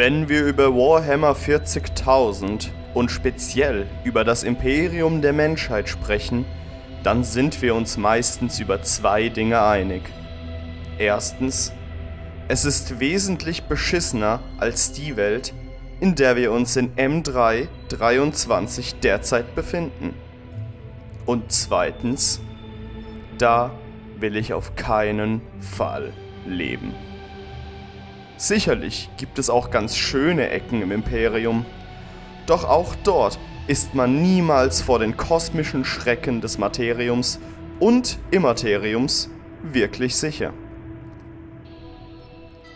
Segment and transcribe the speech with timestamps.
[0.00, 6.46] Wenn wir über Warhammer 40.000 und speziell über das Imperium der Menschheit sprechen,
[7.02, 10.00] dann sind wir uns meistens über zwei Dinge einig.
[10.98, 11.74] Erstens,
[12.48, 15.52] es ist wesentlich beschissener als die Welt,
[16.00, 20.14] in der wir uns in M3 23 derzeit befinden.
[21.26, 22.40] Und zweitens,
[23.36, 23.70] da
[24.18, 26.14] will ich auf keinen Fall
[26.46, 27.09] leben.
[28.40, 31.66] Sicherlich gibt es auch ganz schöne Ecken im Imperium,
[32.46, 37.38] doch auch dort ist man niemals vor den kosmischen Schrecken des Materiums
[37.80, 39.28] und Immateriums
[39.62, 40.54] wirklich sicher.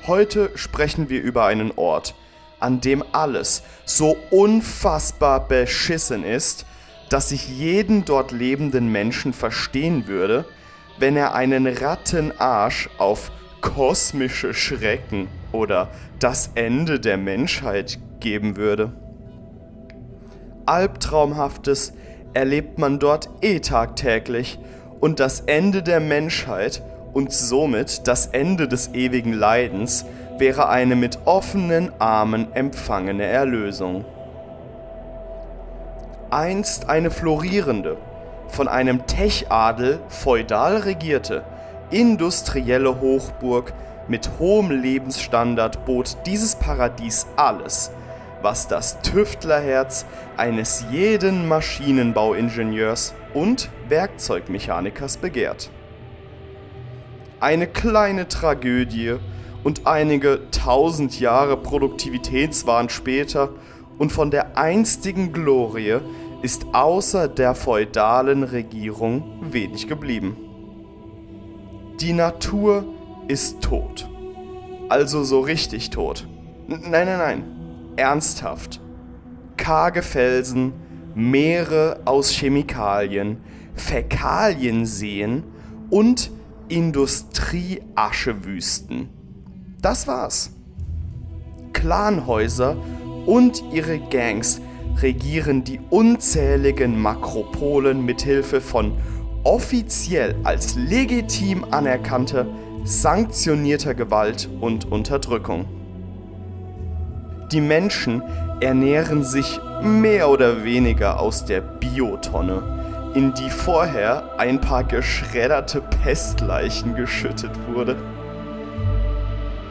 [0.06, 2.14] Heute sprechen wir über einen Ort,
[2.60, 6.66] an dem alles so unfassbar beschissen ist,
[7.08, 10.44] dass ich jeden dort lebenden Menschen verstehen würde,
[10.98, 13.32] wenn er einen Rattenarsch auf
[13.64, 15.88] kosmische Schrecken oder
[16.20, 18.92] das Ende der Menschheit geben würde.
[20.66, 21.94] Albtraumhaftes
[22.34, 24.58] erlebt man dort eh tagtäglich
[25.00, 26.82] und das Ende der Menschheit
[27.14, 30.04] und somit das Ende des ewigen Leidens
[30.38, 34.04] wäre eine mit offenen Armen empfangene Erlösung.
[36.28, 37.96] Einst eine florierende,
[38.48, 41.44] von einem Techadel feudal regierte,
[41.94, 43.72] industrielle Hochburg
[44.08, 47.92] mit hohem Lebensstandard bot dieses Paradies alles,
[48.42, 50.04] was das Tüftlerherz
[50.36, 55.70] eines jeden Maschinenbauingenieurs und Werkzeugmechanikers begehrt.
[57.38, 59.14] Eine kleine Tragödie
[59.62, 63.50] und einige tausend Jahre Produktivitätswahn später
[63.98, 66.00] und von der einstigen Glorie
[66.42, 70.43] ist außer der feudalen Regierung wenig geblieben.
[72.00, 72.84] Die Natur
[73.28, 74.08] ist tot.
[74.88, 76.26] Also so richtig tot.
[76.66, 77.44] Nein, nein, nein.
[77.96, 78.80] Ernsthaft.
[79.56, 80.72] Karge Felsen,
[81.14, 83.36] Meere aus Chemikalien,
[83.74, 85.44] Fäkalienseen
[85.90, 86.32] und
[86.68, 89.08] Industrieaschewüsten.
[89.80, 90.50] Das war's.
[91.72, 92.76] Clanhäuser
[93.26, 94.60] und ihre Gangs
[95.00, 98.92] regieren die unzähligen Makropolen mithilfe von
[99.44, 102.46] offiziell als legitim anerkannter,
[102.84, 105.66] sanktionierter Gewalt und Unterdrückung.
[107.52, 108.22] Die Menschen
[108.60, 116.94] ernähren sich mehr oder weniger aus der Biotonne, in die vorher ein paar geschredderte Pestleichen
[116.96, 117.96] geschüttet wurde.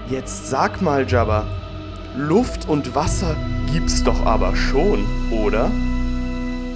[0.08, 1.46] Jetzt sag mal, Jabba,
[2.16, 3.36] Luft und Wasser
[3.72, 5.72] gibt's doch aber schon, oder?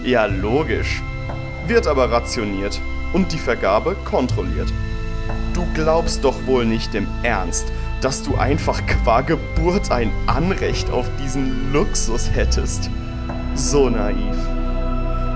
[0.03, 1.03] Ja, logisch
[1.67, 2.79] wird aber rationiert
[3.13, 4.71] und die Vergabe kontrolliert.
[5.53, 11.09] Du glaubst doch wohl nicht im Ernst, dass du einfach qua Geburt ein Anrecht auf
[11.21, 12.89] diesen Luxus hättest.
[13.55, 14.35] So naiv.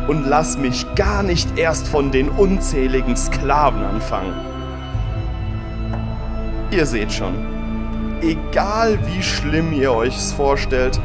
[0.07, 4.33] Und lass mich gar nicht erst von den unzähligen Sklaven anfangen.
[6.71, 7.33] Ihr seht schon,
[8.21, 10.99] egal wie schlimm ihr euch's vorstellt,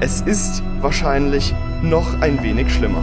[0.00, 3.02] es ist wahrscheinlich noch ein wenig schlimmer.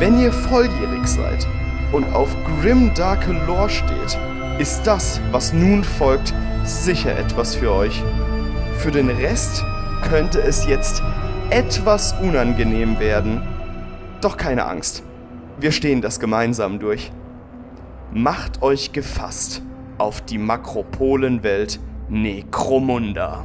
[0.00, 1.46] Wenn ihr volljährig seid
[1.92, 4.18] und auf Grim Darke Lore steht,
[4.58, 6.32] ist das, was nun folgt,
[6.64, 8.02] sicher etwas für euch.
[8.78, 9.62] Für den Rest
[10.08, 11.02] könnte es jetzt
[11.50, 13.42] etwas unangenehm werden.
[14.22, 15.02] Doch keine Angst,
[15.58, 17.12] wir stehen das gemeinsam durch.
[18.10, 19.60] Macht euch gefasst
[19.98, 21.78] auf die Makropolenwelt
[22.08, 23.44] Necromunda.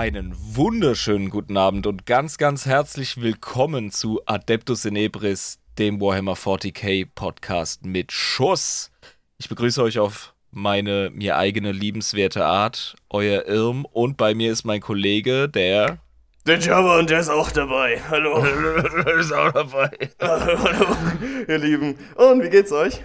[0.00, 7.06] Einen wunderschönen guten Abend und ganz, ganz herzlich willkommen zu Adeptus Inebris, dem Warhammer 40k
[7.14, 8.90] Podcast mit Schuss.
[9.36, 14.64] Ich begrüße euch auf meine mir eigene liebenswerte Art, euer Irm und bei mir ist
[14.64, 15.98] mein Kollege, der.
[16.46, 18.00] Der Java und der ist auch dabei.
[18.08, 18.42] Hallo.
[19.04, 19.90] der ist auch dabei.
[20.18, 20.96] Hallo,
[21.46, 21.98] ihr Lieben.
[22.14, 23.02] Und wie geht's euch?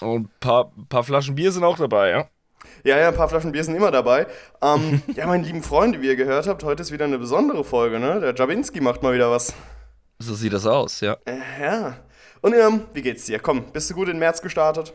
[0.00, 2.28] Und ein paar, paar Flaschen Bier sind auch dabei, ja?
[2.84, 4.26] Ja, ja, ein paar Flaschen Bier sind immer dabei.
[4.62, 7.98] Ähm, ja, meine lieben Freunde, wie ihr gehört habt, heute ist wieder eine besondere Folge,
[7.98, 8.20] ne?
[8.20, 9.52] Der Jabinski macht mal wieder was.
[10.18, 11.16] So sieht das aus, ja.
[11.24, 11.96] Äh, ja.
[12.42, 13.38] Und ähm, wie geht's dir?
[13.38, 14.92] Komm, bist du gut in März gestartet?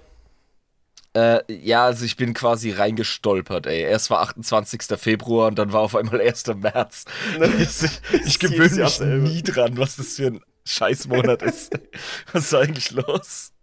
[1.16, 3.82] Äh, ja, also ich bin quasi reingestolpert, ey.
[3.82, 4.82] Erst war 28.
[4.98, 6.48] Februar und dann war auf einmal 1.
[6.56, 7.06] März.
[7.60, 11.74] ich ich gewöhne mich nie dran, was das für ein Scheißmonat ist.
[12.34, 13.54] Was ist eigentlich los?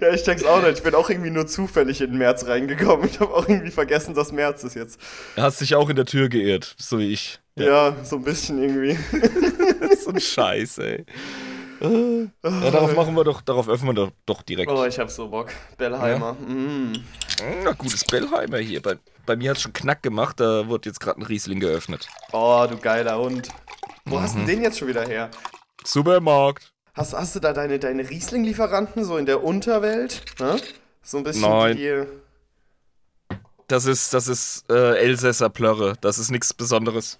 [0.00, 0.78] Ja, ich check's auch nicht.
[0.78, 3.08] Ich bin auch irgendwie nur zufällig in den März reingekommen.
[3.08, 5.00] Ich habe auch irgendwie vergessen, dass März ist jetzt.
[5.36, 7.40] Du hast dich auch in der Tür geirrt, so wie ich.
[7.56, 8.96] Ja, ja so ein bisschen irgendwie.
[9.96, 11.04] so ein Scheiß, ey.
[11.80, 14.70] Ja, darauf machen wir doch, darauf öffnen wir doch, doch direkt.
[14.70, 15.50] Oh, ich hab so Bock.
[15.76, 16.36] Bellheimer.
[16.40, 16.54] Ja.
[16.54, 16.92] Mm.
[17.64, 18.80] Na, gutes Bellheimer hier.
[18.80, 22.06] Bei, bei mir hat es schon Knack gemacht, da wurde jetzt gerade ein Riesling geöffnet.
[22.30, 23.48] Oh, du geiler Hund.
[24.04, 24.22] Wo mhm.
[24.22, 25.28] hast du den jetzt schon wieder her?
[25.84, 26.72] Supermarkt.
[26.94, 30.24] Hast, hast du da deine, deine Riesling-Lieferanten so in der Unterwelt?
[30.38, 30.60] Ne?
[31.02, 31.76] So ein bisschen Nein.
[31.76, 32.04] die.
[33.66, 35.94] Das ist, das ist äh, Elsässer Plörre.
[36.02, 37.18] Das ist nichts Besonderes.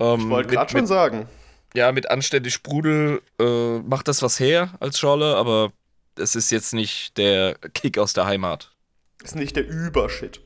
[0.00, 1.28] Ähm, ich wollte gerade schon sagen.
[1.74, 5.72] Ja, mit anständig Sprudel äh, macht das was her als Schorle, aber
[6.16, 8.70] es ist jetzt nicht der Kick aus der Heimat.
[9.22, 10.40] Ist nicht der Übershit.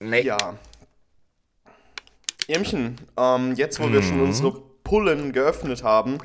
[0.00, 0.22] Nee.
[0.22, 0.58] Ja.
[2.46, 4.24] Irmchen, ähm, jetzt wo wir schon mhm.
[4.24, 6.18] unsere Pullen geöffnet haben,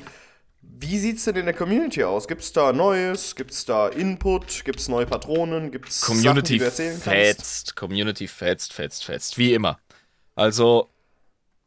[0.62, 2.28] wie sieht es denn in der Community aus?
[2.28, 3.34] Gibt es da Neues?
[3.34, 4.64] Gibt es da Input?
[4.64, 5.70] Gibt es neue Patronen?
[5.70, 7.76] Gibt es Community Sachen, die du erzählen fetzt, kannst?
[7.76, 9.36] Community fetzt, fetzt, fetzt.
[9.38, 9.78] Wie immer.
[10.34, 10.88] Also,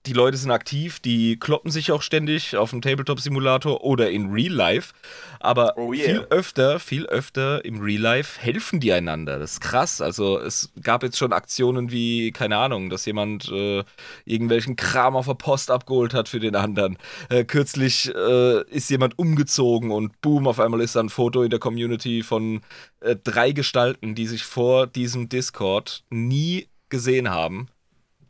[0.05, 4.51] die Leute sind aktiv, die kloppen sich auch ständig auf dem Tabletop-Simulator oder in Real
[4.51, 4.93] Life.
[5.39, 6.05] Aber oh yeah.
[6.05, 9.39] viel öfter, viel öfter im Real Life helfen die einander.
[9.39, 10.01] Das ist krass.
[10.01, 13.83] Also es gab jetzt schon Aktionen wie, keine Ahnung, dass jemand äh,
[14.25, 16.97] irgendwelchen Kram auf der Post abgeholt hat für den anderen.
[17.29, 21.49] Äh, kürzlich äh, ist jemand umgezogen und boom, auf einmal ist da ein Foto in
[21.49, 22.61] der Community von
[22.99, 27.69] äh, drei Gestalten, die sich vor diesem Discord nie gesehen haben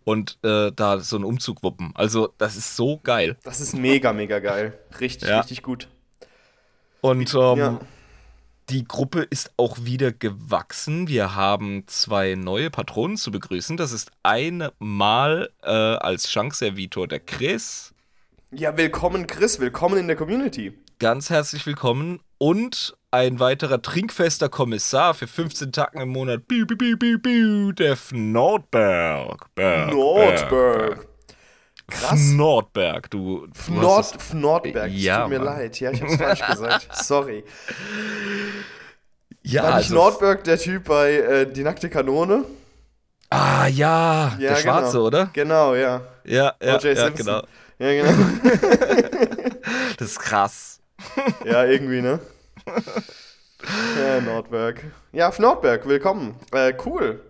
[0.03, 1.91] und äh, da so einen Umzug wuppen.
[1.95, 3.37] Also, das ist so geil.
[3.43, 4.77] Das ist mega, mega geil.
[4.99, 5.39] Richtig, ja.
[5.39, 5.87] richtig gut.
[7.01, 7.79] Und ähm, ja.
[8.69, 11.07] die Gruppe ist auch wieder gewachsen.
[11.07, 13.77] Wir haben zwei neue Patronen zu begrüßen.
[13.77, 17.93] Das ist einmal äh, als Chance-Servitor der Chris.
[18.51, 19.59] Ja, willkommen, Chris.
[19.59, 20.73] Willkommen in der Community.
[20.99, 22.19] Ganz herzlich willkommen.
[22.37, 26.47] Und ein weiterer trinkfester Kommissar für 15 Tacken im Monat.
[26.47, 29.53] Biu, biu, biu, biu, biu, der Nordberg.
[29.53, 31.07] Berg, Nordberg.
[31.87, 32.19] Krass.
[32.31, 33.45] Nordberg, du.
[33.67, 35.45] du Nord, Nordberg, ja, tut mir Mann.
[35.45, 35.79] leid.
[35.79, 36.95] Ja, ich hab's falsch gesagt.
[36.95, 37.43] Sorry.
[39.43, 42.45] Ja, War nicht also Nordberg der Typ bei äh, Die nackte Kanone?
[43.29, 44.35] Ah, ja.
[44.39, 45.05] ja der Schwarze, genau.
[45.05, 45.29] oder?
[45.33, 46.01] Genau, ja.
[46.23, 47.43] Ja, ja, ja genau.
[47.77, 48.11] Ja, genau.
[49.97, 50.79] das ist krass.
[51.45, 52.19] Ja, irgendwie, ne?
[53.97, 54.83] ja, Nordberg.
[55.11, 56.35] Ja, auf Nordberg, willkommen.
[56.51, 57.21] Äh, cool.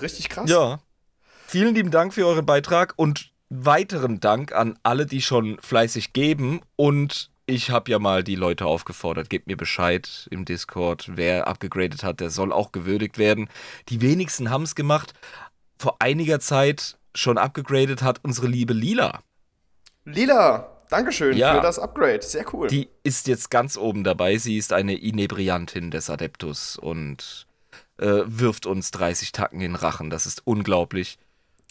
[0.00, 0.48] Richtig krass.
[0.50, 0.80] Ja.
[1.46, 6.60] Vielen lieben Dank für euren Beitrag und weiteren Dank an alle, die schon fleißig geben.
[6.74, 11.12] Und ich habe ja mal die Leute aufgefordert, gebt mir Bescheid im Discord.
[11.14, 13.48] Wer abgegradet hat, der soll auch gewürdigt werden.
[13.88, 15.14] Die wenigsten haben es gemacht.
[15.78, 19.20] Vor einiger Zeit schon abgegradet hat unsere liebe Lila.
[20.04, 22.22] Lila, Dankeschön ja, für das Upgrade.
[22.22, 22.68] Sehr cool.
[22.68, 24.38] Die ist jetzt ganz oben dabei.
[24.38, 27.46] Sie ist eine Inebriantin des Adeptus und
[27.98, 30.10] äh, wirft uns 30 Tacken in Rachen.
[30.10, 31.18] Das ist unglaublich.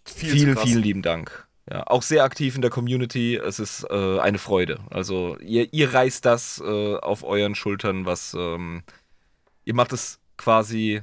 [0.05, 1.47] Viel vielen, vielen lieben Dank.
[1.69, 3.37] Ja, auch sehr aktiv in der Community.
[3.37, 4.79] Es ist äh, eine Freude.
[4.91, 8.83] Also ihr, ihr reißt das äh, auf euren Schultern, was ähm,
[9.63, 11.01] ihr macht es quasi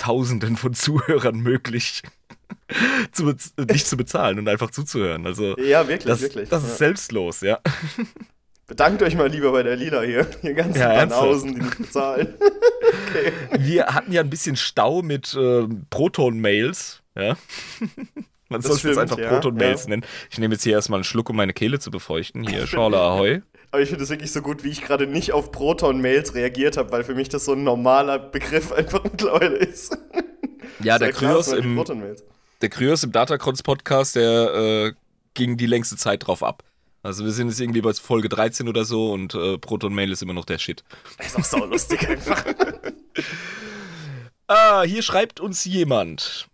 [0.00, 2.02] Tausenden von Zuhörern möglich,
[3.12, 3.34] zu
[3.68, 5.26] nicht zu bezahlen und einfach zuzuhören.
[5.26, 6.48] Also, ja, wirklich, das, wirklich.
[6.48, 7.60] Das ist selbstlos, ja.
[8.66, 10.24] Bedankt euch mal lieber bei der Lila hier.
[10.42, 12.34] Die ganzen ja, Banausen, die nicht bezahlen.
[13.10, 13.32] okay.
[13.58, 17.36] Wir hatten ja ein bisschen Stau mit äh, Proton-Mails, ja.
[18.48, 19.90] Man soll es jetzt einfach ja, Proton-Mails ja.
[19.90, 20.04] nennen.
[20.30, 22.46] Ich nehme jetzt hier erstmal einen Schluck, um meine Kehle zu befeuchten.
[22.46, 23.42] Hier, Schorle Ahoi.
[23.70, 26.90] Aber ich finde es wirklich so gut, wie ich gerade nicht auf Proton-Mails reagiert habe,
[26.90, 29.96] weil für mich das so ein normaler Begriff einfach mittlerweile ist.
[30.80, 31.84] Ja, der Kryos, im,
[32.60, 34.92] der Kryos im Datacrons Podcast, der äh,
[35.34, 36.64] ging die längste Zeit drauf ab.
[37.02, 40.22] Also wir sind jetzt irgendwie bei Folge 13 oder so und äh, Proton Mail ist
[40.22, 40.84] immer noch der Shit.
[41.16, 42.44] Das ist auch sau lustig einfach.
[44.48, 46.48] ah, hier schreibt uns jemand.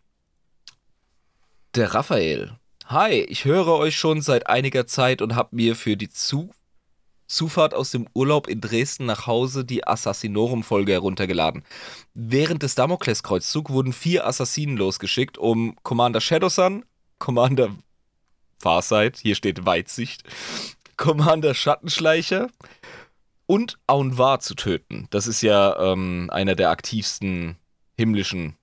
[1.75, 2.53] Der Raphael.
[2.87, 6.51] Hi, ich höre euch schon seit einiger Zeit und habe mir für die Zu
[7.27, 11.65] Zufahrt aus dem Urlaub in Dresden nach Hause die Assassinorum-Folge heruntergeladen.
[12.15, 16.85] Während des Damokleskreuzzug wurden vier Assassinen losgeschickt, um Commander Shadowsun,
[17.19, 17.71] Commander
[18.59, 20.23] Farsight, hier steht Weitsicht,
[20.97, 22.49] Commander Schattenschleicher
[23.47, 25.09] und Aunvar zu töten.
[25.11, 27.57] Das ist ja ähm, einer der aktivsten
[27.97, 28.57] himmlischen,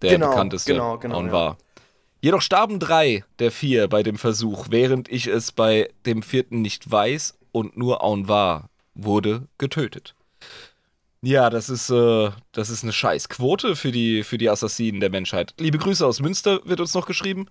[0.00, 1.50] der genau, bekannteste genau, genau, Aunvar.
[1.50, 1.56] Ja.
[2.20, 6.88] Jedoch starben drei der vier bei dem Versuch, während ich es bei dem vierten nicht
[6.88, 10.14] weiß und nur Aun war wurde getötet.
[11.22, 15.54] Ja, das ist, äh, das ist eine Scheißquote für die, für die Assassinen der Menschheit.
[15.58, 17.46] Liebe Grüße aus Münster wird uns noch geschrieben.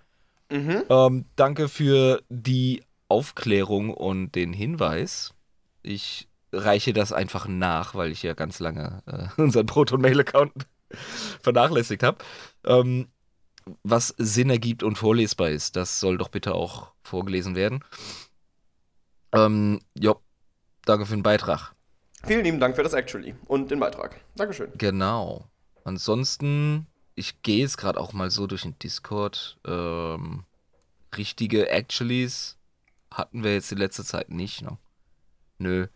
[0.51, 0.83] Mhm.
[0.89, 5.33] Ähm, danke für die Aufklärung und den Hinweis.
[5.83, 10.51] Ich reiche das einfach nach, weil ich ja ganz lange äh, unseren Proton-Mail-Account
[11.41, 12.17] vernachlässigt habe.
[12.65, 13.07] Ähm,
[13.83, 17.85] was Sinn ergibt und vorlesbar ist, das soll doch bitte auch vorgelesen werden.
[19.33, 20.19] Ähm, jo,
[20.85, 21.73] danke für den Beitrag.
[22.23, 24.19] Vielen lieben Dank für das Actually und den Beitrag.
[24.35, 24.71] Dankeschön.
[24.77, 25.49] Genau.
[25.83, 29.57] Ansonsten, ich gehe jetzt gerade auch mal so durch den Discord.
[29.65, 30.43] Ähm,
[31.17, 32.57] richtige Actuallys
[33.09, 34.61] hatten wir jetzt in letzter Zeit nicht.
[34.61, 34.77] Ne?
[35.57, 35.87] Nö.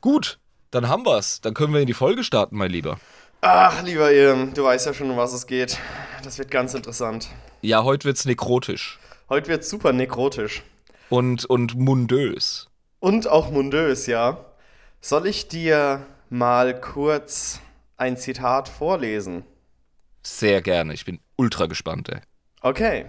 [0.00, 0.38] Gut,
[0.70, 1.40] dann haben wir's.
[1.40, 2.98] Dann können wir in die Folge starten, mein Lieber.
[3.40, 5.78] Ach, lieber Ilm, du weißt ja schon, um was es geht.
[6.24, 7.28] Das wird ganz interessant.
[7.62, 8.98] Ja, heute wird's nekrotisch.
[9.28, 10.64] Heute wird super nekrotisch.
[11.08, 12.67] Und, und mundös.
[13.00, 14.44] Und auch mundös, ja.
[15.00, 17.60] Soll ich dir mal kurz
[17.96, 19.44] ein Zitat vorlesen?
[20.22, 20.94] Sehr gerne.
[20.94, 22.20] Ich bin ultra gespannt, ey.
[22.60, 23.06] Okay.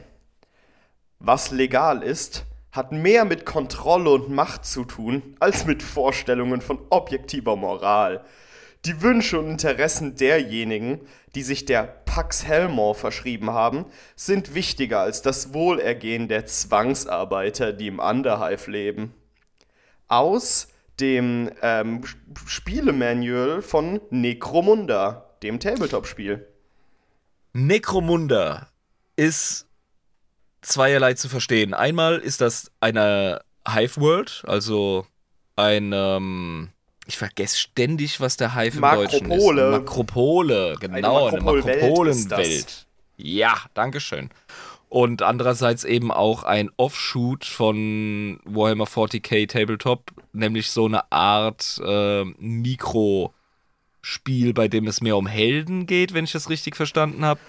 [1.19, 6.79] Was legal ist, hat mehr mit Kontrolle und Macht zu tun, als mit Vorstellungen von
[6.89, 8.23] objektiver Moral.
[8.85, 11.01] Die Wünsche und Interessen derjenigen,
[11.35, 17.87] die sich der Pax Helmor verschrieben haben, sind wichtiger als das Wohlergehen der Zwangsarbeiter, die
[17.87, 19.13] im Underhive leben.
[20.09, 20.67] Aus
[20.99, 22.03] dem ähm,
[22.45, 26.45] Spielemanual von Necromunda, dem Tabletop-Spiel.
[27.53, 28.67] Necromunda
[29.15, 29.67] ist
[30.61, 31.73] zweierlei zu verstehen.
[31.73, 35.05] Einmal ist das eine Hive World, also
[35.55, 36.69] ein, ähm,
[37.05, 39.29] ich vergesse ständig, was der Hive im Deutschen ist.
[39.29, 39.71] Makropole.
[39.71, 42.49] Makropole, genau, eine Makropolwelt Makropolenwelt.
[42.49, 42.85] ist das.
[43.17, 44.29] Ja, dankeschön.
[44.89, 52.25] Und andererseits eben auch ein Offshoot von Warhammer 40k Tabletop, nämlich so eine Art äh,
[52.25, 53.33] Mikrospiel,
[54.55, 57.39] bei dem es mehr um Helden geht, wenn ich das richtig verstanden habe,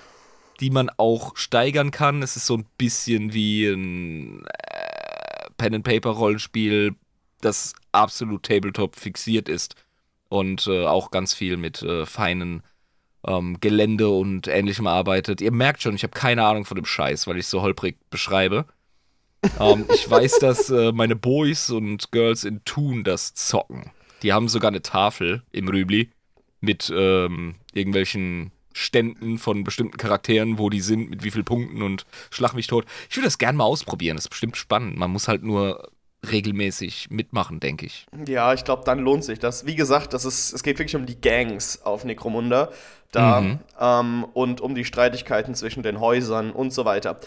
[0.60, 2.22] die man auch steigern kann.
[2.22, 6.94] Es ist so ein bisschen wie ein äh, Pen-and-Paper-Rollenspiel,
[7.40, 9.76] das absolut Tabletop fixiert ist
[10.28, 12.62] und äh, auch ganz viel mit äh, feinen
[13.26, 15.40] ähm, Gelände und ähnlichem arbeitet.
[15.40, 18.66] Ihr merkt schon, ich habe keine Ahnung von dem Scheiß, weil ich so holprig beschreibe.
[19.58, 23.90] ähm, ich weiß, dass äh, meine Boys und Girls in Thun das zocken.
[24.22, 26.10] Die haben sogar eine Tafel im Rübli
[26.60, 32.06] mit ähm, irgendwelchen Ständen von bestimmten Charakteren, wo die sind, mit wie vielen Punkten und
[32.30, 32.84] schlag mich tot.
[33.08, 34.16] Ich würde das gerne mal ausprobieren.
[34.16, 34.96] Das ist bestimmt spannend.
[34.96, 35.90] Man muss halt nur
[36.28, 38.06] regelmäßig mitmachen, denke ich.
[38.26, 39.66] Ja, ich glaube, dann lohnt sich das.
[39.66, 42.68] Wie gesagt, das ist, es geht wirklich um die Gangs auf Necromunda
[43.12, 43.58] da Mhm.
[43.80, 47.18] ähm, und um die Streitigkeiten zwischen den Häusern und so weiter.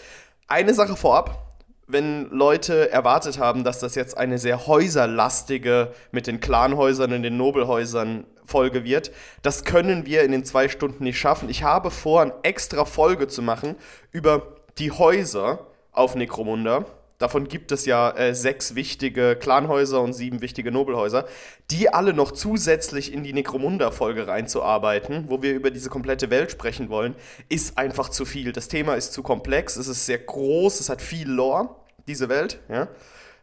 [0.48, 1.40] Eine Sache vorab.
[1.86, 7.36] Wenn Leute erwartet haben, dass das jetzt eine sehr häuserlastige mit den Clanhäusern und den
[7.36, 9.10] Nobelhäusern Folge wird,
[9.42, 11.50] das können wir in den zwei Stunden nicht schaffen.
[11.50, 13.74] Ich habe vor, eine extra Folge zu machen
[14.12, 16.86] über die Häuser auf Necromunda.
[17.18, 21.26] Davon gibt es ja äh, sechs wichtige Clanhäuser und sieben wichtige Nobelhäuser,
[21.70, 26.88] die alle noch zusätzlich in die Necromunda-Folge reinzuarbeiten, wo wir über diese komplette Welt sprechen
[26.88, 27.14] wollen,
[27.48, 28.52] ist einfach zu viel.
[28.52, 31.70] Das Thema ist zu komplex, es ist sehr groß, es hat viel Lore,
[32.06, 32.88] diese Welt, ja.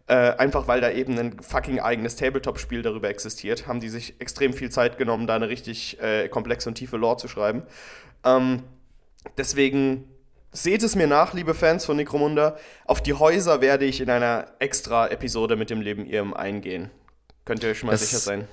[0.08, 4.52] Äh, einfach weil da eben ein fucking eigenes Tabletop-Spiel darüber existiert, haben die sich extrem
[4.52, 7.64] viel Zeit genommen, da eine richtig äh, komplexe und tiefe Lore zu schreiben.
[8.26, 8.64] Ähm,
[9.38, 10.10] deswegen
[10.52, 12.58] seht es mir nach, liebe Fans von Necromunda.
[12.86, 16.90] Auf die Häuser werde ich in einer extra Episode mit dem Leben Irm eingehen.
[17.46, 18.48] Könnt ihr euch schon mal Das- sicher sein.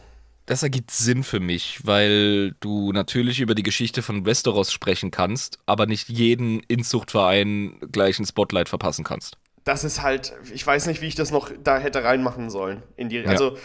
[0.47, 5.59] Das ergibt Sinn für mich, weil du natürlich über die Geschichte von Westeros sprechen kannst,
[5.67, 9.37] aber nicht jeden Inzuchtverein gleich ein Spotlight verpassen kannst.
[9.64, 12.83] Das ist halt, ich weiß nicht, wie ich das noch da hätte reinmachen sollen.
[12.97, 13.59] In die, Also,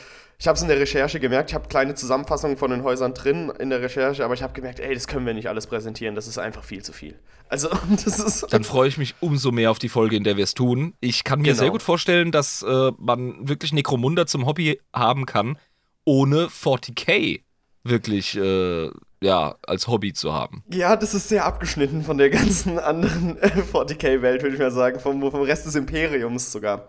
[0.43, 3.49] ich habe es in der Recherche gemerkt, ich habe kleine Zusammenfassungen von den Häusern drin
[3.59, 6.27] in der Recherche, aber ich habe gemerkt, ey, das können wir nicht alles präsentieren, das
[6.27, 7.17] ist einfach viel zu viel.
[7.47, 8.47] Also, das ist.
[8.51, 10.95] Dann freue ich mich umso mehr auf die Folge, in der wir es tun.
[10.99, 11.59] Ich kann mir Genau.
[11.59, 15.57] sehr gut vorstellen, dass äh, man wirklich Necromunda zum Hobby haben kann,
[16.03, 17.39] ohne 40k
[17.85, 18.89] wirklich äh,
[19.21, 20.61] ja, als Hobby zu haben.
[20.73, 24.99] Ja, das ist sehr abgeschnitten von der ganzen anderen äh, 40k-Welt, würde ich mal sagen,
[24.99, 26.85] vom, vom Rest des Imperiums sogar.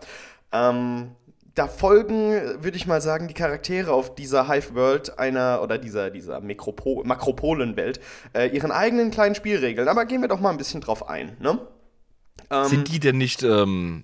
[0.51, 1.11] Ähm,
[1.55, 6.41] da folgen, würde ich mal sagen, die Charaktere auf dieser Hive-World einer, oder dieser, dieser
[6.41, 7.99] Mikropo Makropolen-Welt,
[8.33, 9.87] äh, ihren eigenen kleinen Spielregeln.
[9.87, 11.59] Aber gehen wir doch mal ein bisschen drauf ein, ne?
[12.51, 14.03] Ähm, Sind die denn nicht, ähm,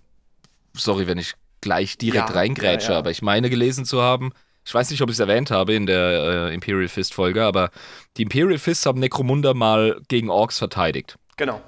[0.73, 2.99] sorry, wenn ich gleich direkt Ja, reingrätsche, ja, ja.
[2.99, 4.31] aber ich meine gelesen zu haben,
[4.65, 7.69] ich weiß nicht, ob ich es erwähnt habe in der äh, Imperial Fist Folge, aber
[8.17, 11.61] die Imperial Fists haben Necromunda mal gegen Orks verteidigt Genau.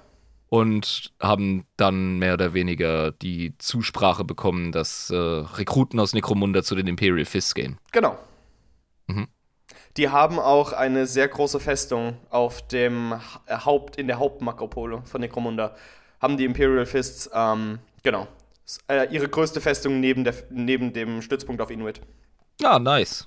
[0.53, 6.75] Und haben dann mehr oder weniger die Zusprache bekommen, dass äh, Rekruten aus Necromunda zu
[6.75, 7.79] den Imperial Fists gehen.
[7.91, 8.19] Genau.
[9.07, 9.29] Mhm.
[9.97, 13.15] Die haben auch eine sehr große Festung auf dem
[13.49, 15.75] Haupt, in der Hauptmakropole von Necromunda.
[16.21, 18.27] Haben die Imperial Fists, ähm, genau.
[18.87, 21.99] Äh, ihre größte Festung neben, der, neben dem Stützpunkt auf Inuit.
[22.61, 23.25] Ah, nice.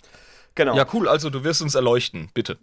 [0.55, 0.77] Genau.
[0.77, 1.09] Ja, cool.
[1.09, 2.57] Also, du wirst uns erleuchten, bitte.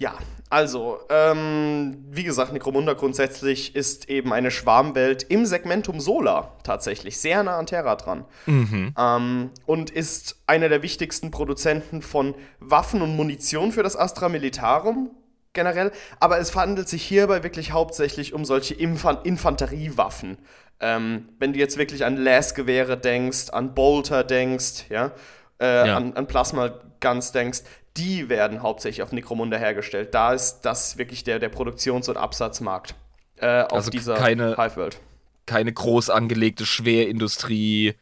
[0.00, 0.14] Ja,
[0.48, 7.42] also, ähm, wie gesagt, Necromunda grundsätzlich ist eben eine Schwarmwelt im Segmentum Solar tatsächlich, sehr
[7.42, 8.24] nah an Terra dran.
[8.46, 8.94] Mhm.
[8.98, 15.10] Ähm, und ist einer der wichtigsten Produzenten von Waffen und Munition für das Astra Militarum
[15.52, 15.92] generell.
[16.18, 20.38] Aber es handelt sich hierbei wirklich hauptsächlich um solche Infan Infanteriewaffen.
[20.80, 25.12] Ähm, wenn du jetzt wirklich an Las-Gewehre denkst, an Bolter denkst, ja,
[25.60, 25.96] äh, ja.
[25.96, 27.60] An, an Plasma Guns denkst,
[27.96, 30.14] die werden hauptsächlich auf Necromunda hergestellt.
[30.14, 32.94] Da ist das wirklich der, der Produktions- und Absatzmarkt
[33.36, 34.98] äh, auf also dieser keine, Hive-World.
[35.46, 37.94] Keine groß angelegte Schwerindustrie,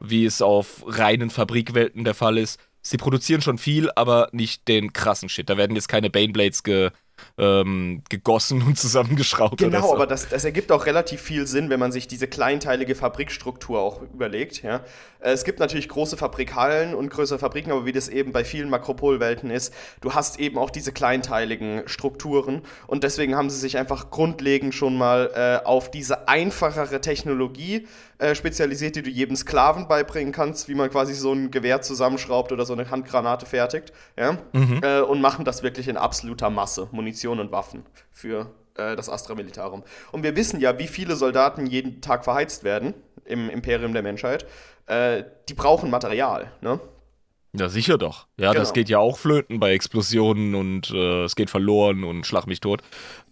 [0.00, 2.60] wie es auf reinen Fabrikwelten der Fall ist.
[2.80, 5.50] Sie produzieren schon viel, aber nicht den krassen Shit.
[5.50, 6.90] Da werden jetzt keine Baneblades ge
[7.36, 9.58] ähm, gegossen und zusammengeschraubt.
[9.58, 9.94] Genau, so.
[9.94, 14.02] aber das, das ergibt auch relativ viel Sinn, wenn man sich diese kleinteilige Fabrikstruktur auch
[14.02, 14.62] überlegt.
[14.62, 14.84] Ja?
[15.20, 18.70] Äh, es gibt natürlich große Fabrikhallen und größere Fabriken, aber wie das eben bei vielen
[18.70, 24.10] Makropolwelten ist, du hast eben auch diese kleinteiligen Strukturen und deswegen haben sie sich einfach
[24.10, 27.86] grundlegend schon mal äh, auf diese einfachere Technologie äh,
[28.34, 32.66] spezialisiert, die du jedem Sklaven beibringen kannst, wie man quasi so ein Gewehr zusammenschraubt oder
[32.66, 34.38] so eine Handgranate fertigt, ja?
[34.52, 34.80] Mhm.
[34.82, 39.34] Äh, und machen das wirklich in absoluter Masse, Munition und Waffen für äh, das Astra
[39.34, 39.84] Militarum.
[40.12, 42.94] Und wir wissen ja, wie viele Soldaten jeden Tag verheizt werden
[43.24, 44.46] im Imperium der Menschheit.
[44.86, 46.80] Äh, die brauchen Material, ne?
[47.54, 48.26] Ja, sicher doch.
[48.36, 48.60] Ja, genau.
[48.60, 52.60] das geht ja auch flöten bei Explosionen und äh, es geht verloren und schlag mich
[52.60, 52.82] tot.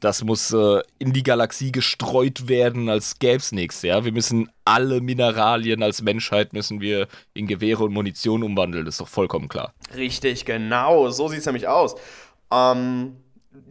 [0.01, 3.83] Das muss äh, in die Galaxie gestreut werden, als gäbe es nichts.
[3.83, 8.87] Ja, wir müssen alle Mineralien als Menschheit müssen wir in Gewehre und Munition umwandeln.
[8.87, 9.75] Das ist doch vollkommen klar.
[9.95, 11.11] Richtig, genau.
[11.11, 11.95] So sieht es nämlich aus.
[12.51, 13.17] Ähm,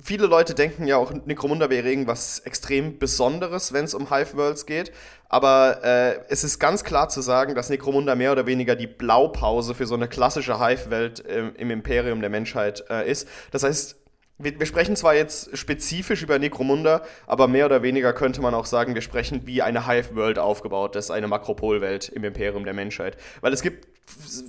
[0.01, 4.65] viele Leute denken ja auch, Necromunda wäre irgendwas extrem Besonderes, wenn es um Hive Worlds
[4.65, 4.91] geht.
[5.29, 9.73] Aber äh, es ist ganz klar zu sagen, dass Necromunda mehr oder weniger die Blaupause
[9.75, 13.27] für so eine klassische Hive-Welt äh, im Imperium der Menschheit äh, ist.
[13.51, 13.95] Das heißt,
[14.37, 18.65] wir, wir, sprechen zwar jetzt spezifisch über Necromunda, aber mehr oder weniger könnte man auch
[18.65, 23.17] sagen, wir sprechen, wie eine Hive-World aufgebaut ist, eine Makropol-Welt im Imperium der Menschheit.
[23.41, 23.87] Weil es gibt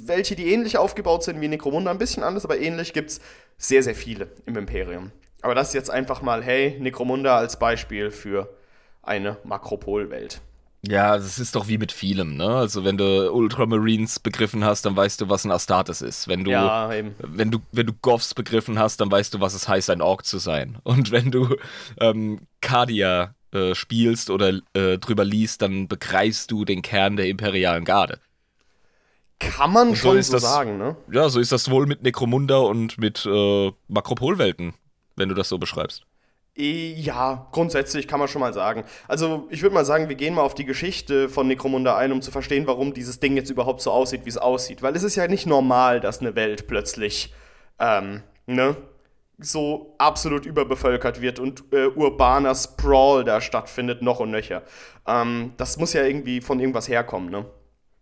[0.05, 3.21] welche, die ähnlich aufgebaut sind wie Necromunda, ein bisschen anders, aber ähnlich gibt es
[3.59, 5.13] sehr, sehr viele im Imperium.
[5.43, 8.49] Aber das ist jetzt einfach mal, hey, Necromunda als Beispiel für
[9.03, 10.41] eine Makropol-Welt.
[10.83, 12.49] Ja, das ist doch wie mit vielem, ne?
[12.49, 16.29] Also wenn du Ultramarines begriffen hast, dann weißt du, was ein Astartes ist.
[16.29, 19.69] Wenn du, ja, wenn du, wenn du Goffs begriffen hast, dann weißt du, was es
[19.69, 20.79] heißt, ein Ork zu sein.
[20.85, 21.57] Und wenn du
[22.01, 27.85] ähm, Cardia äh, spielst oder äh, drüber liest, dann begreifst du den Kern der imperialen
[27.85, 28.21] Garde.
[29.39, 30.97] Kann man so schon so das, sagen, ne?
[31.11, 34.75] Ja, so ist das wohl mit Necromunda und mit äh, Makropolwelten
[35.17, 36.05] wenn du das so beschreibst.
[36.59, 38.85] Ja, grundsätzlich kann man schon mal sagen.
[39.09, 42.23] Also ich würde mal sagen, wir gehen mal auf die Geschichte von Necromunda ein, um
[42.23, 44.81] zu verstehen, warum dieses Ding jetzt überhaupt so aussieht, wie es aussieht.
[44.81, 47.35] Weil es ist ja nicht normal, dass eine Welt plötzlich,
[47.79, 48.75] ähm, ne,
[49.39, 54.63] so absolut überbevölkert wird und äh, urbaner Sprawl da stattfindet, noch und nöcher.
[55.07, 57.45] Ähm, das muss ja irgendwie von irgendwas herkommen, ne?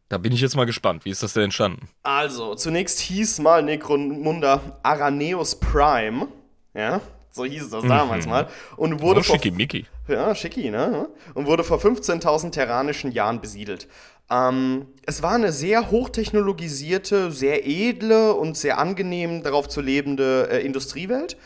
[0.08, 1.04] Da bin ich jetzt mal gespannt.
[1.04, 1.88] Wie ist das denn entstanden?
[2.04, 6.28] Also, zunächst hieß mal Necromunda Araneus Prime
[6.74, 8.30] ja, so hieß es das damals mhm.
[8.30, 8.48] mal.
[8.76, 9.86] Und wurde oh, schicki Mickey.
[10.06, 11.08] Ja, schicki, ne?
[11.34, 13.88] Und wurde vor 15.000 terranischen Jahren besiedelt.
[14.30, 20.64] Ähm, es war eine sehr hochtechnologisierte, sehr edle und sehr angenehm darauf zu lebende äh,
[20.64, 21.36] Industriewelt,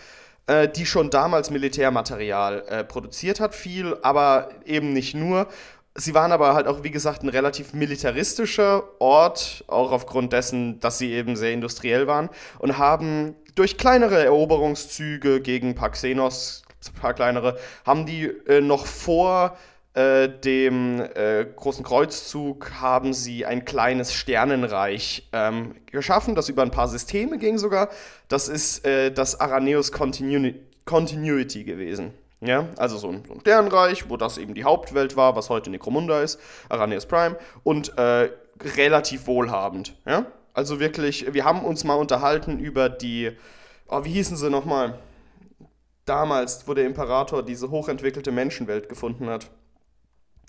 [0.47, 5.49] äh, die schon damals Militärmaterial äh, produziert hat, viel, aber eben nicht nur.
[5.95, 10.99] Sie waren aber halt auch, wie gesagt, ein relativ militaristischer Ort, auch aufgrund dessen, dass
[10.99, 12.29] sie eben sehr industriell waren
[12.61, 19.57] und haben durch kleinere Eroberungszüge gegen Paxenos, ein paar kleinere, haben die äh, noch vor
[19.95, 26.71] äh, dem äh, großen Kreuzzug haben sie ein kleines Sternenreich ähm, geschaffen, das über ein
[26.71, 27.89] paar Systeme ging sogar.
[28.29, 30.53] Das ist äh, das Araneus Continu
[30.85, 32.13] Continuity gewesen.
[32.41, 35.69] Ja, also so ein, so ein, Sternenreich, wo das eben die Hauptwelt war, was heute
[35.71, 38.31] Necromunda ist, Araneus Prime, und äh,
[38.77, 39.97] relativ wohlhabend.
[40.07, 40.27] Ja?
[40.59, 43.31] Also wirklich, wir haben uns mal unterhalten über die,
[43.87, 44.99] oh, wie hießen sie nochmal?
[46.05, 49.51] Damals, wo der Imperator diese hochentwickelte Menschenwelt gefunden hat.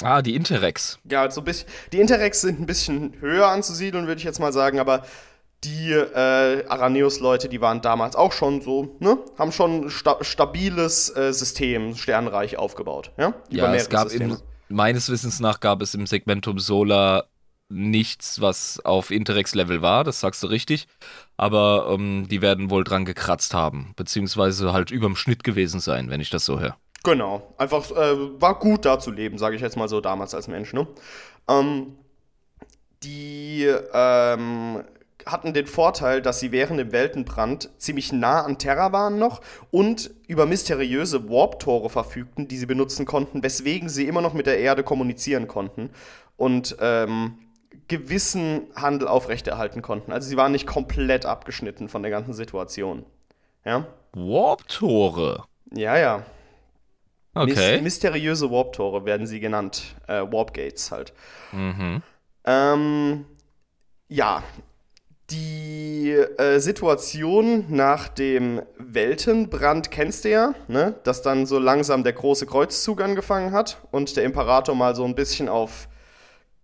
[0.01, 0.97] Ah, die Interrex.
[1.03, 4.79] Ja, so bisschen, die Interrex sind ein bisschen höher anzusiedeln, würde ich jetzt mal sagen,
[4.79, 5.05] aber
[5.63, 9.19] die äh, Araneus-Leute, die waren damals auch schon so, ne?
[9.37, 13.35] Haben schon ein sta stabiles äh, System, Sternreich aufgebaut, ja?
[13.51, 17.25] Über ja, es gab im, meines Wissens nach gab es im Segmentum Solar
[17.69, 20.87] nichts, was auf Interrex-Level war, das sagst du richtig.
[21.37, 26.19] Aber ähm, die werden wohl dran gekratzt haben, beziehungsweise halt überm Schnitt gewesen sein, wenn
[26.19, 26.75] ich das so höre.
[27.03, 30.49] Genau, einfach äh, war gut da zu leben, sage ich jetzt mal so damals als
[30.49, 30.73] Mensch.
[30.73, 30.85] Ne?
[31.47, 31.95] Ähm,
[33.03, 34.83] die ähm,
[35.25, 40.11] hatten den Vorteil, dass sie während dem Weltenbrand ziemlich nah an Terra waren noch und
[40.27, 44.83] über mysteriöse Warp-Tore verfügten, die sie benutzen konnten, weswegen sie immer noch mit der Erde
[44.83, 45.91] kommunizieren konnten
[46.35, 47.37] und ähm,
[47.89, 50.11] gewissen Handel aufrechterhalten konnten.
[50.11, 53.05] Also sie waren nicht komplett abgeschnitten von der ganzen Situation.
[53.65, 53.87] Ja?
[54.13, 55.43] Warp-Tore?
[55.73, 56.23] Ja, ja.
[57.33, 57.75] Okay.
[57.75, 59.95] Mys mysteriöse Warp-Tore werden sie genannt.
[60.07, 61.13] Äh, Warp-Gates halt.
[61.51, 62.01] Mhm.
[62.45, 63.25] Ähm,
[64.07, 64.43] ja,
[65.31, 70.95] die äh, Situation nach dem Weltenbrand kennst du ja, ne?
[71.03, 75.15] dass dann so langsam der große Kreuzzug angefangen hat und der Imperator mal so ein
[75.15, 75.87] bisschen auf,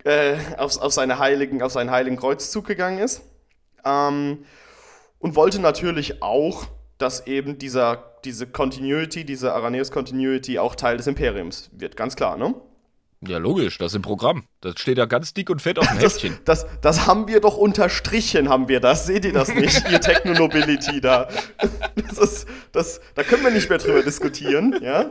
[0.05, 3.21] äh, auf, auf, seine heiligen, auf seinen heiligen Kreuzzug gegangen ist.
[3.83, 4.45] Ähm,
[5.19, 11.07] und wollte natürlich auch, dass eben dieser, diese Continuity, diese Araneus Continuity auch Teil des
[11.07, 12.55] Imperiums wird, ganz klar, ne?
[13.27, 14.43] Ja, logisch, das ist im Programm.
[14.61, 16.37] Das steht ja ganz dick und fett auf dem Heftchen.
[16.45, 19.07] Das, das, das, haben wir doch unterstrichen, haben wir das.
[19.07, 19.89] Seht ihr das nicht?
[19.89, 21.27] ihr Techno-Nobility da.
[21.95, 25.09] Das ist, das, da können wir nicht mehr drüber diskutieren, ja?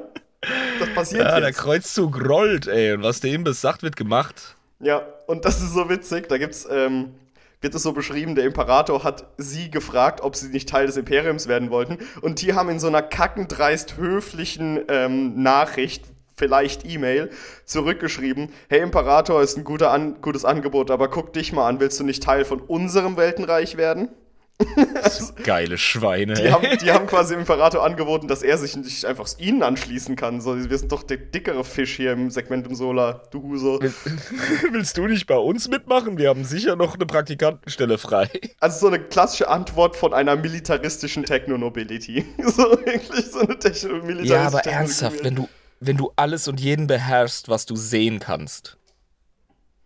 [0.79, 1.45] Das passiert ja, jetzt.
[1.45, 2.93] der Kreuzzug rollt, ey.
[2.93, 4.55] Und was dem besagt, wird gemacht.
[4.85, 6.29] Ja, und das ist so witzig.
[6.29, 7.15] Da gibt's, ähm,
[7.63, 11.49] wird es so beschrieben, der Imperator hat sie gefragt, ob sie nicht Teil des Imperiums
[11.49, 11.99] werden wollten.
[12.21, 16.05] Und die haben in so einer kackendreist höflichen ähm, Nachricht,
[16.37, 17.31] vielleicht E-Mail,
[17.65, 21.99] zurückgeschrieben, hey Imperator, ist ein guter an gutes Angebot, aber guck dich mal an, willst
[21.99, 24.11] du nicht Teil von unserem Weltenreich werden?
[25.45, 26.35] geile Schweine.
[26.35, 30.15] Die haben, die haben, quasi dem Imperator angeboten, dass er sich nicht einfach ihnen anschließen
[30.17, 30.41] kann.
[30.41, 33.81] So, wir sind doch der dickere Fisch hier im Segmentum Solar, du Huso.
[34.71, 36.19] Willst du nicht bei uns mitmachen?
[36.19, 38.31] Wir haben sicher noch eine Praktikantenstelle frei.
[38.61, 42.25] Also so eine klassische Antwort von einer militaristischen Techno-Nobility.
[42.47, 45.49] so wirklich so eine Techno militaristische Ja, aber ernsthaft, wenn du
[45.81, 48.79] wenn du alles und jeden beherrschst, was du sehen kannst,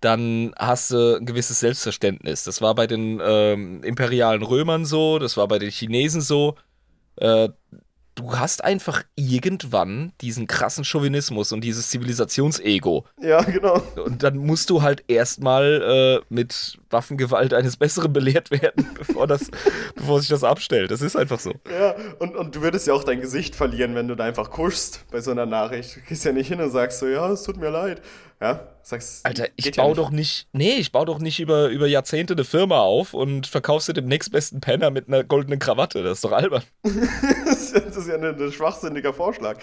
[0.00, 2.44] dann hast du ein gewisses Selbstverständnis.
[2.44, 6.54] Das war bei den ähm, imperialen Römern so, das war bei den Chinesen so.
[7.16, 7.48] Äh,
[8.18, 13.04] du hast einfach irgendwann diesen krassen Chauvinismus und dieses Zivilisationsego.
[13.20, 13.80] Ja, genau.
[14.04, 19.50] Und dann musst du halt erstmal äh, mit Waffengewalt eines Besseren belehrt werden, bevor, das,
[19.94, 20.90] bevor sich das abstellt.
[20.90, 21.52] Das ist einfach so.
[21.70, 25.04] Ja, und, und du würdest ja auch dein Gesicht verlieren, wenn du da einfach kuschst
[25.10, 25.96] bei so einer Nachricht.
[25.96, 28.02] Du gehst ja nicht hin und sagst so, ja, es tut mir leid.
[28.40, 31.86] Ja, sagst Alter, ich baue ja doch nicht, nee, ich baue doch nicht über, über
[31.86, 36.02] Jahrzehnte eine Firma auf und verkaufst dir dem nächstbesten Penner mit einer goldenen Krawatte.
[36.02, 36.62] Das ist doch albern.
[36.82, 39.58] das ist ja ein, ein schwachsinniger Vorschlag.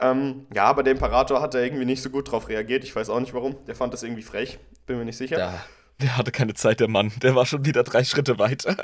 [0.00, 2.84] Ähm, ja, aber der Imperator hat da irgendwie nicht so gut drauf reagiert.
[2.84, 3.56] Ich weiß auch nicht warum.
[3.66, 4.58] Der fand das irgendwie frech.
[4.86, 5.38] Bin mir nicht sicher.
[5.38, 5.64] Ja,
[6.00, 7.12] der hatte keine Zeit, der Mann.
[7.22, 8.76] Der war schon wieder drei Schritte weiter.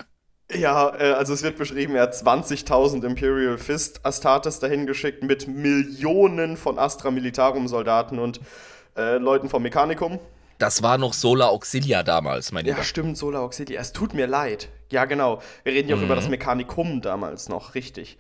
[0.53, 5.47] Ja, äh, also es wird beschrieben, er hat 20.000 Imperial Fist Astartes dahin geschickt mit
[5.47, 8.41] Millionen von Astra Militarum Soldaten und
[9.01, 10.19] äh, Leuten vom Mechanikum.
[10.59, 12.77] Das war noch Sola Auxilia damals, mein Lieber.
[12.77, 13.81] Ja, stimmt, Sola Auxilia.
[13.81, 14.69] Es tut mir leid.
[14.91, 15.41] Ja, genau.
[15.65, 16.05] Wir reden ja auch mhm.
[16.05, 18.19] über das Mechanikum damals noch, richtig.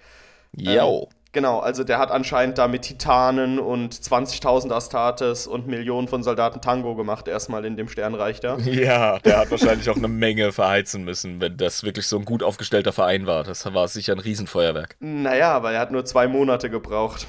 [0.57, 1.03] Jo.
[1.03, 6.23] Ähm, genau, also der hat anscheinend da mit Titanen und 20.000 Astartes und Millionen von
[6.23, 8.57] Soldaten Tango gemacht, erstmal in dem Sternreich da.
[8.65, 12.43] Ja, der hat wahrscheinlich auch eine Menge verheizen müssen, wenn das wirklich so ein gut
[12.43, 13.45] aufgestellter Verein war.
[13.45, 14.97] Das war sicher ein Riesenfeuerwerk.
[15.01, 17.27] Naja, aber er hat nur zwei Monate gebraucht.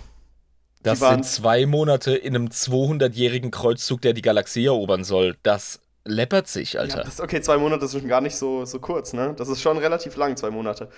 [0.84, 5.36] Das sind zwei Monate in einem 200-jährigen Kreuzzug, der die Galaxie erobern soll.
[5.44, 7.00] Das läppert sich, Alter.
[7.00, 9.34] Ja, das, okay, zwei Monate sind gar nicht so, so kurz, ne?
[9.38, 10.90] Das ist schon relativ lang, zwei Monate.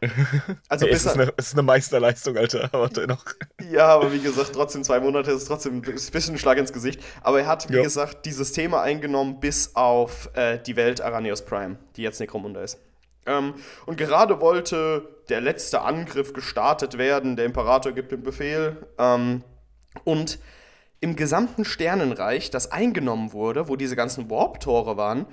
[0.68, 2.70] Also hey, es, ist eine, es ist eine Meisterleistung, Alter.
[2.72, 3.24] Aber noch.
[3.70, 7.00] Ja, aber wie gesagt, trotzdem zwei Monate ist trotzdem ein bisschen ein Schlag ins Gesicht.
[7.20, 7.82] Aber er hat, wie ja.
[7.82, 12.78] gesagt, dieses Thema eingenommen bis auf äh, die Welt Aranios Prime, die jetzt Necromunda ist.
[13.26, 13.54] Ähm,
[13.86, 17.36] und gerade wollte der letzte Angriff gestartet werden.
[17.36, 18.86] Der Imperator gibt den Befehl.
[18.98, 19.42] Ähm,
[20.04, 20.38] und
[21.00, 25.26] im gesamten Sternenreich, das eingenommen wurde, wo diese ganzen Warp-Tore waren,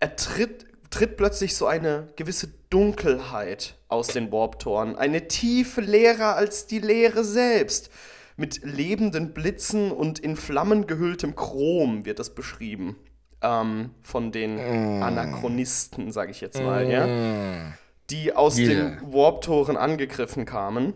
[0.00, 4.96] ertritt, tritt plötzlich so eine gewisse Dunkelheit aus den Warp-Toren.
[4.96, 7.90] Eine tiefe Leere als die Leere selbst.
[8.36, 12.96] Mit lebenden Blitzen und in Flammen gehülltem Chrom wird das beschrieben
[13.44, 15.02] ähm, von den mm.
[15.02, 16.90] Anachronisten, sage ich jetzt mal, mm.
[16.90, 17.72] ja,
[18.10, 18.68] die aus yeah.
[18.68, 20.94] den Warp-Toren angegriffen kamen.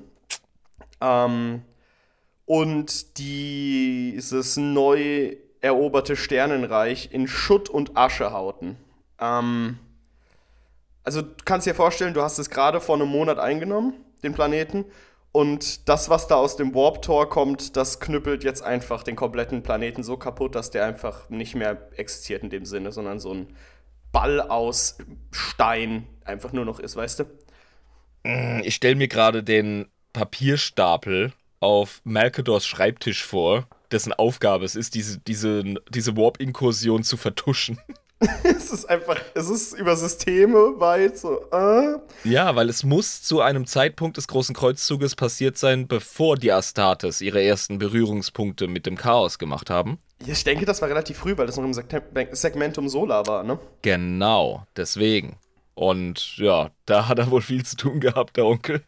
[1.00, 1.62] Ähm,
[2.46, 8.76] und dieses neu eroberte Sternenreich in Schutt und Asche hauten.
[9.20, 9.78] Ähm,
[11.04, 14.87] also du kannst dir vorstellen, du hast es gerade vor einem Monat eingenommen, den Planeten,
[15.38, 20.03] Und das, was da aus dem Warp-Tor kommt, das knüppelt jetzt einfach den kompletten Planeten
[20.03, 23.46] so kaputt, dass der einfach nicht mehr existiert in dem Sinne, sondern so ein
[24.11, 24.98] Ball aus
[25.31, 28.64] Stein einfach nur noch ist, weißt du?
[28.64, 35.18] Ich stelle mir gerade den Papierstapel auf Malkadors Schreibtisch vor, dessen Aufgabe es ist, diese,
[35.20, 37.79] diese, diese Warp-Inkursion zu vertuschen.
[38.42, 41.98] es ist einfach, es ist über Systeme weit so, äh.
[42.24, 47.20] Ja, weil es muss zu einem Zeitpunkt des großen Kreuzzuges passiert sein, bevor die Astartes
[47.20, 49.98] ihre ersten Berührungspunkte mit dem Chaos gemacht haben.
[50.26, 53.59] Ich denke, das war relativ früh, weil das noch im Segmentum Solar war, ne?
[53.83, 55.37] Genau, deswegen.
[55.74, 58.83] Und ja, da hat er wohl viel zu tun gehabt, der Onkel.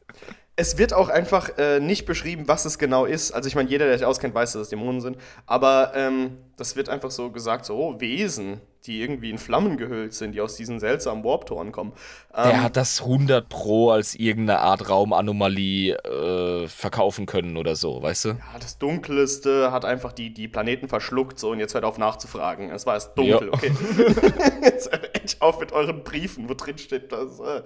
[0.61, 3.33] Es wird auch einfach äh, nicht beschrieben, was es genau ist.
[3.33, 5.17] Also ich meine, jeder, der sich auskennt, weiß, dass es Dämonen sind.
[5.47, 10.13] Aber ähm, das wird einfach so gesagt, so oh, Wesen, die irgendwie in Flammen gehüllt
[10.13, 11.95] sind, die aus diesen seltsamen Warp-Toren kommen.
[12.35, 18.03] Ähm, der hat das 100 Pro als irgendeine Art Raumanomalie äh, verkaufen können oder so,
[18.03, 18.29] weißt du?
[18.29, 22.71] Ja, das Dunkelste hat einfach die, die Planeten verschluckt so und jetzt hört auf nachzufragen.
[22.71, 23.55] Es war erst dunkel, ja.
[23.55, 23.73] okay.
[24.63, 27.41] jetzt hört echt auf mit euren Briefen, wo drin steht das.
[27.41, 27.63] Äh.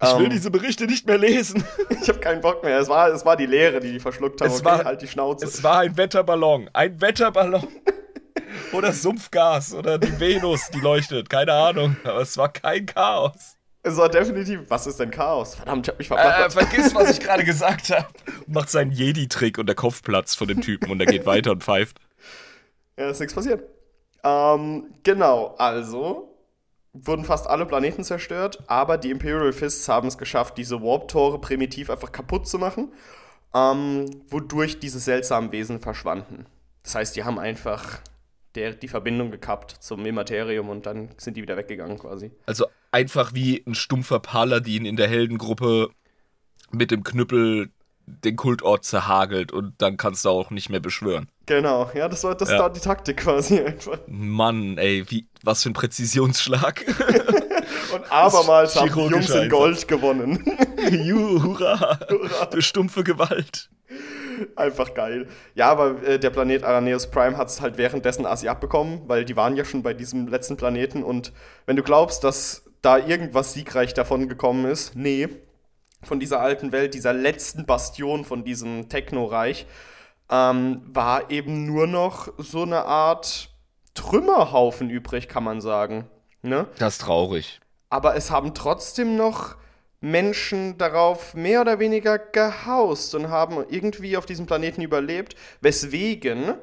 [0.00, 1.64] Ich will um, ähm, diese Berichte nicht mehr lesen.
[2.02, 2.78] ich habe keinen Bock mehr.
[2.78, 4.48] Es war, es war die Leere, die die verschluckt haben.
[4.48, 5.44] Es okay, war, halt die Schnauze.
[5.44, 6.70] Es war ein Wetterballon.
[6.72, 7.66] Ein Wetterballon.
[8.72, 11.28] oder Sumpfgas oder die Venus, die leuchtet.
[11.28, 11.96] Keine Ahnung.
[12.04, 13.56] Aber es war kein Chaos.
[13.82, 14.60] Es war definitiv.
[14.68, 15.56] Was ist denn Chaos?
[15.56, 16.46] Verdammt, ich hab mich verplappert.
[16.46, 18.06] Äh, vergiss, was ich gerade gesagt habe.
[18.46, 21.64] Macht seinen Jedi-Trick und der Kopf platzt von dem Typen und er geht weiter und
[21.64, 21.98] pfeift.
[22.96, 23.62] Ja, ist nichts passiert.
[24.22, 26.27] Ähm, genau, also
[27.06, 31.90] wurden fast alle Planeten zerstört, aber die Imperial Fists haben es geschafft, diese Warp-Tore primitiv
[31.90, 32.92] einfach kaputt zu machen,
[33.54, 36.46] ähm, wodurch diese seltsamen Wesen verschwanden.
[36.82, 38.00] Das heißt, die haben einfach
[38.54, 42.30] der, die Verbindung gekappt zum Immaterium und dann sind die wieder weggegangen quasi.
[42.46, 45.90] Also einfach wie ein stumpfer Paladin in der Heldengruppe
[46.70, 47.70] mit dem Knüppel
[48.24, 51.28] den Kultort zerhagelt und dann kannst du auch nicht mehr beschwören.
[51.46, 52.58] Genau, ja, das war das ja.
[52.58, 53.98] da die Taktik quasi einfach.
[54.06, 56.84] Mann, ey, wie, was für ein Präzisionsschlag.
[57.94, 60.44] und abermals haben die Jungs in Gold gewonnen.
[60.90, 62.46] Juhu, hurra, hurra.
[62.46, 63.70] Du stumpfe Gewalt.
[64.56, 65.26] Einfach geil.
[65.54, 69.36] Ja, aber äh, der Planet Araneus Prime hat es halt währenddessen Asi abbekommen, weil die
[69.36, 71.32] waren ja schon bei diesem letzten Planeten und
[71.66, 75.28] wenn du glaubst, dass da irgendwas siegreich davon gekommen ist, nee,
[76.02, 79.66] von dieser alten Welt, dieser letzten Bastion von diesem Techno-Reich,
[80.30, 83.50] ähm, war eben nur noch so eine Art
[83.94, 86.08] Trümmerhaufen übrig, kann man sagen.
[86.42, 86.66] Ne?
[86.78, 87.60] Das ist traurig.
[87.90, 89.56] Aber es haben trotzdem noch
[90.00, 96.54] Menschen darauf mehr oder weniger gehaust und haben irgendwie auf diesem Planeten überlebt, weswegen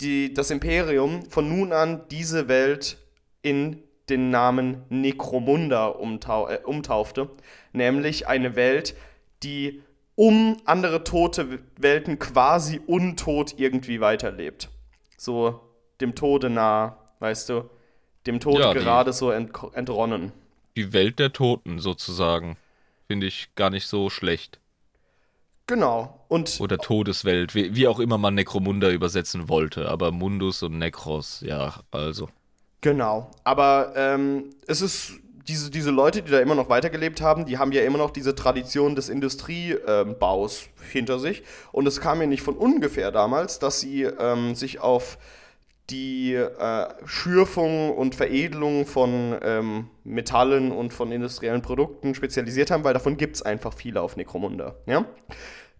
[0.00, 2.98] die, das Imperium von nun an diese Welt
[3.42, 7.30] in den Namen Necromunda umtau äh, umtaufte,
[7.72, 8.94] nämlich eine Welt,
[9.42, 9.82] die
[10.14, 14.68] um andere tote Welten quasi untot irgendwie weiterlebt.
[15.16, 15.60] So
[16.00, 17.70] dem Tode nah, weißt du,
[18.26, 20.32] dem Tod ja, gerade so ent entronnen.
[20.76, 22.56] Die Welt der Toten sozusagen.
[23.06, 24.60] Finde ich gar nicht so schlecht.
[25.66, 26.24] Genau.
[26.28, 29.88] Und Oder Todeswelt, wie, wie auch immer man Necromunda übersetzen wollte.
[29.88, 32.28] Aber Mundus und Necros, ja, also.
[32.80, 33.30] Genau.
[33.44, 35.12] Aber ähm, es ist
[35.48, 38.34] diese, diese Leute, die da immer noch weitergelebt haben, die haben ja immer noch diese
[38.34, 41.42] Tradition des Industriebaus ähm, hinter sich.
[41.72, 45.18] Und es kam ja nicht von ungefähr damals, dass sie ähm, sich auf
[45.90, 52.94] die äh, Schürfung und Veredelung von ähm, Metallen und von industriellen Produkten spezialisiert haben, weil
[52.94, 54.76] davon gibt es einfach viele auf Necromunda.
[54.86, 55.04] Ja?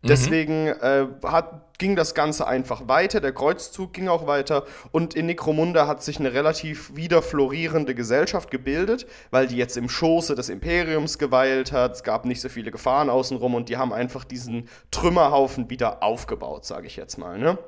[0.02, 0.08] Mhm.
[0.08, 5.26] Deswegen äh, hat, ging das Ganze einfach weiter, der Kreuzzug ging auch weiter und in
[5.26, 10.48] Necromunda hat sich eine relativ wieder florierende Gesellschaft gebildet, weil die jetzt im Schoße des
[10.48, 14.68] Imperiums geweilt hat, es gab nicht so viele Gefahren außenrum und die haben einfach diesen
[14.90, 17.58] Trümmerhaufen wieder aufgebaut, sage ich jetzt mal, ne?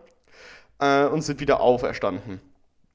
[0.78, 2.40] Äh, und sind wieder auferstanden.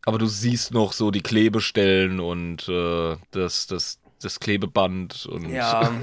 [0.06, 5.50] Aber du siehst noch so die Klebestellen und äh, das, das, das Klebeband und.
[5.50, 5.92] Ja.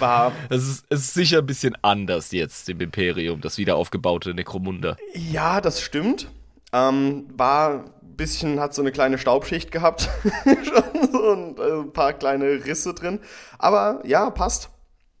[0.00, 0.32] war.
[0.48, 4.96] Es ist, es ist sicher ein bisschen anders jetzt im Imperium, das wieder aufgebaute Necromunda.
[5.14, 6.28] Ja, das stimmt.
[6.72, 10.08] Ähm, war ein bisschen, hat so eine kleine Staubschicht gehabt.
[10.44, 13.20] Schon so ein, äh, ein, paar kleine Risse drin.
[13.58, 14.70] Aber ja, passt.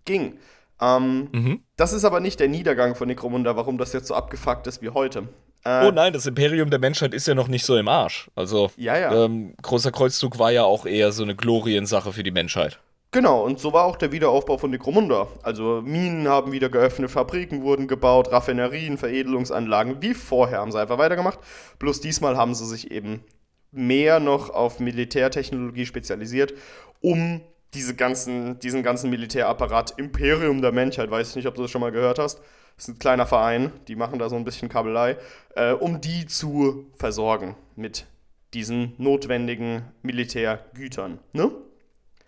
[0.04, 0.38] Ging.
[0.80, 1.62] Ähm, mhm.
[1.76, 4.90] Das ist aber nicht der Niedergang von Necromunda, warum das jetzt so abgefuckt ist wie
[4.90, 5.28] heute.
[5.64, 8.30] Äh, oh nein, das Imperium der Menschheit ist ja noch nicht so im Arsch.
[8.34, 9.24] Also, ja, ja.
[9.24, 12.78] Ähm, großer Kreuzzug war ja auch eher so eine Gloriensache für die Menschheit.
[13.10, 15.28] Genau, und so war auch der Wiederaufbau von Necromunda.
[15.42, 20.98] Also Minen haben wieder geöffnet, Fabriken wurden gebaut, Raffinerien, Veredelungsanlagen, wie vorher haben sie einfach
[20.98, 21.38] weitergemacht.
[21.78, 23.24] Bloß diesmal haben sie sich eben
[23.72, 26.52] mehr noch auf Militärtechnologie spezialisiert,
[27.00, 27.40] um
[27.74, 31.80] diese ganzen, diesen ganzen Militärapparat Imperium der Menschheit, weiß ich nicht, ob du das schon
[31.80, 32.40] mal gehört hast.
[32.76, 35.16] Das ist ein kleiner Verein, die machen da so ein bisschen Kabelei,
[35.54, 38.06] äh, um die zu versorgen mit
[38.54, 41.18] diesen notwendigen Militärgütern.
[41.32, 41.50] Ne?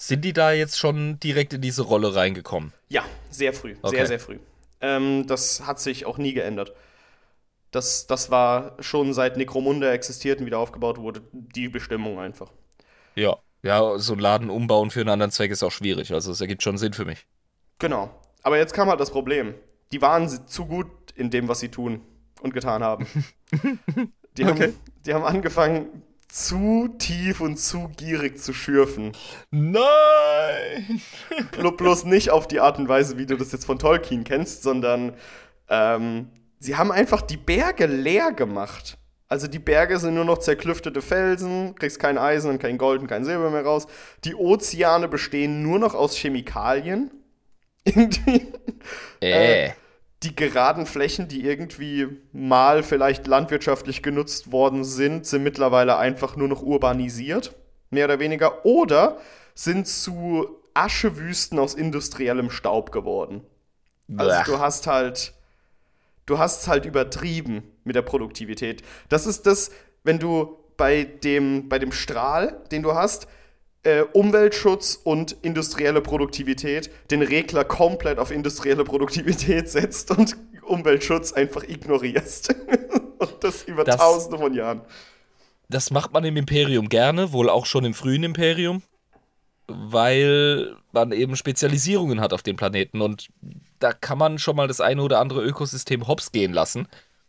[0.02, 2.72] Sind die da jetzt schon direkt in diese Rolle reingekommen?
[2.88, 3.96] Ja, sehr früh, Okay.
[3.96, 4.38] sehr, sehr früh.
[4.80, 6.72] Ähm, das hat sich auch nie geändert.
[7.70, 12.50] Das, das war schon seit Necromunda existiert und wieder aufgebaut wurde, die Bestimmung einfach.
[13.14, 13.36] Ja.
[13.62, 16.14] Ja, so einen Laden umbauen für einen anderen Zweck ist auch schwierig.
[16.14, 17.26] Also es ergibt schon Sinn für mich.
[17.78, 18.08] Genau.
[18.42, 19.54] Aber jetzt kam halt das Problem.
[19.92, 22.00] Die waren zu gut in dem, was sie tun
[22.40, 23.06] und getan haben.
[24.38, 24.62] Die, Okay.
[24.68, 29.12] haben, die haben angefangen, zu tief und zu gierig zu schürfen.
[29.50, 31.00] Nein!
[31.52, 34.62] Blo- bloß nicht auf die Art und Weise, wie du das jetzt von Tolkien kennst,
[34.62, 35.14] sondern
[35.68, 38.96] ähm, sie haben einfach die Berge leer gemacht.
[39.28, 43.06] Also die Berge sind nur noch zerklüftete Felsen, kriegst kein Eisen und kein Gold und
[43.06, 43.86] kein Silber mehr raus.
[44.24, 47.12] Die Ozeane bestehen nur noch aus Chemikalien.
[47.84, 48.48] Irgendwie.
[49.20, 49.70] Äh.
[50.22, 56.48] Die geraden Flächen, die irgendwie mal vielleicht landwirtschaftlich genutzt worden sind, sind mittlerweile einfach nur
[56.48, 57.54] noch urbanisiert,
[57.88, 59.18] mehr oder weniger, oder
[59.54, 63.42] sind zu Aschewüsten aus industriellem Staub geworden.
[64.16, 64.44] Also Blech.
[64.44, 65.32] du hast halt,
[66.26, 68.82] du hast halt übertrieben mit der Produktivität.
[69.08, 69.70] Das ist das,
[70.04, 73.26] wenn du bei dem, bei dem Strahl, den du hast,
[73.82, 81.62] äh, Umweltschutz und industrielle Produktivität, den Regler komplett auf industrielle Produktivität setzt und Umweltschutz einfach
[81.64, 82.54] ignorierst.
[83.18, 84.82] und das über Das- tausende von Jahren.
[85.68, 88.82] Das macht man im Imperium gerne, wohl auch schon im frühen Imperium,
[89.68, 93.28] weil man eben Spezialisierungen hat auf den Planeten und
[93.78, 96.88] da kann man schon mal das eine oder andere Ökosystem hops gehen lassen.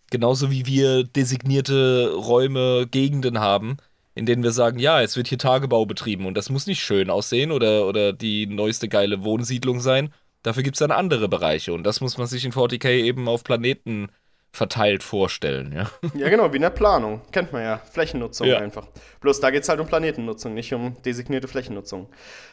[0.10, 3.78] Genauso wie wir designierte Räume, Gegenden haben,
[4.16, 7.10] in denen wir sagen, ja, es wird hier Tagebau betrieben und das muss nicht schön
[7.10, 10.14] aussehen oder, oder die neueste geile Wohnsiedlung sein.
[10.44, 13.44] Dafür gibt es dann andere Bereiche und das muss man sich in 40k eben auf
[13.44, 14.10] Planeten
[14.52, 15.90] verteilt vorstellen, ja.
[16.14, 17.22] Ja, genau, wie in der Planung.
[17.32, 17.78] Kennt man ja.
[17.78, 18.58] Flächennutzung Ja.
[18.58, 18.88] einfach.
[19.22, 22.10] Bloß da geht es halt um Planetennutzung, nicht um designierte Flächennutzung.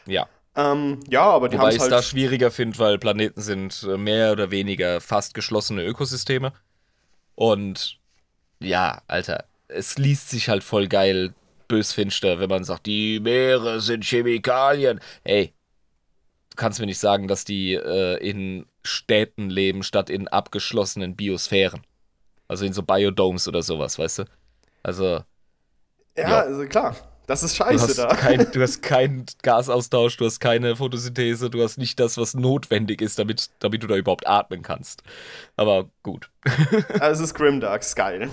[0.07, 0.27] Ja.
[0.55, 2.05] Ähm, ja, aber die Wobei haben ich es es da halt.
[2.05, 6.53] schwieriger finde, weil Planeten sind äh, mehr oder weniger fast geschlossene Ökosysteme.
[7.35, 7.99] Und
[8.59, 11.33] ja, Alter, es liest sich halt voll geil
[11.69, 14.99] bösfinster, wenn man sagt, die Meere sind Chemikalien.
[15.23, 15.53] Ey,
[16.49, 21.83] du kannst mir nicht sagen, dass die äh, in Städten leben, statt in abgeschlossenen Biosphären.
[22.49, 24.23] Also in so Biodomes oder sowas, weißt du?
[24.83, 25.23] Also,
[26.17, 26.39] ja, ja.
[26.41, 26.95] also klar.
[27.27, 28.07] Das ist du scheiße hast, da.
[28.15, 33.03] kein, du hast keinen Gasaustausch, du hast keine Photosynthese, du hast nicht das, was notwendig
[33.03, 35.03] ist, damit, damit du da überhaupt atmen kannst.
[35.55, 36.31] Aber gut.
[36.99, 38.31] Also es ist Grimdark, ist geil.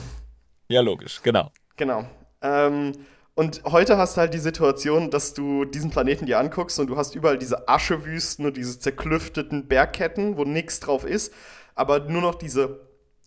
[0.69, 1.53] Ja, logisch, genau.
[1.77, 2.09] Genau.
[2.41, 2.93] Ähm,
[3.37, 6.97] und heute hast du halt die Situation, dass du diesen Planeten dir anguckst und du
[6.97, 11.35] hast überall diese Aschewüsten und diese zerklüfteten Bergketten, wo nichts drauf ist,
[11.75, 12.81] aber nur noch diese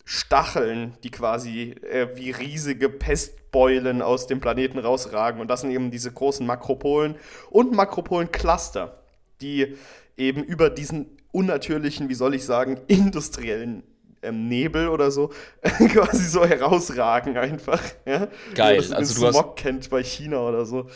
[0.04, 5.40] Stacheln, die quasi äh, wie riesige Pestbeulen aus dem Planeten rausragen.
[5.40, 7.14] Und das sind eben diese großen Makropolen
[7.48, 9.00] und Makropolen-Cluster,
[9.40, 9.76] die
[10.16, 13.84] eben über diesen unnatürlichen, wie soll ich sagen, industriellen
[14.22, 15.30] ähm, Nebel oder so
[15.62, 17.82] quasi so herausragen einfach.
[18.06, 18.28] Ja?
[18.54, 20.88] Geil, das also du hast- Smog kennt bei China oder so.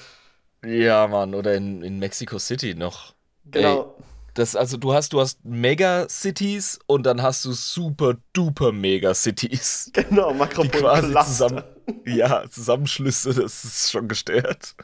[0.64, 3.14] Ja, Mann, oder in, in Mexico City noch.
[3.50, 3.96] Genau.
[4.32, 9.92] Das, also du hast, du hast Mega-Cities und dann hast du super duper Mega-Cities.
[9.92, 11.62] Genau, Makropol zusammen.
[12.06, 14.74] Ja, Zusammenschlüsse, das ist schon gestört.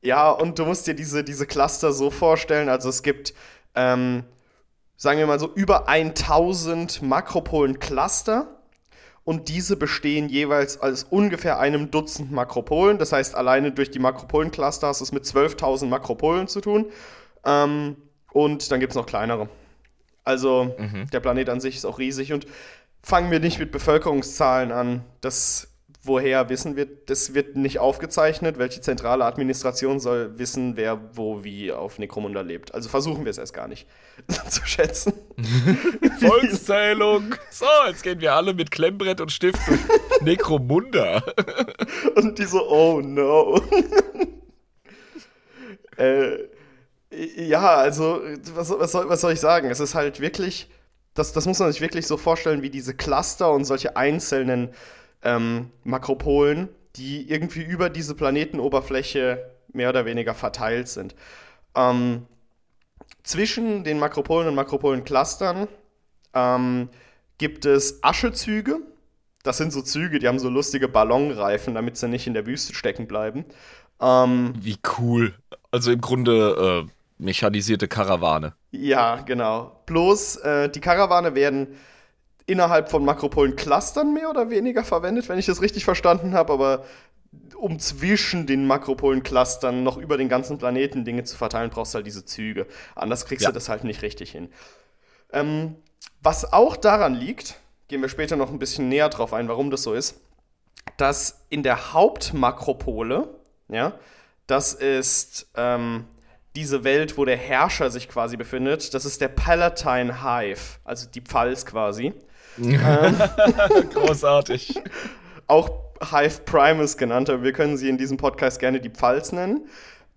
[0.00, 3.34] Ja, und du musst dir diese, diese Cluster so vorstellen, also es gibt,
[3.74, 4.22] ähm,
[4.96, 8.48] sagen wir mal so, über 1000 Makropolen-Cluster
[9.24, 12.98] und diese bestehen jeweils aus ungefähr einem Dutzend Makropolen.
[12.98, 16.86] Das heißt, alleine durch die Makropolen-Cluster hast du es mit 12.000 Makropolen zu tun.
[17.44, 17.96] Ähm,
[18.32, 19.48] und dann gibt es noch kleinere.
[20.22, 20.74] Also
[21.12, 22.46] der Planet an sich ist auch riesig und
[23.02, 25.04] fangen wir nicht mit Bevölkerungszahlen an.
[25.20, 25.68] Das,
[26.06, 28.58] woher wissen wir, das wird nicht aufgezeichnet.
[28.58, 32.74] Welche zentrale Administration soll wissen, wer wo wie auf Necromunda lebt.
[32.74, 33.86] Also versuchen wir es erst gar nicht
[34.48, 35.12] zu schätzen.
[36.20, 37.34] Volkszählung.
[37.50, 39.80] So, jetzt gehen wir alle mit Klemmbrett und Stift durch
[40.22, 41.22] Necromunda.
[42.14, 43.60] Und die so, oh no.
[45.96, 46.38] äh,
[47.36, 48.20] ja, also,
[48.54, 49.70] was, was, soll, was soll ich sagen?
[49.70, 50.68] Es ist halt wirklich,
[51.14, 54.70] das, das muss man sich wirklich so vorstellen, wie diese Cluster und solche einzelnen
[55.26, 61.14] ähm, Makropolen, die irgendwie über diese Planetenoberfläche mehr oder weniger verteilt sind.
[61.74, 62.26] Ähm,
[63.22, 65.68] zwischen den Makropolen und Makropolen-Clustern
[66.32, 66.88] ähm,
[67.38, 68.78] gibt es Aschezüge.
[69.42, 72.74] Das sind so Züge, die haben so lustige Ballonreifen, damit sie nicht in der Wüste
[72.74, 73.44] stecken bleiben.
[74.00, 75.34] Ähm, Wie cool.
[75.70, 78.54] Also im Grunde mechanisierte Karawane.
[78.70, 79.82] Ja, genau.
[79.86, 81.68] Bloß äh, die Karawane werden
[82.46, 86.84] innerhalb von Makropolen-Clustern mehr oder weniger verwendet, wenn ich das richtig verstanden habe, aber
[87.56, 92.06] um zwischen den Makropolen-Clustern noch über den ganzen Planeten Dinge zu verteilen, brauchst du halt
[92.06, 92.66] diese Züge.
[92.94, 93.50] Anders kriegst Ja.
[93.50, 94.48] du das halt nicht richtig hin.
[95.32, 95.76] Ähm,
[96.22, 97.56] was auch daran liegt,
[97.88, 100.20] gehen wir später noch ein bisschen näher drauf ein, warum das so ist,
[100.96, 103.28] dass in der Hauptmakropole,
[103.68, 103.98] ja,
[104.46, 106.04] das ist ähm,
[106.54, 111.20] diese Welt, wo der Herrscher sich quasi befindet, das ist der Palatine Hive, also die
[111.20, 112.14] Pfalz quasi.
[113.92, 114.80] Großartig.
[115.46, 115.70] Auch
[116.10, 119.68] Hive Primus genannt, aber wir können sie in diesem Podcast gerne die Pfalz nennen.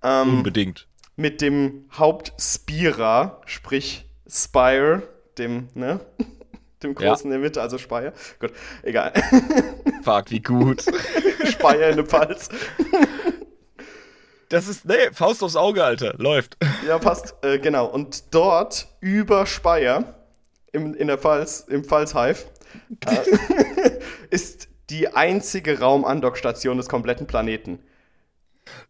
[0.02, 0.88] Unbedingt.
[1.16, 5.04] Mit dem Hauptspira, sprich Spire,
[5.38, 6.00] dem, ne?
[6.82, 8.14] Dem großen in der Mitte, also Spire.
[8.40, 9.12] Gut, egal.
[10.02, 10.82] Fuck, wie gut.
[11.44, 12.48] Spire in der Pfalz.
[14.48, 16.14] Das ist, nee, Faust aufs Auge, Alter.
[16.18, 16.58] Läuft.
[16.88, 17.36] Ja, passt.
[17.44, 17.86] Äh, genau.
[17.86, 20.19] Und dort über Speyer,
[20.72, 22.46] im, in der Pfalz, im Pfalz-Hive,
[23.06, 23.92] äh,
[24.30, 27.80] ist die einzige Raumandockstation des kompletten Planeten.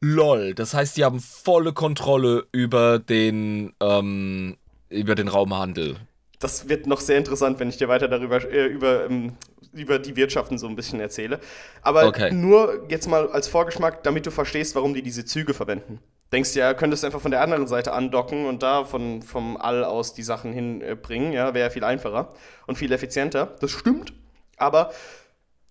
[0.02, 0.54] Lol.
[0.54, 4.58] Das heißt, die haben volle Kontrolle über den, ähm,
[4.90, 5.98] über den Raumhandel.
[6.40, 9.34] Das wird noch sehr interessant, wenn ich dir weiter darüber äh, über, ähm,
[9.74, 11.40] über die Wirtschaften so ein bisschen erzähle.
[11.82, 12.32] Aber Okay.
[12.32, 16.00] nur jetzt mal als Vorgeschmack, damit du verstehst, warum die diese Züge verwenden.
[16.32, 19.84] Denkst du ja, könntest einfach von der anderen Seite andocken und da von, vom All
[19.84, 22.34] aus die Sachen hinbringen, ja, wäre ja viel einfacher
[22.68, 23.56] und viel effizienter.
[23.62, 24.14] Das stimmt,
[24.58, 24.92] aber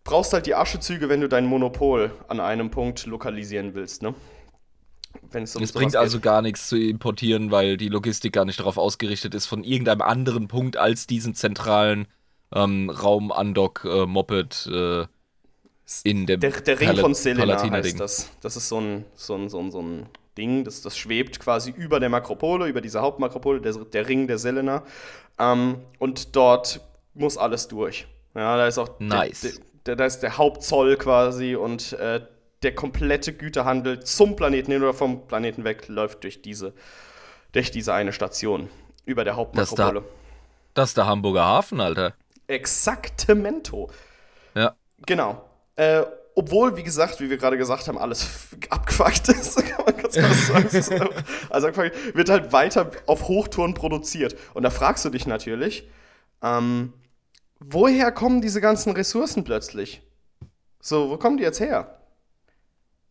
[0.03, 4.15] brauchst halt die Aschezüge, wenn du dein Monopol an einem Punkt lokalisieren willst, ne?
[5.31, 6.01] Wenn es um Es bringt geht.
[6.01, 10.03] also gar nichts zu importieren, weil die Logistik gar nicht darauf ausgerichtet ist, von irgendeinem
[10.03, 12.09] anderen Punkt als diesen zentralen
[12.53, 15.07] ähm, Raum-Undock-Moped äh,
[16.05, 18.31] in dem Der, der Ring Pala- von Selena heißt das.
[18.41, 20.07] Das ist so ein, so ein, so ein, so ein
[20.39, 24.39] Ding, das, das schwebt quasi über der Makropole, über diese Hauptmakropole, der, der Ring der
[24.39, 24.85] Selena.
[25.39, 26.81] Ähm, und dort
[27.15, 28.07] muss alles durch.
[28.35, 29.41] Ja, da ist auch Nice.
[29.43, 29.51] der,
[29.87, 32.21] der, da ist der Hauptzoll quasi und äh,
[32.63, 36.73] der komplette Güterhandel zum Planeten hin oder vom Planeten weg läuft durch diese,
[37.53, 38.69] durch diese eine Station
[39.05, 40.05] über der Hauptmakropole.
[40.75, 42.15] Das ist der Hamburger Hafen, Alter.
[42.47, 43.91] Exaktemento.
[44.55, 44.75] Ja.
[45.07, 45.45] Genau.
[45.77, 46.03] Äh,
[46.39, 50.33] obwohl, wie gesagt, wie wir gerade gesagt haben, alles abgefuckt ist, kann man ganz klar
[50.33, 51.09] sagen.
[51.51, 51.69] Also
[52.15, 54.37] wird halt weiter auf Hochtouren produziert.
[54.55, 55.89] Und da fragst du dich natürlich,
[56.41, 56.93] ähm,
[57.59, 60.01] woher kommen diese ganzen Ressourcen plötzlich?
[60.81, 62.03] So, wo kommen die jetzt her?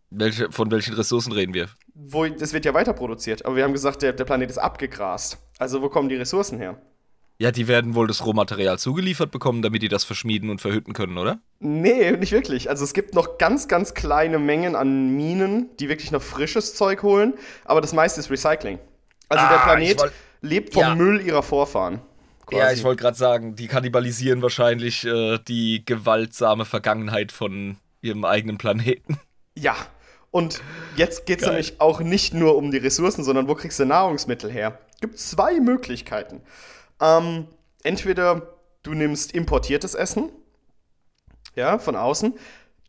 [0.10, 1.68] Welche, von welchen Ressourcen reden wir?
[1.96, 5.38] Wo, das wird ja weiter produziert, aber wir haben gesagt, der, der Planet ist abgegrast.
[5.60, 6.82] Also, wo kommen die Ressourcen her?
[7.40, 11.18] Ja, die werden wohl das Rohmaterial zugeliefert bekommen, damit die das verschmieden und verhütten können,
[11.20, 11.40] oder?
[11.60, 12.68] Nee, nicht wirklich.
[12.70, 17.04] Also es gibt noch ganz, ganz kleine Mengen an Minen, die wirklich noch frisches Zeug
[17.04, 17.36] holen,
[17.66, 18.80] aber das meiste ist Recycling.
[19.30, 20.96] Also der Ah, Planet ich wollt- lebt vom Ja.
[20.96, 22.02] Müll ihrer Vorfahren.
[22.52, 22.78] Ja, quasi.
[22.80, 29.20] ich wollte gerade sagen, die kannibalisieren wahrscheinlich äh, die gewaltsame Vergangenheit von ihrem eigenen Planeten.
[29.56, 29.76] Ja.
[30.32, 30.62] Und
[30.96, 34.52] jetzt geht es nämlich auch nicht nur um die Ressourcen, sondern wo kriegst du Nahrungsmittel
[34.52, 34.80] her?
[35.02, 36.42] Gibt zwei Möglichkeiten.
[37.02, 37.48] Ähm,
[37.84, 40.30] entweder du nimmst importiertes Essen,
[41.56, 42.34] ja, von außen.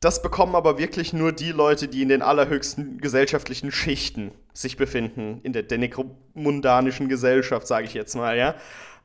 [0.01, 5.41] Das bekommen aber wirklich nur die Leute, die in den allerhöchsten gesellschaftlichen Schichten sich befinden,
[5.43, 8.55] in der, der nekromundanischen Gesellschaft, sage ich jetzt mal, ja.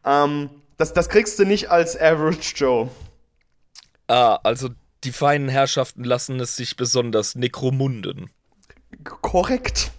[0.05, 2.89] Ähm, das, das kriegst du nicht als Average Joe.
[4.07, 4.69] Ah, also
[5.03, 8.29] die feinen Herrschaften lassen es sich besonders nekromunden.
[9.03, 9.91] Korrekt.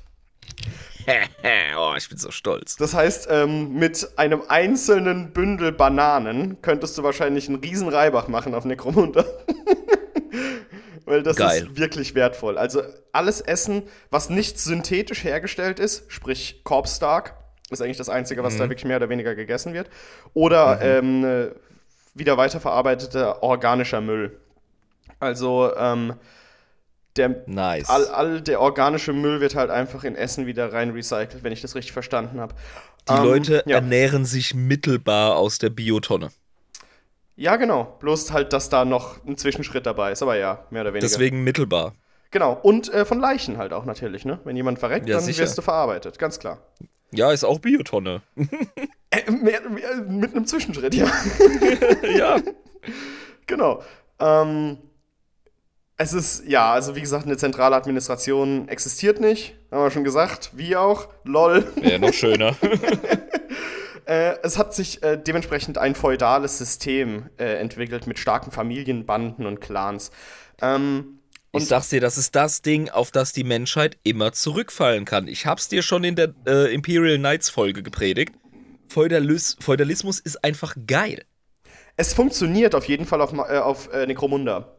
[1.78, 2.76] oh, ich bin so stolz.
[2.76, 8.55] Das heißt, ähm, mit einem einzelnen Bündel Bananen könntest du wahrscheinlich einen riesen Reibach machen
[8.55, 9.24] auf Necromunda.
[11.05, 11.64] Weil das Geil.
[11.64, 12.57] ist wirklich wertvoll.
[12.57, 12.82] Also
[13.12, 17.34] alles Essen, was nicht synthetisch hergestellt ist, sprich Corpse Stark,
[17.70, 19.88] ist eigentlich das Einzige, was da wirklich mehr oder weniger gegessen wird.
[20.32, 21.50] Oder ähm, äh,
[22.14, 24.38] wieder weiterverarbeiteter organischer Müll.
[25.20, 26.14] Also ähm,
[27.16, 27.88] der Nice.
[27.88, 31.60] all, all der organische Müll wird halt einfach in Essen wieder rein recycelt, wenn ich
[31.60, 32.54] das richtig verstanden habe.
[33.08, 33.76] die Leute ja.
[33.76, 36.30] ernähren sich mittelbar aus der Biotonne.
[37.36, 37.96] ja, genau.
[38.00, 41.06] Bloß halt, dass da noch ein Zwischenschritt dabei ist, aber ja, mehr oder weniger.
[41.08, 41.94] Deswegen mittelbar.
[42.30, 42.52] Genau.
[42.62, 44.40] Und äh, von Leichen halt auch natürlich, ne?
[44.44, 45.42] Wenn jemand verreckt, Ja, dann sicher.
[45.42, 46.58] wirst du verarbeitet, ganz klar.
[47.12, 48.22] Ja, ist auch Biotonne.
[49.10, 51.06] Äh, mehr, mehr, mit einem Zwischenschritt, ja.
[52.18, 52.40] ja.
[53.46, 53.82] genau.
[54.18, 54.78] Ähm,
[55.97, 59.55] es ist, ja, also wie gesagt, eine zentrale Administration existiert nicht.
[59.70, 60.51] Haben wir schon gesagt.
[60.55, 61.09] Wie auch.
[61.24, 61.66] Lol.
[61.76, 62.57] Wäre noch schöner.
[64.07, 69.61] Äh, es hat sich äh, dementsprechend ein feudales System äh, entwickelt mit starken Familienbanden und
[69.61, 70.11] Clans.
[70.61, 71.20] Ähm,
[71.53, 75.26] Und ich sag's dir, das ist das Ding, auf das die Menschheit immer zurückfallen kann.
[75.26, 78.34] Ich hab's dir schon in der äh, Imperial Knights Folge gepredigt.
[78.88, 81.24] Feudalis Feudalismus ist einfach geil.
[81.97, 84.76] Es funktioniert auf jeden Fall auf, äh, auf äh, Necromunda.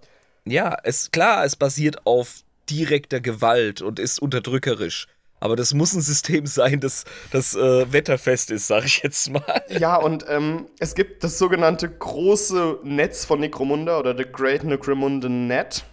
[0.48, 5.08] Ja, es klar, es basiert auf direkter Gewalt und ist unterdrückerisch.
[5.40, 9.64] Aber das muss ein System sein, das, das äh, wetterfest ist, sag ich jetzt mal.
[9.70, 15.30] Ja, und ähm, es gibt das sogenannte große Netz von Necromunda oder The Great Necromunda
[15.30, 15.84] Net.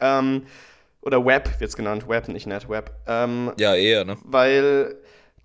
[0.00, 0.42] Ähm,
[1.02, 2.08] oder Web wird es genannt.
[2.08, 2.90] Web, nicht Net, Web.
[3.06, 4.16] Ähm, ja, eher, ne?
[4.24, 4.96] Weil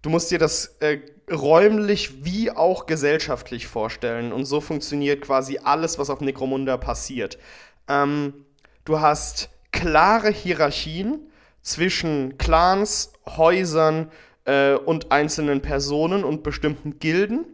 [0.02, 1.00] du musst dir das äh,
[1.32, 4.34] räumlich wie auch gesellschaftlich vorstellen.
[4.34, 7.38] Und so funktioniert quasi alles, was auf Necromunda passiert.
[7.88, 8.46] Ähm,
[8.86, 11.20] du hast klare Hierarchien
[11.62, 14.12] zwischen Clans, Häusern
[14.46, 17.46] äh, und einzelnen Personen und bestimmten Gilden,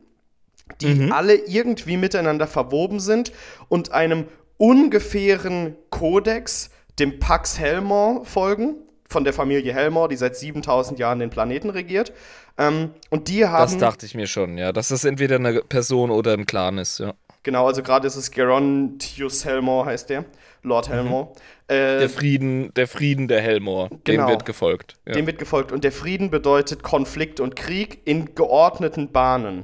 [0.82, 1.11] die mhm.
[1.11, 3.32] alle irgendwie miteinander verwoben sind
[3.69, 4.25] und einem
[4.57, 6.69] ungefähren Kodex,
[6.99, 8.75] dem Pax Helmor, folgen,
[9.07, 12.11] von der Familie Helmor, die seit 7000 Jahren den Planeten regiert.
[12.57, 13.71] Ähm, und die haben.
[13.71, 14.71] Das dachte ich mir schon, ja.
[14.71, 17.13] Dass das entweder eine Person oder ein Clan ist, ja.
[17.47, 20.25] Genau, also gerade ist es Gerontius Helmor, heißt der.
[20.63, 20.93] Lord mhm.
[20.93, 21.23] Helmor.
[21.23, 21.73] Mhm.
[21.73, 24.95] Äh, der, Frieden, der Frieden der Helmor, genau, dem wird gefolgt.
[25.05, 25.13] Ja.
[25.13, 25.71] Dem wird gefolgt.
[25.71, 29.63] Und der Frieden bedeutet Konflikt und Krieg in geordneten Bahnen.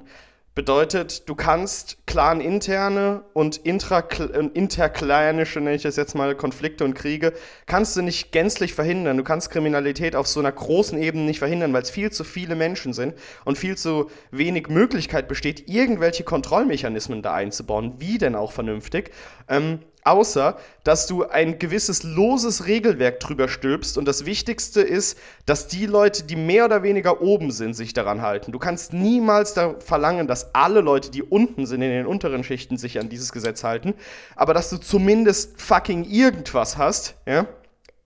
[0.55, 7.33] Bedeutet, du kannst clan-interne und interklanische, nenne ich das jetzt mal, Konflikte und Kriege,
[7.65, 9.17] kannst du nicht gänzlich verhindern.
[9.17, 12.55] Du kannst Kriminalität auf so einer großen Ebene nicht verhindern, weil es viel zu viele
[12.55, 18.51] Menschen sind und viel zu wenig Möglichkeit besteht, irgendwelche Kontrollmechanismen da einzubauen, wie denn auch
[18.51, 19.09] vernünftig.
[19.49, 25.67] Ähm, außer dass du ein gewisses loses Regelwerk drüber stülpst und das Wichtigste ist, dass
[25.67, 28.51] die Leute, die mehr oder weniger oben sind, sich daran halten.
[28.51, 32.77] Du kannst niemals da verlangen, dass alle Leute, die unten sind, in den unteren Schichten
[32.77, 33.93] sich an dieses Gesetz halten,
[34.35, 37.47] aber dass du zumindest fucking irgendwas hast, ja,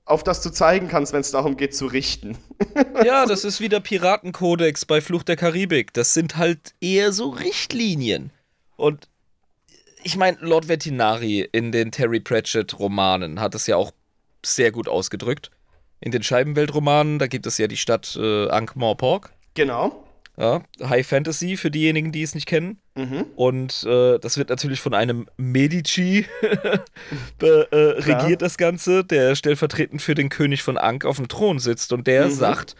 [0.05, 2.37] auf das du zeigen kannst, wenn es darum geht zu richten.
[3.03, 5.93] ja, das ist wie der Piratenkodex bei Fluch der Karibik.
[5.93, 8.31] Das sind halt eher so Richtlinien.
[8.77, 9.09] Und
[10.07, 13.91] ich meine, Lord Vetinari in den Terry Pratchett-Romanen hat es ja auch
[14.45, 15.51] sehr gut ausgedrückt.
[15.99, 19.33] In den Scheibenwelt-Romanen, da gibt es ja die Stadt äh, Ankh-Morpork.
[19.53, 20.05] Genau.
[20.37, 22.79] Ja, High Fantasy für diejenigen, die es nicht kennen.
[22.95, 23.25] Mhm.
[23.35, 26.25] Und äh, das wird natürlich von einem Medici
[27.37, 31.59] be, äh, regiert, das Ganze, der stellvertretend für den König von Ankh auf dem Thron
[31.59, 31.91] sitzt.
[31.91, 32.31] Und der mhm.
[32.31, 32.77] sagt,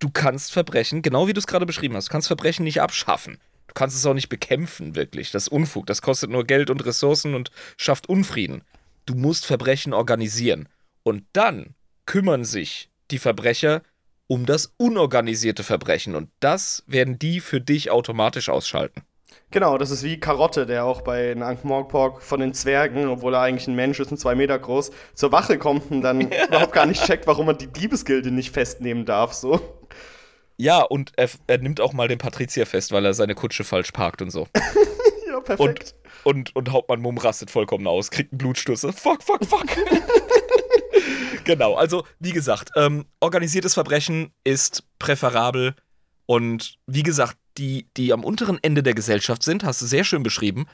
[0.00, 3.38] du kannst Verbrechen, genau wie du es gerade beschrieben hast, du kannst Verbrechen nicht abschaffen
[3.76, 5.30] kannst es auch nicht bekämpfen, wirklich.
[5.30, 5.86] Das ist Unfug.
[5.86, 8.62] Das kostet nur Geld und Ressourcen und schafft Unfrieden.
[9.04, 10.68] Du musst Verbrechen organisieren.
[11.04, 11.74] Und dann
[12.06, 13.82] kümmern sich die Verbrecher
[14.26, 16.16] um das unorganisierte Verbrechen.
[16.16, 19.02] Und das werden die für dich automatisch ausschalten.
[19.50, 23.68] Genau, das ist wie Karotte, der auch bei Ankh-Morpork von den Zwergen, obwohl er eigentlich
[23.68, 27.04] ein Mensch ist und zwei Meter groß, zur Wache kommt und dann überhaupt gar nicht
[27.04, 29.34] checkt, warum man die Diebesgilde nicht festnehmen darf.
[29.34, 29.60] So.
[30.58, 33.92] Ja, und er, er, nimmt auch mal den Patrizier fest, weil er seine Kutsche falsch
[33.92, 34.48] parkt und so.
[35.28, 35.94] ja, perfekt.
[36.24, 38.86] Und, und, und Hauptmann Mumm rastet vollkommen aus, kriegt einen Blutstoß.
[38.94, 39.66] Fuck, fuck, fuck.
[41.44, 45.74] genau, also wie gesagt, ähm, organisiertes Verbrechen ist präferabel.
[46.24, 50.22] Und wie gesagt, die, die am unteren Ende der Gesellschaft sind, hast du sehr schön
[50.22, 50.66] beschrieben,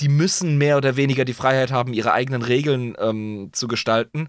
[0.00, 4.28] die müssen mehr oder weniger die Freiheit haben, ihre eigenen Regeln ähm, zu gestalten,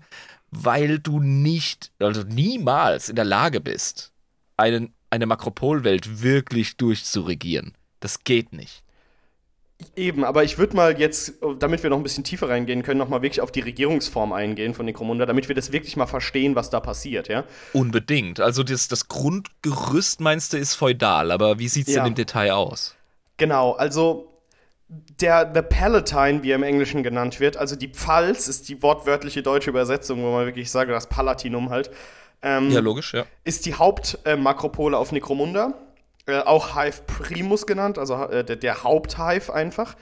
[0.51, 4.13] weil du nicht, also niemals in der Lage bist,
[4.57, 7.73] einen eine Makropolwelt wirklich durchzuregieren.
[7.99, 8.83] Das geht nicht.
[9.95, 13.07] Eben, aber ich würde mal jetzt, damit wir noch ein bisschen tiefer reingehen können, noch
[13.07, 16.69] mal wirklich auf die Regierungsform eingehen von Necromunda, damit wir das wirklich mal verstehen, was
[16.69, 17.45] da passiert, ja?
[17.71, 18.41] Unbedingt.
[18.41, 22.01] Also das, das Grundgerüst, meinst du, ist feudal, aber wie sieht es ja.
[22.01, 22.95] denn im Detail aus?
[23.37, 24.29] Genau, also
[24.89, 29.43] der The Palatine, wie er im Englischen genannt wird, also die Pfalz ist die wortwörtliche
[29.43, 31.89] deutsche Übersetzung, wo man wirklich sagt, das Palatinum halt.
[32.41, 33.25] Ähm, ja, logisch, ja.
[33.43, 35.73] Ist die Hauptmakropole äh, auf Necromunda.
[36.25, 39.95] Äh, auch Hive Primus genannt, also äh, der, der Haupthive einfach.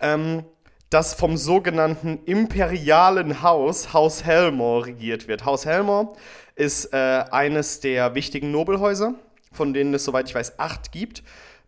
[0.00, 0.44] Ähm,
[0.90, 5.44] das vom sogenannten imperialen Haus, Haus Helmor, regiert wird.
[5.44, 6.16] Haus Helmor
[6.56, 9.14] ist äh, eines der wichtigen Nobelhäuser,
[9.52, 11.22] von denen es, soweit ich weiß, acht gibt.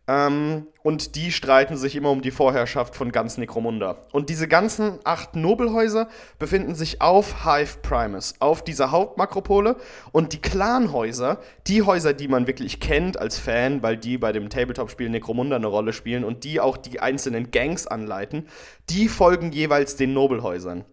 [0.09, 3.99] Ähm, und die streiten sich immer um die Vorherrschaft von ganz Necromunda.
[4.11, 6.09] Und diese ganzen acht Nobelhäuser
[6.41, 9.77] befinden sich auf Hive Primus, auf dieser Hauptmakropole.
[10.11, 14.51] Und die Clanhäuser, die Häuser, die man wirklich kennt als Fan, weil die bei dem
[14.51, 18.49] Tabletop-Spiel Necromunda eine Rolle spielen und die auch die einzelnen Gangs anleiten,
[18.91, 20.85] die folgen jeweils den Nobelhäusern.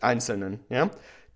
[0.00, 0.90] Einzelnen, ja.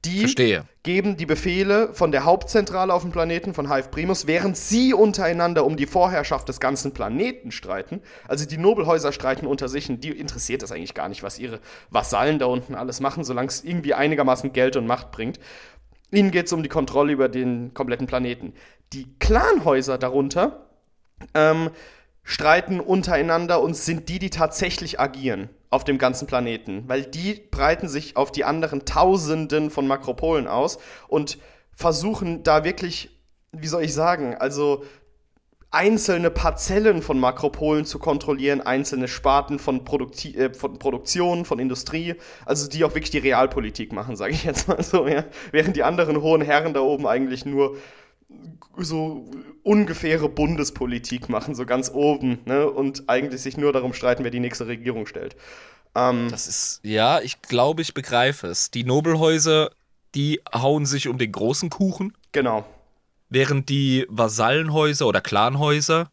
[0.06, 0.64] Die Verstehe.
[0.82, 5.66] geben die Befehle von der Hauptzentrale auf dem Planeten, von Hive Primus, während sie untereinander
[5.66, 8.00] um die Vorherrschaft des ganzen Planeten streiten.
[8.26, 11.60] Also die Nobelhäuser streiten unter sich und die interessiert das eigentlich gar nicht, was ihre
[11.90, 15.38] Vasallen da unten alles machen, solange es irgendwie einigermaßen Geld und Macht bringt.
[16.10, 18.54] ihnen geht es um die Kontrolle über den kompletten Planeten.
[18.94, 20.70] Die Clanhäuser darunter
[21.34, 21.70] ähm,
[22.22, 27.88] streiten untereinander und sind die, die tatsächlich agieren auf dem ganzen Planeten, weil die breiten
[27.88, 31.38] sich auf die anderen Tausenden von Makropolen aus und
[31.72, 33.10] versuchen da wirklich,
[33.52, 34.84] wie soll ich sagen, also
[35.70, 42.16] einzelne Parzellen von Makropolen zu kontrollieren, einzelne Sparten von, Produkti äh, von Produktion, von Industrie,
[42.44, 45.24] also die auch wirklich die Realpolitik machen, sage ich jetzt mal so, ja.
[45.52, 47.76] Während die anderen hohen Herren da oben eigentlich nur
[48.76, 49.30] so
[49.62, 52.68] ungefähre Bundespolitik machen, so ganz oben, ne?
[52.68, 55.36] Und eigentlich sich nur darum streiten, wer die nächste Regierung stellt.
[55.94, 58.70] Ähm, das ist, ja, ich glaube, ich begreife es.
[58.70, 59.70] Die Nobelhäuser,
[60.14, 62.12] die hauen sich um den großen Kuchen.
[62.32, 62.64] Genau.
[63.28, 66.10] Während die Vasallenhäuser oder Clanhäuser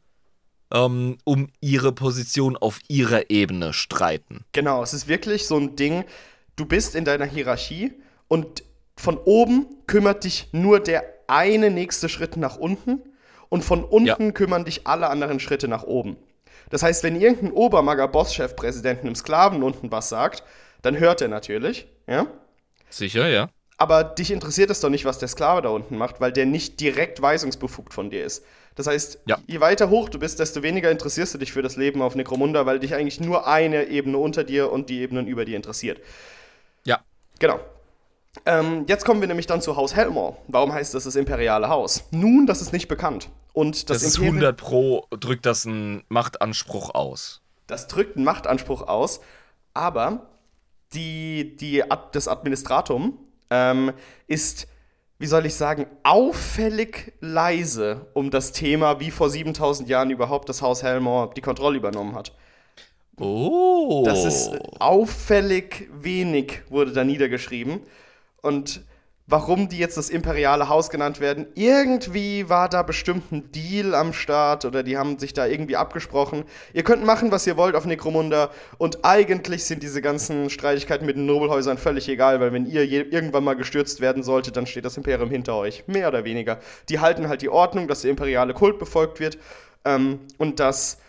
[0.72, 4.45] ähm, um ihre Position auf ihrer Ebene streiten.
[4.52, 6.04] Genau, es ist wirklich so ein Ding,
[6.56, 7.93] du bist in deiner Hierarchie
[8.28, 8.64] und
[8.95, 13.02] von oben kümmert dich nur der eine nächste Schritt nach unten
[13.50, 14.32] und von unten ja.
[14.32, 16.18] kümmern dich alle anderen Schritte nach oben.
[16.70, 20.43] Das heißt, wenn irgendein Obermager Bosschef-Präsidenten im Sklaven unten was sagt,
[20.82, 22.28] dann hört er natürlich, ja?
[22.89, 23.50] Sicher, ja.
[23.78, 26.80] Aber dich interessiert es doch nicht, was der Sklave da unten macht, weil der nicht
[26.80, 28.43] direkt weisungsbefugt von dir ist.
[28.76, 29.38] Das heißt, ja.
[29.48, 32.66] je weiter hoch du bist, desto weniger interessierst du dich für das Leben auf Necromunda,
[32.66, 36.00] weil dich eigentlich nur eine Ebene unter dir und die Ebenen über dir interessiert.
[36.86, 37.00] Ja.
[37.39, 37.60] Genau.
[38.45, 40.38] Ähm, jetzt kommen wir nämlich dann zu Haus Helmor.
[40.47, 42.03] Warum heißt das das imperiale Haus?
[42.11, 43.29] Nun, das ist nicht bekannt.
[43.53, 47.41] Und das, das ist 100 pro, drückt das einen Machtanspruch aus.
[47.65, 49.19] Das drückt einen Machtanspruch aus,
[49.73, 50.27] aber
[50.93, 53.17] die, die, das Administratum
[53.49, 53.93] ähm,
[54.27, 54.67] ist,
[55.19, 60.61] wie soll ich sagen, auffällig leise um das Thema, wie vor 7000 Jahren überhaupt das
[60.61, 62.33] Haus Helmor die Kontrolle übernommen hat.
[63.19, 64.03] Oh.
[64.05, 67.81] Das ist auffällig wenig, wurde da niedergeschrieben.
[68.41, 68.81] Und
[69.27, 74.13] warum die jetzt das imperiale Haus genannt werden, irgendwie war da bestimmt ein Deal am
[74.13, 76.45] Start oder die haben sich da irgendwie abgesprochen.
[76.73, 81.17] Ihr könnt machen, was ihr wollt auf Necromunda und eigentlich sind diese ganzen Streitigkeiten mit
[81.17, 84.95] den Nobelhäusern völlig egal, weil wenn ihr irgendwann mal gestürzt werden solltet, dann steht das
[84.95, 85.83] Imperium hinter euch.
[85.88, 86.59] Mehr oder weniger.
[86.88, 89.38] Die halten halt die Ordnung, dass der imperiale Kult befolgt wird
[89.83, 90.99] ähm, und dass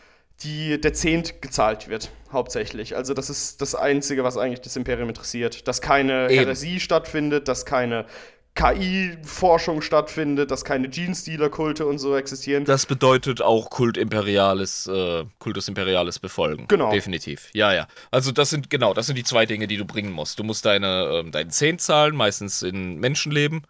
[0.43, 2.97] die, der Zehnt gezahlt wird, hauptsächlich.
[2.97, 5.67] Also das ist das Einzige, was eigentlich das Imperium interessiert.
[5.67, 6.35] Dass keine Eben.
[6.35, 8.07] Häresie stattfindet, dass keine
[8.55, 12.65] KI-Forschung stattfindet, dass keine Gene-Stealer-Kulte und so existieren.
[12.65, 16.67] Das bedeutet auch Kult Imperiales, äh, Kultus Imperiales befolgen.
[16.67, 16.91] Genau.
[16.91, 17.51] Definitiv.
[17.53, 17.87] Ja, ja.
[18.11, 20.41] Also das sind, genau, das sind die zwei Dinge, die du bringen musst.
[20.41, 23.63] Du musst deine, ähm, deinen Zehnt zahlen, meistens in Menschenleben.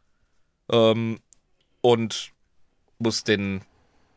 [0.71, 1.19] Ähm,
[1.81, 2.33] und
[2.99, 3.63] musst den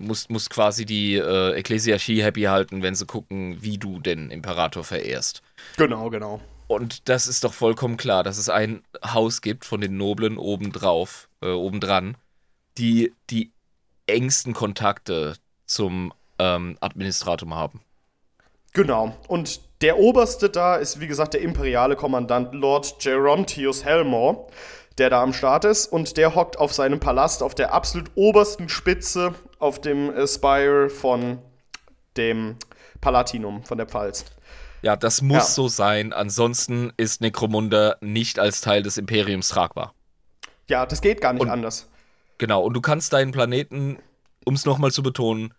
[0.02, 4.84] musst, musst quasi die äh, Ekklesiarchie happy halten, wenn sie gucken, wie du den Imperator
[4.84, 5.41] verehrst.
[5.78, 6.41] Genau, genau.
[6.68, 11.28] Und das ist doch vollkommen klar, dass es ein Haus gibt von den Noblen obendrauf,
[11.41, 12.16] äh, obendran,
[12.78, 13.52] die die
[14.08, 15.36] engsten Kontakte
[15.66, 17.82] zum ähm, Administratum haben.
[18.74, 19.16] Genau.
[19.28, 24.47] Und der oberste da ist, wie gesagt, der imperiale Kommandant Lord Gerontius Helmore
[24.97, 25.88] der da am Start ist.
[25.88, 30.89] Und der hockt auf seinem Palast auf der absolut obersten Spitze auf dem äh, Spire
[30.89, 31.39] von
[32.18, 32.57] dem
[32.99, 34.26] Palatinum, von der Pfalz.
[34.82, 35.43] Ja, das muss ja.
[35.43, 36.12] so sein.
[36.12, 39.93] Ansonsten ist Necromunda nicht als Teil des Imperiums tragbar.
[40.68, 41.89] Ja, das geht gar nicht und, anders.
[42.38, 43.99] Genau, und du kannst deinen Planeten,
[44.45, 45.53] um es nochmal zu betonen,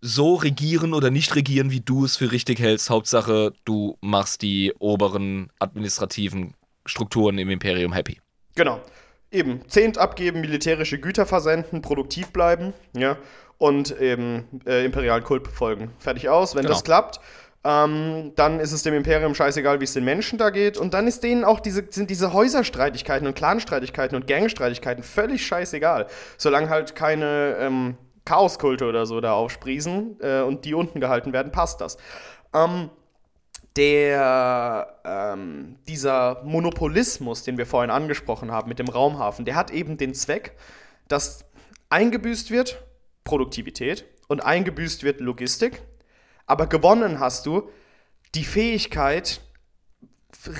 [0.00, 2.90] so regieren oder nicht regieren, wie du es für richtig hältst.
[2.90, 6.54] Hauptsache, du machst die oberen administrativen
[6.86, 8.20] Strukturen im Imperium happy.
[8.54, 8.80] Genau.
[9.30, 13.18] Eben, Zehnt abgeben, militärische Güter versenden, produktiv bleiben, ja,
[13.58, 15.90] und eben äh, imperialen Kult befolgen.
[15.98, 16.54] Fertig aus.
[16.54, 16.74] Wenn genau.
[16.74, 17.20] das klappt,
[17.64, 20.78] ähm, dann ist es dem Imperium scheißegal, wie es den Menschen da geht.
[20.78, 26.06] Und dann ist denen auch diese, sind diese Häuserstreitigkeiten und Clanstreitigkeiten und Gangstreitigkeiten völlig scheißegal.
[26.36, 31.50] Solange halt keine ähm, Chaoskulte oder so da aufsprießen äh, und die unten gehalten werden,
[31.50, 31.98] passt das.
[32.54, 32.90] Ähm,
[33.78, 39.96] der, ähm, dieser Monopolismus, den wir vorhin angesprochen haben mit dem Raumhafen, der hat eben
[39.96, 40.56] den Zweck,
[41.06, 41.44] dass
[41.88, 42.82] eingebüßt wird
[43.22, 45.80] Produktivität und eingebüßt wird Logistik,
[46.44, 47.70] aber gewonnen hast du
[48.34, 49.40] die Fähigkeit,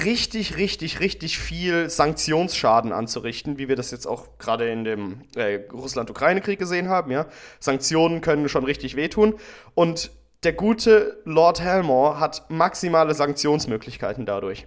[0.04, 5.56] richtig, richtig, richtig viel Sanktionsschaden anzurichten, wie wir das jetzt auch gerade in dem äh,
[5.72, 7.10] Russland-Ukraine-Krieg gesehen haben.
[7.10, 7.26] Ja?
[7.60, 9.34] Sanktionen können schon richtig wehtun.
[9.74, 10.10] Und
[10.44, 14.66] der gute Lord Helmore hat maximale Sanktionsmöglichkeiten dadurch.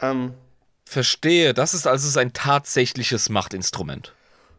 [0.00, 0.34] Ähm,
[0.84, 4.14] Verstehe, das ist also ein tatsächliches Machtinstrument.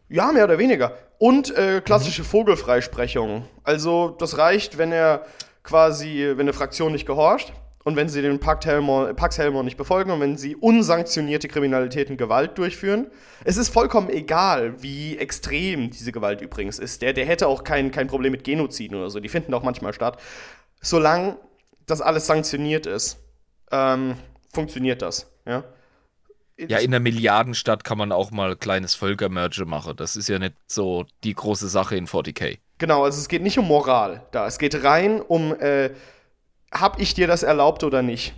[0.08, 0.96] Ja, mehr oder weniger.
[1.18, 2.26] Und äh, klassische mhm.
[2.26, 3.48] Vogelfreisprechung.
[3.62, 5.24] Also, das reicht, wenn er
[5.62, 7.52] quasi, wenn eine Fraktion nicht gehorcht
[7.84, 12.08] und wenn sie den Pax Helmor, Pax Helmor nicht befolgen und wenn sie unsanktionierte Kriminalität
[12.10, 13.08] und Gewalt durchführen.
[13.44, 17.02] Es ist vollkommen egal, wie extrem diese Gewalt übrigens ist.
[17.02, 19.20] Der, der hätte auch kein, kein Problem mit Genoziden oder so.
[19.20, 20.18] Die finden auch manchmal statt.
[20.80, 21.36] Solange
[21.86, 23.18] das alles sanktioniert ist,
[23.70, 24.14] ähm,
[24.50, 25.30] funktioniert das.
[25.46, 25.64] Ja?
[26.56, 29.94] Ja, in der Milliardenstadt kann man auch mal kleines Völkermerge machen.
[29.96, 32.58] Das ist ja nicht so die große Sache in 40k.
[32.78, 34.46] Genau, also es geht nicht um Moral da.
[34.46, 35.90] Es geht rein um äh,
[36.74, 38.34] hab ich dir das erlaubt oder nicht,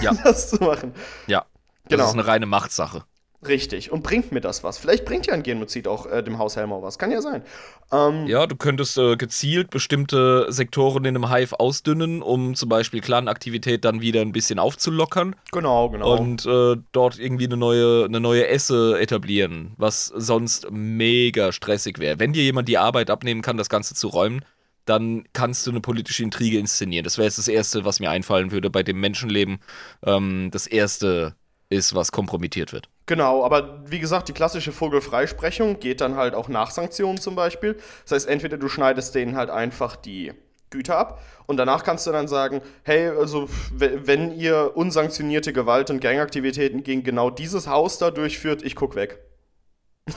[0.00, 0.12] ja.
[0.24, 0.94] das zu machen.
[1.26, 1.44] Ja,
[1.84, 2.04] das genau.
[2.06, 3.04] ist eine reine Machtsache.
[3.46, 3.90] Richtig.
[3.90, 4.76] Und bringt mir das was?
[4.76, 6.98] Vielleicht bringt ja ein Genozid auch äh, dem Haus Helmer was.
[6.98, 7.42] Kann ja sein.
[7.90, 13.00] Ähm, ja, du könntest äh, gezielt bestimmte Sektoren in einem Hive ausdünnen, um zum Beispiel
[13.00, 15.36] Clan-Aktivität dann wieder ein bisschen aufzulockern.
[15.52, 16.18] Genau, genau.
[16.18, 22.18] Und äh, dort irgendwie eine neue, eine neue Esse etablieren, was sonst mega stressig wäre.
[22.18, 24.44] Wenn dir jemand die Arbeit abnehmen kann, das Ganze zu räumen,
[24.84, 27.04] dann kannst du eine politische Intrige inszenieren.
[27.04, 29.60] Das wäre jetzt das Erste, was mir einfallen würde bei dem Menschenleben.
[30.04, 31.34] Ähm, das Erste
[31.68, 32.88] ist, was kompromittiert wird.
[33.06, 37.76] Genau, aber wie gesagt, die klassische Vogelfreisprechung geht dann halt auch nach Sanktionen zum Beispiel.
[38.04, 40.32] Das heißt, entweder du schneidest denen halt einfach die
[40.70, 46.00] Güter ab und danach kannst du dann sagen, hey, also wenn ihr unsanktionierte Gewalt und
[46.00, 49.18] Gangaktivitäten gegen genau dieses Haus da durchführt, ich guck weg.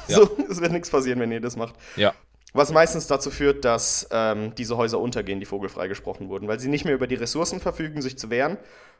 [0.07, 0.17] Ja.
[0.17, 1.75] So, es wird nichts passieren, wenn ihr das macht.
[1.95, 2.13] Ja.
[2.53, 6.69] Was meistens dazu führt, dass ähm, diese Häuser untergehen, die vogelfrei gesprochen wurden, weil sie
[6.69, 8.57] nicht mehr über die Ressourcen verfügen, sich zu wehren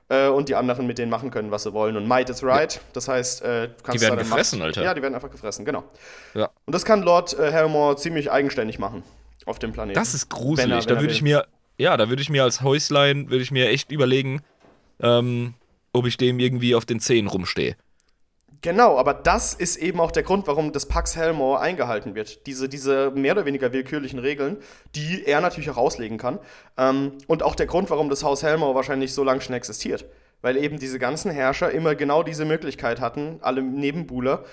[0.10, 1.96] äh, und die anderen mit denen machen können, was sie wollen.
[1.96, 2.82] Und Might is right.
[2.94, 4.84] Das heißt, äh, du kannst Die werden gefressen, Macht, Alter.
[4.84, 5.84] Ja, die werden einfach gefressen, genau.
[6.34, 6.50] Ja.
[6.66, 9.04] Und das kann Lord äh, ziemlich eigenständig machen
[9.46, 10.00] auf dem Planeten.
[10.00, 10.88] Das ist gruselig.
[10.88, 11.46] Er, da würde ich mir,
[11.78, 14.42] ja, da würde ich mir als Häuslein, würde ich mir echt überlegen,
[15.00, 15.54] ähm,
[15.92, 17.76] ob ich dem irgendwie auf den Zehen rumstehe.
[18.64, 22.48] Genau, aber das ist eben auch der Grund, warum das Pax Helmore eingehalten wird.
[22.48, 24.56] Diese, diese mehr oder weniger willkürlichen Regeln,
[24.96, 26.40] die er natürlich auch auslegen kann.
[26.78, 30.06] Ähm, und auch der Grund, warum das Haus Helmore wahrscheinlich so lange schon existiert.
[30.42, 34.46] Weil eben diese ganzen Herrscher immer genau diese Möglichkeit hatten, alle Nebenbuhler,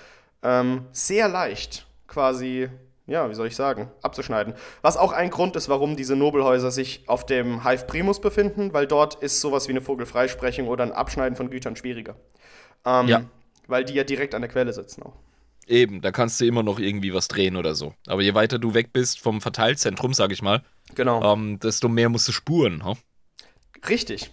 [0.43, 2.67] ähm, sehr leicht quasi,
[3.07, 4.55] ja, wie soll ich sagen, abzuschneiden.
[4.81, 8.87] Was auch ein Grund ist, warum diese Nobelhäuser sich auf dem Hive Primus befinden, weil
[8.87, 12.15] dort ist sowas wie eine Vogelfreisprechung oder ein Abschneiden von Gütern schwieriger.
[12.85, 13.21] Ähm, ja
[13.67, 15.15] weil die ja direkt an der Quelle sitzen auch.
[15.67, 17.93] Eben, da kannst du immer noch irgendwie was drehen oder so.
[18.07, 20.63] Aber je weiter du weg bist vom Verteilzentrum, sag ich mal,
[20.95, 21.33] genau.
[21.33, 22.83] Ähm, desto mehr musst du spuren.
[22.83, 22.95] Huh?
[23.87, 24.31] Richtig.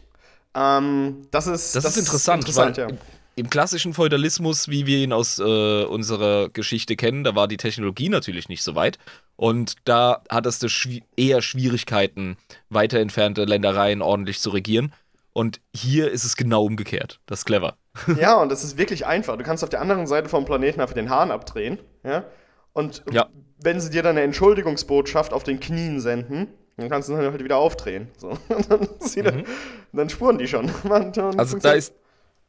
[0.54, 2.96] Ähm, das ist, das, das ist interessant, interessant weil ja.
[3.36, 8.08] im klassischen Feudalismus, wie wir ihn aus äh, unserer Geschichte kennen, da war die Technologie
[8.08, 8.98] natürlich nicht so weit.
[9.36, 12.36] Und da hattest du schwi eher Schwierigkeiten,
[12.70, 14.92] weiter entfernte Ländereien ordentlich zu regieren.
[15.32, 17.20] Und hier ist es genau umgekehrt.
[17.26, 17.76] Das ist clever.
[18.20, 19.36] ja, und das ist wirklich einfach.
[19.36, 21.78] Du kannst auf der anderen Seite vom Planeten einfach den Hahn abdrehen.
[22.04, 22.24] Ja?
[22.72, 23.28] Und ja.
[23.58, 27.42] wenn sie dir dann eine Entschuldigungsbotschaft auf den Knien senden, dann kannst du dann halt
[27.42, 28.08] wieder aufdrehen.
[28.16, 28.38] So.
[28.68, 29.44] dann, mhm.
[29.92, 30.70] dann, spuren die schon.
[31.36, 31.92] also da ist,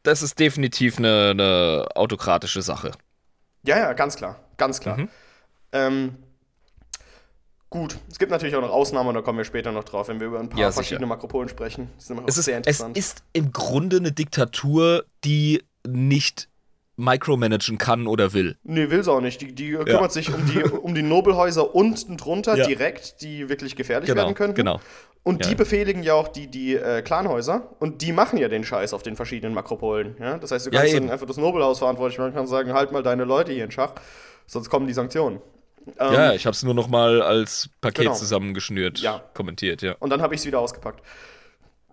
[0.04, 2.92] das ist definitiv eine, eine, autokratische Sache.
[3.64, 4.40] Ja, ja, ganz klar.
[4.58, 4.98] Ganz klar.
[4.98, 5.10] Mhm.
[5.72, 6.16] Ähm,
[7.70, 10.28] Gut, es gibt natürlich auch noch Ausnahmen, da kommen wir später noch drauf, wenn wir
[10.28, 11.90] über ein paar ja, verschiedene Makropolen sprechen.
[11.96, 12.98] Das ist immer es ist, sehr interessant.
[12.98, 16.50] Es ist im Grunde eine Diktatur, die nicht
[16.98, 18.58] micromanagen kann oder will.
[18.64, 19.40] Nee, will sie auch nicht.
[19.42, 19.84] Die, die ja.
[19.84, 22.66] kümmert sich um die, um die Nobelhäuser unten drunter ja.
[22.66, 24.56] direkt, die wirklich gefährlich genau, werden können.
[24.56, 24.82] Genau.
[25.22, 25.50] Und ja.
[25.50, 29.04] die befehligen ja auch die, die äh, Clanhäuser und die machen ja den Scheiß auf
[29.04, 30.16] den verschiedenen Makropolen.
[30.20, 30.38] Ja?
[30.38, 33.26] Das heißt, du kannst dann einfach das Nobelhaus verantwortlich machen und sagen, halt mal deine
[33.26, 33.94] Leute hier in Schach,
[34.48, 35.40] sonst kommen die Sanktionen.
[36.00, 38.16] Ähm, ja, ich habe es nur noch mal als Paket genau.
[38.16, 39.24] zusammengeschnürt, ja.
[39.34, 39.96] kommentiert, ja.
[40.00, 41.04] Und dann habe ich es wieder ausgepackt.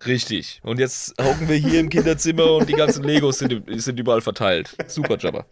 [0.04, 0.60] Richtig.
[0.62, 4.76] Und jetzt hocken wir hier im Kinderzimmer und die ganzen Legos sind, sind überall verteilt.
[4.86, 5.46] Super Jabber.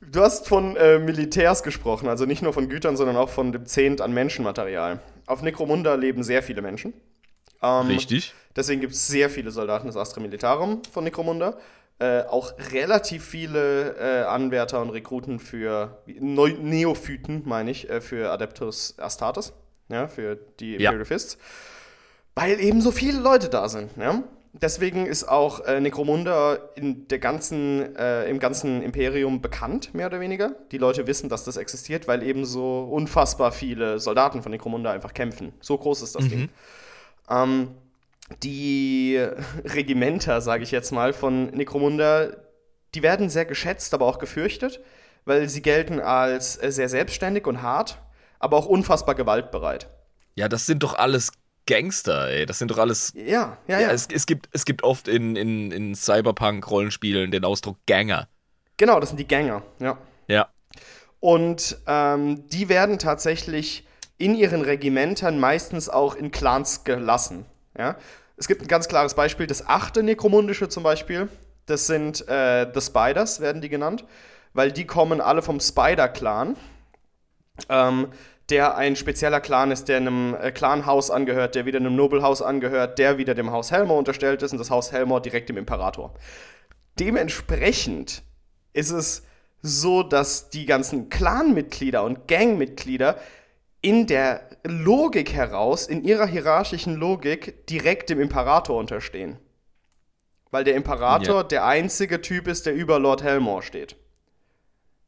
[0.00, 3.64] Du hast von äh, Militärs gesprochen, also nicht nur von Gütern, sondern auch von dem
[3.64, 4.98] Zehnt an Menschenmaterial.
[5.26, 6.94] Auf Necromunda leben sehr viele Menschen.
[7.62, 8.34] Ähm, Richtig.
[8.56, 11.58] Deswegen gibt es sehr viele Soldaten des Astra Militarum von Necromunda.
[12.00, 18.30] Äh, auch relativ viele äh, Anwärter und Rekruten für Neu Neophyten, meine ich, äh, für
[18.30, 19.52] Adeptus Astartes,
[19.90, 21.04] ja, für die Imperial ja.
[21.04, 21.36] Fists,
[22.34, 23.90] weil eben so viele Leute da sind.
[23.98, 24.22] Ja?
[24.54, 30.20] Deswegen ist auch äh, Necromunda in der ganzen, äh, im ganzen Imperium bekannt, mehr oder
[30.20, 30.56] weniger.
[30.72, 35.12] Die Leute wissen, dass das existiert, weil eben so unfassbar viele Soldaten von Necromunda einfach
[35.12, 35.52] kämpfen.
[35.60, 36.28] So groß ist das mhm.
[36.30, 36.48] Ding.
[37.28, 37.68] Ähm,
[38.42, 39.18] die
[39.64, 42.28] Regimenter, sage ich jetzt mal, von Necromunda,
[42.94, 44.80] die werden sehr geschätzt, aber auch gefürchtet,
[45.24, 47.98] weil sie gelten als äh, sehr selbstständig und hart,
[48.38, 49.88] aber auch unfassbar gewaltbereit.
[50.34, 51.32] Ja, das sind doch alles
[51.66, 52.46] Gangster, ey.
[52.46, 53.12] Das sind doch alles.
[53.14, 53.80] Ja, ja, ja.
[53.80, 58.28] ja es, es, gibt, es gibt oft in, in, in Cyberpunk-Rollenspielen den Ausdruck Ganger.
[58.76, 59.98] Genau, das sind die Ganger, ja.
[60.26, 60.48] Ja.
[61.20, 67.44] Und ähm, die werden tatsächlich in ihren Regimentern meistens auch in Clans gelassen.
[67.76, 67.96] Ja?
[68.40, 71.28] Es gibt ein ganz klares Beispiel, das achte Nekromundische zum Beispiel.
[71.66, 74.06] Das sind äh, The Spiders, werden die genannt,
[74.54, 76.56] weil die kommen alle vom Spider-Clan.
[77.68, 78.08] Ähm,
[78.48, 82.98] der ein spezieller Clan ist, der einem äh, Clanhaus angehört, der wieder einem Nobelhaus angehört,
[82.98, 86.14] der wieder dem Haus Helmor unterstellt ist und das Haus Helmor direkt dem Imperator.
[86.98, 88.22] Dementsprechend
[88.72, 89.22] ist es
[89.62, 93.18] so, dass die ganzen Clanmitglieder und Gangmitglieder
[93.82, 99.38] in der Logik heraus, in ihrer hierarchischen Logik, direkt dem Imperator unterstehen.
[100.50, 101.42] Weil der Imperator ja.
[101.44, 103.96] der einzige Typ ist, der über Lord Helmor steht.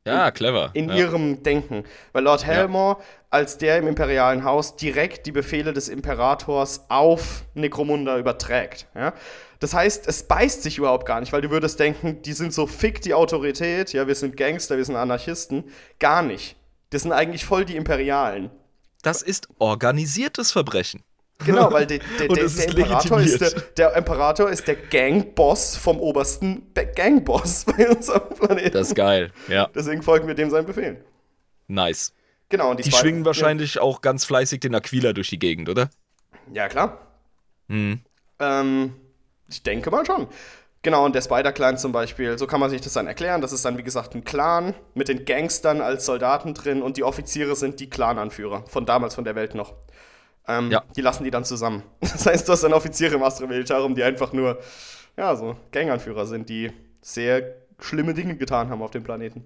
[0.04, 0.70] Ja, clever.
[0.72, 0.96] In ja.
[0.96, 1.84] ihrem Denken.
[2.12, 3.04] Weil Lord Helmor ja.
[3.30, 8.88] als der im imperialen Haus direkt die Befehle des Imperators auf Necromunda überträgt.
[8.94, 9.12] Ja?
[9.60, 12.66] Das heißt, es beißt sich überhaupt gar nicht, weil du würdest denken, die sind so
[12.66, 15.64] fick die Autorität, ja, wir sind Gangster, wir sind Anarchisten.
[16.00, 16.56] Gar nicht.
[16.90, 18.50] Das sind eigentlich voll die Imperialen.
[19.02, 21.02] Das ist organisiertes Verbrechen.
[21.44, 26.72] Genau, weil de, de, der, Imperator ist der, der, Imperator ist der Gangboss vom obersten
[26.94, 28.72] Gangboss bei unserem Planeten.
[28.72, 29.68] Das ist geil, ja.
[29.74, 30.98] Deswegen folgen wir dem seinen Befehlen.
[31.66, 32.12] Nice.
[32.48, 33.82] Genau, und die, die schwingen wahrscheinlich ja.
[33.82, 35.90] auch ganz fleißig den Aquila durch die Gegend, oder?
[36.52, 36.98] Ja, klar.
[37.68, 38.00] Mhm.
[38.38, 38.94] Ähm,
[39.48, 40.28] ich denke mal schon.
[40.82, 43.40] Genau, und der Spider-Clan zum Beispiel, so kann man sich das dann erklären.
[43.40, 47.04] Das ist dann, wie gesagt, ein Clan mit den Gangstern als Soldaten drin und die
[47.04, 49.74] Offiziere sind die Clan-Anführer von damals, von der Welt noch.
[50.48, 50.82] Ähm, ja.
[50.96, 51.84] Die lassen die dann zusammen.
[52.00, 54.58] Das heißt, du hast dann Offiziere im Astra Militarum, die einfach nur,
[55.16, 59.44] ja, so Ganganführer sind, die sehr schlimme Dinge getan haben auf dem Planeten.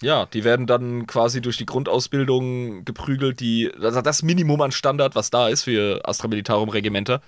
[0.00, 5.14] Ja, die werden dann quasi durch die Grundausbildung geprügelt, die, also das Minimum an Standard,
[5.14, 7.20] was da ist für Astra Militarum Regimenter.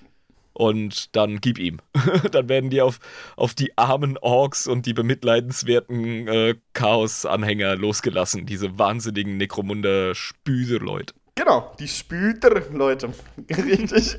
[0.55, 1.79] Und dann gib ihm.
[2.31, 2.99] dann werden die auf,
[3.35, 8.45] auf die armen Orks und die bemitleidenswerten äh, Chaos-Anhänger losgelassen.
[8.45, 11.13] Diese wahnsinnigen Necromunda-Spüse-Leute.
[11.35, 13.09] Genau, die Spüter, Leute.
[13.49, 14.17] Richtig.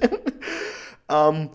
[1.09, 1.49] ähm,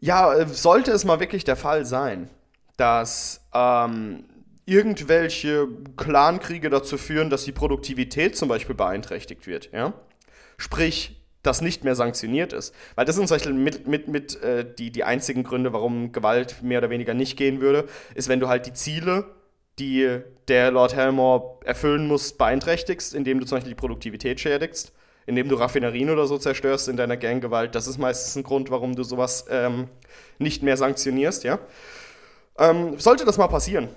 [0.00, 2.28] ja, sollte es mal wirklich der Fall sein,
[2.76, 4.24] dass ähm,
[4.66, 9.94] irgendwelche Clankriege dazu führen, dass die Produktivität zum Beispiel beeinträchtigt wird, ja?
[10.58, 11.16] Sprich,
[11.46, 12.74] das nicht mehr sanktioniert ist.
[12.94, 16.62] Weil das sind zum Beispiel mit, mit, mit äh, die, die einzigen Gründe, warum Gewalt
[16.62, 19.24] mehr oder weniger nicht gehen würde, ist, wenn du halt die Ziele,
[19.78, 24.92] die der Lord Helmore erfüllen muss, beeinträchtigst, indem du zum Beispiel die Produktivität schädigst
[25.26, 27.74] indem du Raffinerien oder so zerstörst in deiner Ganggewalt.
[27.74, 29.88] Das ist meistens ein Grund, warum du sowas ähm,
[30.38, 31.58] nicht mehr sanktionierst, ja.
[32.58, 33.88] Ähm, sollte das mal passieren,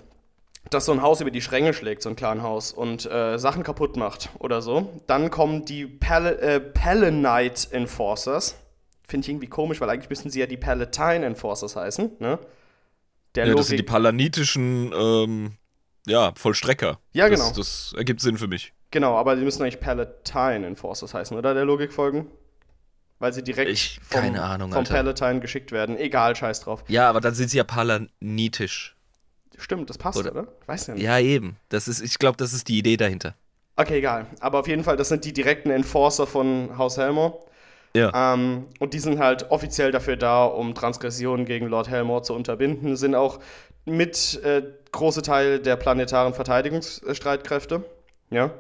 [0.70, 3.98] dass so ein Haus über die Schränge schlägt, so ein Clanhaus, und äh, Sachen kaputt
[3.98, 8.56] macht oder so, dann kommen die Pal äh, Palanite Enforcers.
[9.08, 12.40] Finde ich irgendwie komisch, weil eigentlich müssten sie ja die Palatine Enforcers heißen, ne?
[13.36, 15.52] Der ja, das sind die palanitischen ähm,
[16.08, 17.00] ja, Vollstrecker.
[17.14, 17.48] Ja, genau.
[17.50, 18.74] Das, das ergibt Sinn für mich.
[18.92, 21.54] Genau, aber die müssen eigentlich Palatine Enforcers heißen, oder?
[21.54, 22.28] Der Logik folgen?
[23.20, 25.98] Weil sie direkt ich, vom, keine Ahnung, vom Palatine geschickt werden.
[25.98, 26.84] Egal, scheiß drauf.
[26.88, 28.96] Ja, aber dann sind sie ja palanitisch.
[29.60, 30.32] Stimmt, das passt, oder?
[30.32, 30.48] oder?
[30.66, 31.04] Weiß ja nicht.
[31.04, 31.58] Ja, eben.
[31.70, 33.36] Das ist, ich glaube, das ist die Idee dahinter.
[33.76, 34.26] Okay, egal.
[34.40, 37.46] Aber auf jeden Fall, das sind die direkten Enforcer von Haus Helmor.
[37.94, 38.34] Ja.
[38.34, 42.96] Ähm, und die sind halt offiziell dafür da, um Transgressionen gegen Lord Helmor zu unterbinden.
[42.96, 43.40] Sind auch
[43.86, 47.84] mit äh, große Teil der planetaren Verteidigungsstreitkräfte.
[48.30, 48.52] Ja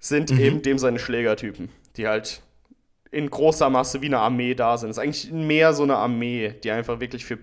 [0.00, 0.40] sind mhm.
[0.40, 2.40] eben dem seine Schlägertypen, die halt
[3.12, 4.88] in großer Masse wie eine Armee da sind.
[4.88, 7.38] Das ist eigentlich mehr so eine Armee, die einfach wirklich für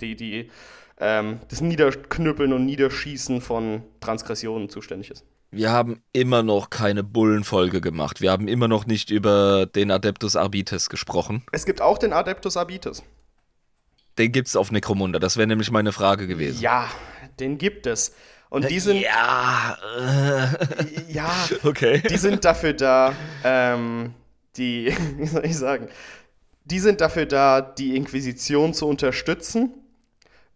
[0.00, 0.50] die, die
[0.98, 5.24] ähm, das Niederknüppeln und Niederschießen von Transgressionen zuständig ist.
[5.50, 8.20] Wir haben immer noch keine Bullenfolge gemacht.
[8.20, 11.44] Wir haben immer noch nicht über den Adeptus Arbites gesprochen.
[11.52, 13.02] Es gibt auch den Adeptus Arbites.
[14.18, 15.18] Den gibt es auf Necromunda.
[15.18, 16.60] Das wäre nämlich meine Frage gewesen.
[16.60, 16.90] Ja,
[17.38, 18.14] den gibt es.
[18.48, 19.00] Und die sind.
[19.00, 19.76] Ja.
[19.98, 21.12] Äh.
[21.12, 21.30] Ja.
[21.64, 22.02] Okay.
[22.08, 24.14] Die sind dafür da, ähm,
[24.56, 25.88] die, wie soll ich sagen,
[26.64, 29.74] die sind dafür da, die Inquisition zu unterstützen,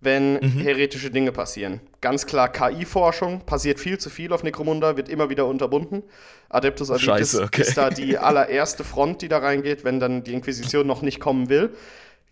[0.00, 0.60] wenn mhm.
[0.60, 1.80] heretische Dinge passieren.
[2.00, 6.02] Ganz klar KI-Forschung, passiert viel zu viel auf Necromunda, wird immer wieder unterbunden.
[6.48, 7.62] Adeptus Arbites okay.
[7.62, 11.48] ist da die allererste Front, die da reingeht, wenn dann die Inquisition noch nicht kommen
[11.48, 11.70] will.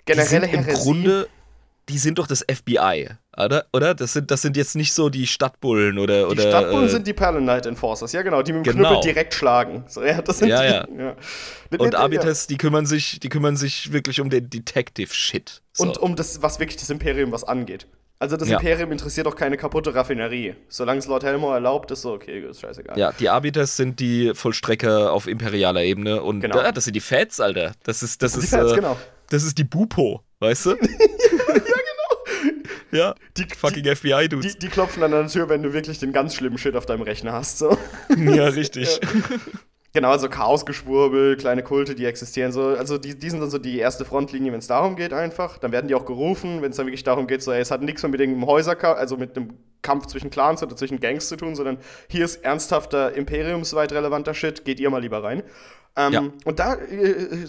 [0.06, 1.28] Generelle die sind Im Grunde
[1.88, 3.08] die sind doch das FBI,
[3.44, 3.66] oder?
[3.72, 3.94] Oder?
[3.94, 6.20] Das sind, das sind jetzt nicht so die Stadtbullen oder.
[6.20, 8.88] Die oder, Stadtbullen äh, sind die Palanite Enforcers, ja genau, die mit dem genau.
[8.88, 9.84] Knüppel direkt schlagen.
[9.88, 11.16] So, ja, das sind ja, die, ja.
[11.70, 12.48] Mit, Und Abites, ja.
[12.48, 15.62] die kümmern sich, die kümmern sich wirklich um den Detective-Shit.
[15.72, 15.84] So.
[15.84, 17.86] Und um das, was wirklich das Imperium was angeht.
[18.20, 18.58] Also das ja.
[18.58, 20.56] Imperium interessiert doch keine kaputte Raffinerie.
[20.68, 22.98] Solange es Lord Helmor erlaubt, ist so okay, ist scheißegal.
[22.98, 26.56] Ja, die Arbiters sind die Vollstrecker auf imperialer Ebene und genau.
[26.56, 27.72] da, das sind die Fats, Alter.
[27.84, 28.96] Das ist das, das ist, Fats, äh, genau.
[29.30, 30.70] das ist die Bupo, weißt du?
[30.70, 30.76] Ja,
[33.36, 34.54] die fucking FBI-Dudes.
[34.54, 37.02] Die, die, klopfen an der Tür, wenn du wirklich den ganz schlimmen Shit auf deinem
[37.02, 37.58] Rechner hast.
[37.58, 37.76] So.
[38.16, 39.00] Ja, richtig.
[39.02, 39.08] Ja.
[39.94, 42.68] Genau, also Chaosgeschwurbel, kleine Kulte, die existieren so.
[42.68, 45.58] Also die, die sind dann so die erste Frontlinie, wenn es darum geht einfach.
[45.58, 47.82] Dann werden die auch gerufen, wenn es dann wirklich darum geht, so, ey, es hat
[47.82, 51.36] nichts mehr mit dem Häuserkampf, also mit einem Kampf zwischen Clans oder zwischen Gangs zu
[51.36, 51.78] tun, sondern
[52.08, 55.42] hier ist ernsthafter, imperiumsweit relevanter Shit, geht ihr mal lieber rein.
[55.96, 56.22] Ähm, Ja.
[56.44, 56.94] Und da äh,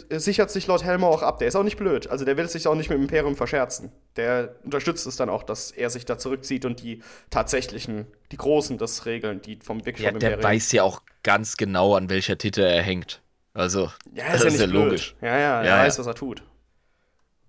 [0.09, 1.37] äh, sichert sich Lord Helmer auch ab.
[1.39, 2.07] Der ist auch nicht blöd.
[2.09, 3.91] Also der will sich auch nicht mit dem Imperium verscherzen.
[4.15, 8.77] Der unterstützt es dann auch, dass er sich da zurückzieht und die tatsächlichen, die Großen
[8.77, 10.51] das regeln, die vom wirklich Ja, vom der Imperium.
[10.51, 13.21] weiß ja auch ganz genau, an welcher Titel er hängt.
[13.53, 14.83] Also, Ja, das ist ja ist nicht ja blöd.
[14.85, 15.15] logisch.
[15.21, 16.43] Ja, ja, er Ja, weiß, was er tut.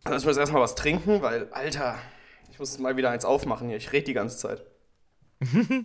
[0.05, 1.97] Also ich muss erstmal was trinken, weil, Alter,
[2.51, 3.77] ich muss mal wieder eins aufmachen hier.
[3.77, 4.65] Ich rede die ganze Zeit.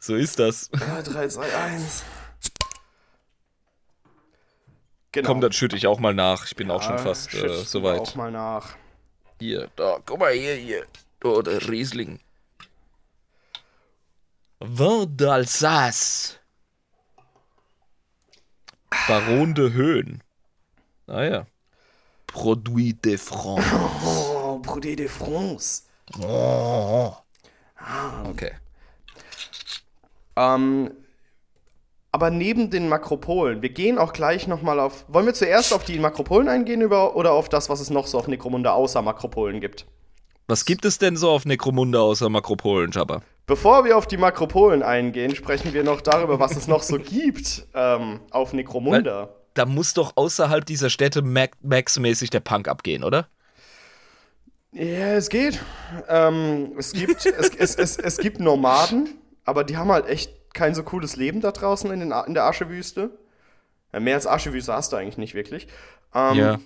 [0.00, 0.70] So ist das.
[0.70, 2.02] 3, 2, 1.
[5.16, 5.28] Genau.
[5.28, 6.44] Komm, dann schütte ich auch mal nach.
[6.44, 8.00] Ich bin auch schon Ja, fast äh, soweit.
[8.00, 8.76] Auch mal nach.
[9.40, 10.84] Hier, da, guck mal hier, hier.
[11.24, 12.20] Oh, der Riesling.
[14.60, 16.34] Vin d'Alsace.
[19.08, 20.22] Baron de Höhen.
[21.06, 21.46] Ah ja.
[22.26, 23.64] Produit de France.
[24.04, 25.84] Oh, Produit de France.
[28.28, 28.52] Okay.
[30.36, 30.90] Ähm,
[32.16, 35.04] aber neben den Makropolen, wir gehen auch gleich nochmal auf.
[35.06, 38.18] Wollen wir zuerst auf die Makropolen eingehen über, oder auf das, was es noch so
[38.18, 39.84] auf Necromunda außer Makropolen gibt?
[40.46, 43.20] Was gibt es denn so auf Necromunda außer Makropolen, Jabba?
[43.44, 47.66] Bevor wir auf die Makropolen eingehen, sprechen wir noch darüber, was es noch so gibt
[47.74, 49.28] ähm, auf Necromunda.
[49.52, 53.28] Da muss doch außerhalb dieser Städte Max-mäßig der Punk abgehen, oder?
[54.72, 55.60] Ja, es geht.
[56.08, 60.74] Ähm, es, gibt es, es, es, es gibt Nomaden, aber die haben halt echt kein
[60.74, 63.10] so cooles Leben da draußen in, den, in der Aschewüste.
[63.92, 65.68] Ja, mehr als Aschewüste hast du eigentlich nicht wirklich.
[66.14, 66.58] Ähm, Ja.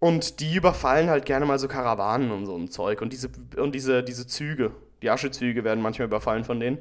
[0.00, 3.02] Und die überfallen halt gerne mal so Karawanen und so ein Zeug.
[3.02, 4.70] Und diese, und diese, diese Züge,
[5.02, 6.78] die Aschezüge werden manchmal überfallen von denen.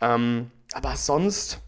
[0.00, 1.58] Ähm, aber sonst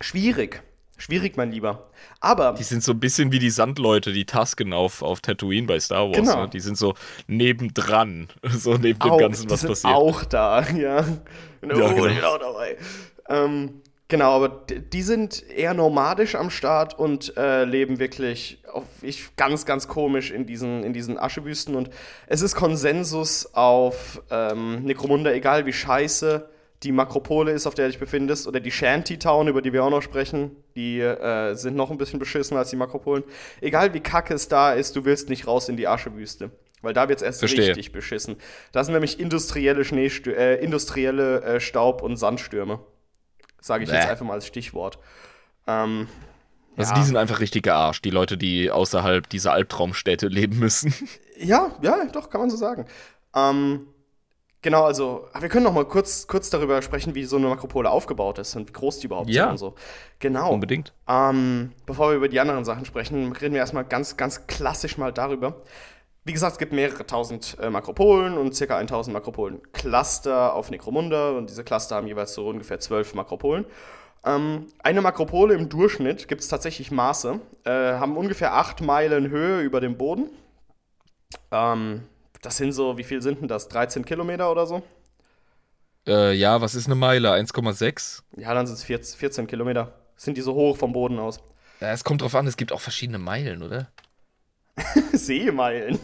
[0.00, 0.62] schwierig.
[0.96, 1.88] Schwierig, mein Lieber.
[2.20, 5.80] Aber Die sind so ein bisschen wie die Sandleute, die Tusken auf, auf Tatooine bei
[5.80, 6.16] Star Wars.
[6.16, 6.42] Genau.
[6.42, 6.48] Ne?
[6.50, 6.94] Die sind so
[7.26, 9.92] nebendran, so neben dem auch, Ganzen, die was sind passiert.
[9.94, 11.00] auch da, ja.
[11.00, 11.92] Oh, genau.
[11.94, 12.76] die sind auch dabei.
[13.28, 19.36] Ähm, genau, aber die sind eher nomadisch am Start und äh, leben wirklich auf, ich,
[19.36, 21.74] ganz, ganz komisch in diesen, in diesen Aschewüsten.
[21.74, 21.90] Und
[22.26, 26.48] es ist Konsensus auf ähm, Necromunda, egal wie scheiße
[26.82, 29.90] die Makropole ist, auf der du dich befindest, oder die Shantytown, über die wir auch
[29.90, 33.24] noch sprechen, die äh, sind noch ein bisschen beschissen als die Makropolen.
[33.60, 36.50] Egal wie kacke es da ist, du willst nicht raus in die Aschewüste.
[36.82, 37.68] Weil da wird es erst Verstehe.
[37.68, 38.36] richtig beschissen.
[38.72, 42.80] Das sind nämlich industrielle, Schneestür äh, industrielle äh, Staub- und Sandstürme.
[43.62, 44.10] Sage ich jetzt Bäh.
[44.10, 44.98] einfach mal als Stichwort.
[45.66, 46.08] Ähm,
[46.76, 46.98] Also ja.
[47.00, 50.92] die sind einfach richtig gearscht, die Leute, die außerhalb dieser Albtraumstädte leben müssen.
[51.38, 52.86] Ja, ja, doch, kann man so sagen.
[53.34, 53.86] Ähm,
[54.60, 58.38] genau, also, wir können noch mal kurz, kurz darüber sprechen, wie so eine Makropole aufgebaut
[58.38, 59.44] ist und wie groß die überhaupt Ja.
[59.44, 59.74] sind und so.
[60.20, 60.52] Genau.
[60.52, 60.92] Unbedingt.
[61.08, 65.12] Ähm, bevor wir über die anderen Sachen sprechen, reden wir erstmal ganz, ganz klassisch mal
[65.12, 65.62] darüber.
[66.24, 71.50] Wie gesagt, es gibt mehrere tausend äh, Makropolen und circa 1000 Makropolen-Cluster auf Necromunda und
[71.50, 73.64] diese Cluster haben jeweils so ungefähr zwölf Makropolen.
[74.24, 79.62] Ähm, eine Makropole im Durchschnitt gibt es tatsächlich Maße, äh, haben ungefähr acht Meilen Höhe
[79.62, 80.30] über dem Boden.
[81.50, 82.02] Ähm,
[82.40, 83.66] das sind so, wie viel sind denn das?
[83.68, 84.82] 13 Kilometer oder so?
[86.06, 87.32] Äh, ja, was ist eine Meile?
[87.32, 88.22] 1,6?
[88.36, 89.92] Ja, dann sind es 14, 14 Kilometer.
[90.16, 91.40] Sind die so hoch vom Boden aus?
[91.80, 93.88] Ja, es kommt drauf an, es gibt auch verschiedene Meilen, oder?
[95.12, 95.98] Seemeilen.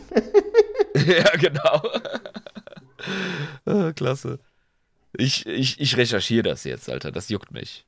[1.07, 1.83] ja, genau.
[3.65, 4.39] ah, klasse.
[5.17, 7.11] Ich, ich, ich recherchiere das jetzt, Alter.
[7.11, 7.87] Das juckt mich.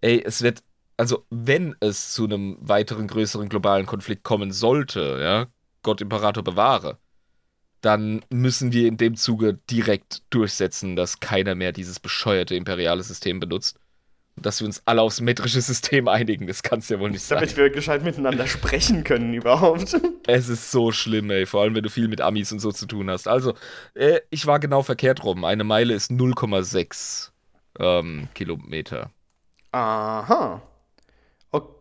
[0.00, 0.62] Ey, es wird,
[0.96, 5.46] also wenn es zu einem weiteren größeren globalen Konflikt kommen sollte, ja,
[5.82, 6.98] Gott Imperator bewahre,
[7.80, 13.38] dann müssen wir in dem Zuge direkt durchsetzen, dass keiner mehr dieses bescheuerte imperiale System
[13.38, 13.78] benutzt.
[14.38, 16.46] Dass wir uns alle aufs metrische System einigen.
[16.46, 17.38] Das kann es ja wohl nicht sein.
[17.40, 19.96] Damit wir gescheit miteinander sprechen können überhaupt.
[20.28, 21.46] Es ist so schlimm, ey.
[21.46, 23.28] Vor allem, wenn du viel mit Amis und so zu tun hast.
[23.28, 23.54] Also,
[23.94, 25.44] äh, ich war genau verkehrt rum.
[25.44, 27.30] Eine Meile ist 0,6
[27.78, 29.10] ähm, Kilometer.
[29.70, 30.60] Aha.
[31.52, 31.76] Ok-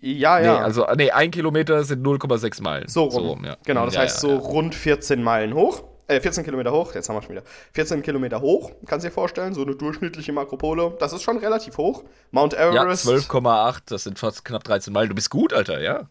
[0.00, 0.58] Ja, Nee, ja.
[0.58, 2.86] also, nee, ein Kilometer sind 0,6 Meilen.
[2.88, 3.44] so rum.
[3.44, 3.56] ja.
[3.66, 5.82] Genau, das Ja, heißt ja, so rund 14 Meilen hoch.
[6.08, 7.42] Äh, 14 Kilometer hoch, jetzt haben wir schon wieder.
[7.74, 10.96] 14 Kilometer hoch, kannst du dir vorstellen, so eine durchschnittliche Makropole.
[10.98, 12.02] Das ist schon relativ hoch.
[12.30, 13.06] Mount Ja, Everest.
[13.06, 15.10] 12,8, das sind fast knapp 13 Meilen.
[15.10, 16.08] Du bist gut, Alter, ja.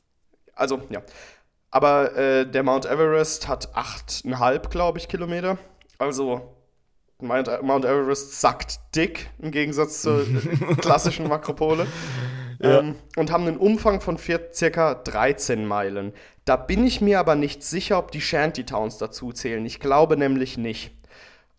[0.53, 1.01] Also, ja.
[1.71, 5.57] Aber äh, der Mount Everest hat 8,5, glaube ich, Kilometer.
[5.97, 6.53] Also,
[7.19, 10.23] Mount, Everest sackt dick im Gegensatz zur
[10.81, 11.87] klassischen Makropole.
[12.59, 12.79] Ja.
[12.79, 16.13] Ähm, und haben einen Umfang von vier, circa 13 Meilen.
[16.45, 19.65] Da bin ich mir aber nicht sicher, ob die Shantytowns dazu zählen.
[19.65, 20.91] Ich glaube nämlich nicht.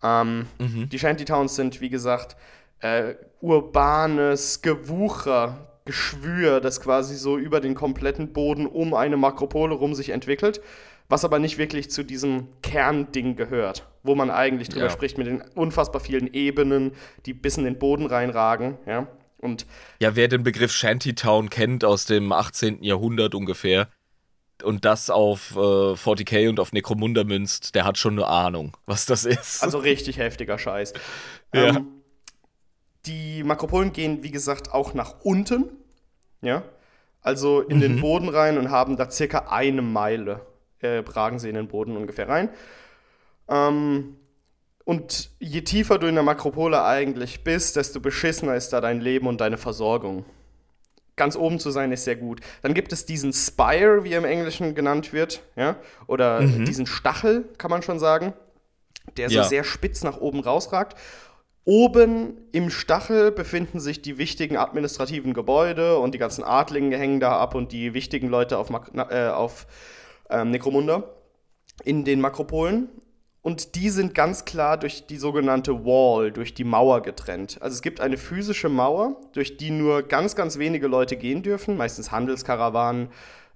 [0.03, 0.89] Ähm, Mhm.
[0.89, 2.35] Die Shantytowns sind, wie gesagt,
[2.81, 9.95] äh, urbanes Gewucher, Geschwür, das quasi so über den kompletten Boden um eine Makropole rum
[9.95, 10.61] sich entwickelt,
[11.07, 14.91] was aber nicht wirklich zu diesem Kernding gehört, wo man eigentlich drüber Ja.
[14.91, 16.91] spricht mit den unfassbar vielen Ebenen,
[17.25, 19.07] die bis in den Boden reinragen, ja.
[19.39, 19.65] Und
[19.99, 22.83] Ja, wer den Begriff Shantytown kennt aus dem 18.
[22.83, 23.87] Jahrhundert ungefähr
[24.63, 29.05] und das auf äh, 40k und auf Necromunda münzt, der hat schon eine Ahnung, was
[29.05, 29.63] das ist.
[29.63, 30.93] Also richtig heftiger Scheiß.
[31.53, 31.69] Ja.
[31.77, 31.87] Ähm,
[33.07, 35.65] die Makropolen gehen, wie gesagt, auch nach unten.
[36.41, 36.61] Ja.
[37.21, 37.81] Also in Mhm.
[37.81, 40.45] den Boden rein und haben da circa eine Meile,
[40.79, 42.49] äh, ragen sie in den Boden ungefähr rein.
[43.47, 44.15] Ähm,
[44.89, 49.27] und je tiefer du in der Makropole eigentlich bist, desto beschissener ist da dein Leben
[49.27, 50.25] und deine Versorgung.
[51.15, 52.41] Ganz oben zu sein ist sehr gut.
[52.63, 55.75] Dann gibt es diesen Spire, wie er im Englischen genannt wird, ja,
[56.07, 58.33] oder diesen Stachel, kann man schon sagen,
[59.15, 59.43] der so Ja.
[59.43, 60.97] sehr spitz nach oben rausragt.
[61.65, 67.37] Oben im Stachel befinden sich die wichtigen administrativen Gebäude und die ganzen Adligen hängen da
[67.37, 69.67] ab und die wichtigen Leute auf, Mak äh, auf
[70.31, 71.03] ähm, Necromunda
[71.83, 72.89] in den Makropolen.
[73.41, 77.57] Und die sind ganz klar durch die sogenannte Wall, durch die Mauer getrennt.
[77.61, 81.77] Also es gibt eine physische Mauer, durch die nur ganz, ganz wenige Leute gehen dürfen,
[81.77, 83.09] meistens Handelskarawanen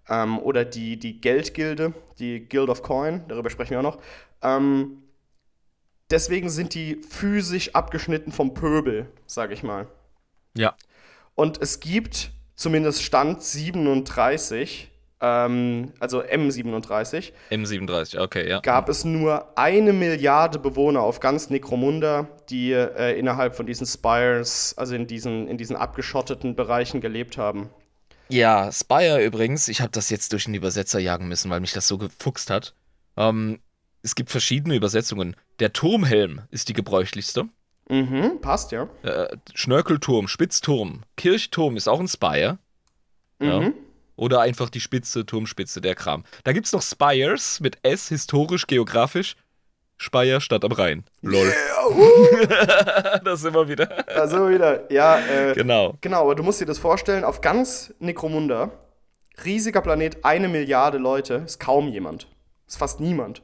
[0.07, 3.99] ähm, oder die, die Geldgilde, die Guild of Coin, darüber sprechen wir auch noch.
[4.41, 5.03] Ähm,
[6.09, 9.88] deswegen sind die physisch abgeschnitten vom Pöbel, sage ich mal.
[10.55, 10.75] ja.
[11.36, 14.91] Und es gibt zumindest Stand 37,
[15.24, 18.59] ähm, also M37, M37, okay, ja.
[18.59, 24.76] gab es nur eine Milliarde Bewohner auf ganz Necromunda, die äh, innerhalb von diesen Spires,
[24.78, 27.69] also in diesen, in diesen abgeschotteten Bereichen gelebt haben.
[28.28, 31.88] Ja, Spire übrigens, ich habe das jetzt durch den Übersetzer jagen müssen, weil mich das
[31.88, 32.74] so gefuchst hat.
[33.15, 33.59] Ähm,
[34.01, 35.38] es gibt verschiedene Übersetzungen.
[35.59, 37.45] Der Turmhelm ist die gebräuchlichste.
[37.88, 38.89] Mhm, passt, ja.
[39.03, 42.57] Äh, Schnörkelturm, Spitzturm, Kirchturm ist auch ein Spire.
[43.41, 43.71] Ja.
[44.16, 46.24] Oder einfach die Spitze, Turmspitze, der Kram.
[46.43, 49.36] Da gibt's noch Spires mit S, historisch, geografisch.
[49.97, 51.03] Speyer statt am Rhein.
[51.22, 51.51] Lol.
[53.24, 54.07] das sind wir wieder.
[54.16, 55.97] Also wieder, ja, äh, Genau.
[56.01, 58.72] genau, aber du musst dir das vorstellen, auf ganz Necromunda,
[59.45, 62.28] riesiger Planet, eine Milliarde Leute, ist kaum jemand.
[62.68, 63.41] Ist fast niemand.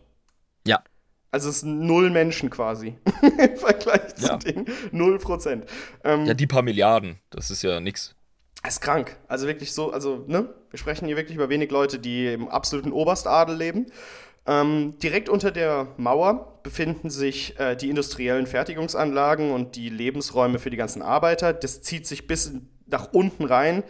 [0.67, 0.84] Ja.
[1.32, 4.38] Also es sind null Menschen quasi im Vergleich zu Ja.
[4.38, 4.65] Ding.
[4.91, 5.65] Null Prozent.
[6.03, 8.15] Ähm, Ja, die paar Milliarden, das ist ja nix.
[8.64, 9.18] Das ist krank.
[9.28, 10.49] Also wirklich so, also, ne?
[10.70, 13.88] Wir sprechen hier wirklich über wenig Leute, die im absoluten Oberstadel leben.
[14.45, 20.70] Ähm, direkt unter der Mauer befinden sich äh, die industriellen Fertigungsanlagen und die Lebensräume für
[20.70, 21.53] die ganzen Arbeiter.
[21.53, 22.53] Das zieht sich bis
[22.88, 23.84] nach unten rein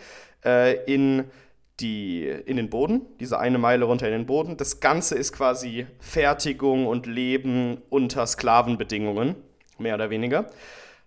[0.45, 1.25] äh, in,
[1.79, 4.57] die, in den Boden, diese eine Meile runter in den Boden.
[4.57, 9.35] Das Ganze ist quasi Fertigung und Leben unter Sklavenbedingungen,
[9.77, 10.49] mehr oder weniger.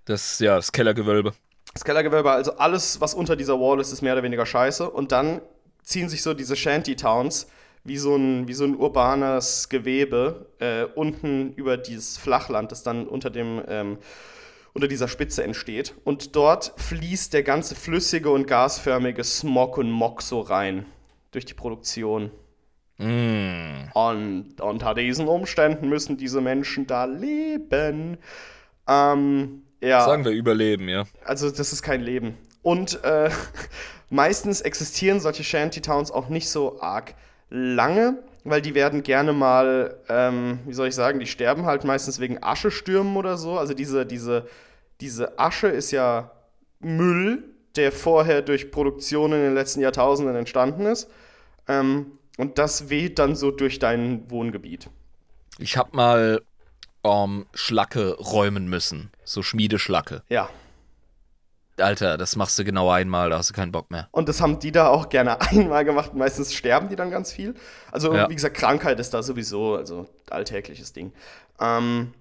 [0.05, 1.33] Das, ja, das Kellergewölbe.
[1.73, 4.89] Das Kellergewölbe, also alles, was unter dieser Wall ist, ist mehr oder weniger scheiße.
[4.91, 5.41] Und dann
[5.83, 7.49] ziehen sich so diese Shanty-Towns
[7.85, 13.09] wie so ein, wie so ein urbanes Gewebe äh, unten über dieses Flachland, das dann
[13.09, 13.99] unter dem ähm,
[14.75, 15.95] unter dieser Spitze entsteht.
[16.05, 20.87] Und dort fließt der ganze flüssige und gasförmige Smog und Mock so rein
[21.31, 22.31] durch die Produktion.
[22.99, 23.91] Mm.
[23.95, 28.18] Und unter diesen Umständen müssen diese Menschen da leben.
[28.89, 30.05] Ähm, ja.
[30.05, 31.05] Sagen wir Überleben, ja.
[31.24, 32.39] Also das ist kein Leben.
[32.62, 33.30] Und äh,
[34.11, 37.14] meistens existieren solche Shantytowns auch nicht so arg
[37.51, 42.20] lange, weil die werden gerne mal, ähm, wie soll ich sagen, die sterben halt meistens
[42.20, 43.59] wegen Aschestürmen oder so.
[43.59, 44.47] Also diese, diese,
[45.01, 46.30] diese Asche ist ja
[46.80, 47.45] Müll,
[47.76, 51.11] der vorher durch Produktion in den letzten Jahrtausenden entstanden ist.
[51.69, 54.89] Ähm, und das weht dann so durch dein Wohngebiet.
[55.59, 56.40] Ich hab mal
[57.05, 59.11] ähm, Schlacke räumen müssen.
[59.24, 60.23] So Schmiedeschlacke.
[60.29, 60.49] Ja.
[61.79, 64.09] Alter, das machst du genau einmal, da hast du keinen Bock mehr.
[64.12, 66.15] Und das haben die da auch gerne einmal gemacht.
[66.15, 67.55] Meistens sterben die dann ganz viel.
[67.91, 68.29] Also, Ja.
[68.29, 71.12] wie gesagt, Krankheit ist da sowieso, also alltägliches Ding.
[71.59, 72.12] Ähm,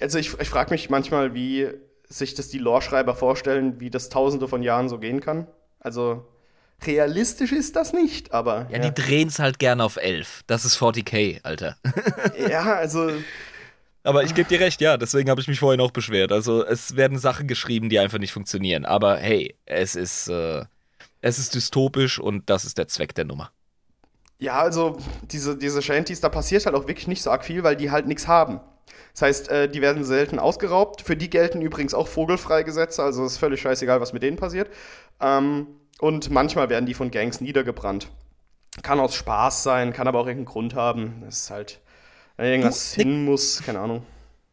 [0.00, 1.68] also, ich, ich frage mich manchmal, wie
[2.08, 5.46] sich das die Lore-Schreiber vorstellen, wie das tausende von Jahren so gehen kann.
[5.80, 6.26] Also,
[6.84, 8.66] realistisch ist das nicht, aber.
[8.70, 10.42] Ja, die drehen's halt gerne auf 11.
[10.46, 11.76] Das ist 40k, Alter.
[12.50, 13.12] ja, also.
[14.06, 16.30] Aber ich gebe dir recht, ja, deswegen habe ich mich vorhin auch beschwert.
[16.30, 18.84] Also es werden Sachen geschrieben, die einfach nicht funktionieren.
[18.84, 20.64] Aber hey, es ist, äh,
[21.22, 23.50] es ist dystopisch und das ist der Zweck der Nummer.
[24.38, 27.74] Ja, also diese, diese Shanties, da passiert halt auch wirklich nicht so arg viel, weil
[27.74, 28.60] die halt nichts haben.
[29.12, 31.02] Das heißt, äh, die werden selten ausgeraubt.
[31.02, 34.70] Für die gelten übrigens auch Vogelfreigesetze, also ist völlig scheißegal, was mit denen passiert.
[35.20, 35.66] Ähm,
[35.98, 38.08] und manchmal werden die von Gangs niedergebrannt.
[38.82, 41.22] Kann aus Spaß sein, kann aber auch irgendeinen Grund haben.
[41.24, 41.80] Das ist halt,
[42.36, 44.02] wenn irgendwas Du, hin muss, keine Ahnung.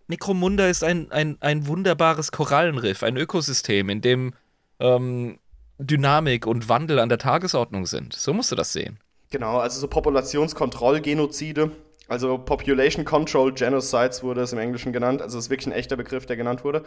[0.08, 4.34] Necromunda ist ein, ein, ein wunderbares Korallenriff, ein Ökosystem, in dem
[4.80, 5.40] ähm,
[5.78, 8.14] Dynamik und Wandel an der Tagesordnung sind.
[8.14, 9.00] So musst du das sehen.
[9.32, 11.72] Genau, also so Populationskontrollgenozide,
[12.08, 15.96] also Population Control Genocides wurde es im Englischen genannt, also das ist wirklich ein echter
[15.96, 16.84] Begriff, der genannt wurde.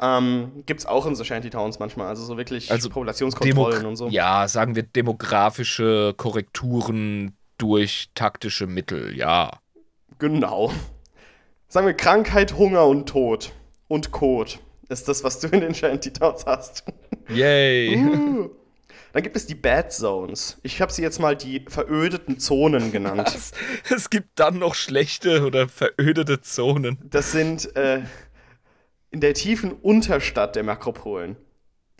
[0.00, 3.96] Ähm, Gibt es auch in so Shantytowns manchmal, also so wirklich Also Populationskontrollen Demo- und
[3.96, 4.08] so.
[4.08, 9.60] Ja, sagen wir demografische Korrekturen durch taktische Mittel, ja.
[10.18, 10.72] Genau.
[11.68, 13.52] Sagen wir Krankheit, Hunger und Tod.
[13.88, 16.84] Und Kot ist das, was du in den Shantytowns hast.
[17.28, 17.96] Yay.
[17.96, 18.50] Uh.
[19.12, 20.58] Dann gibt es die Bad Zones.
[20.64, 23.32] Ich habe sie jetzt mal die verödeten Zonen genannt.
[23.34, 23.52] Es,
[23.88, 26.98] es gibt dann noch schlechte oder verödete Zonen.
[27.04, 28.02] Das sind äh,
[29.10, 31.36] in der tiefen Unterstadt der Makropolen.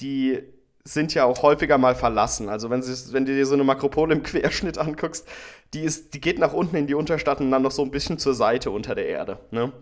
[0.00, 0.42] Die
[0.86, 2.48] sind ja auch häufiger mal verlassen.
[2.48, 5.26] Also wenn, sie, wenn du dir so eine Makropole im Querschnitt anguckst,
[5.72, 8.18] die, ist, die geht nach unten in die Unterstadt und dann noch so ein bisschen
[8.18, 9.38] zur Seite unter der Erde.
[9.50, 9.72] Ne?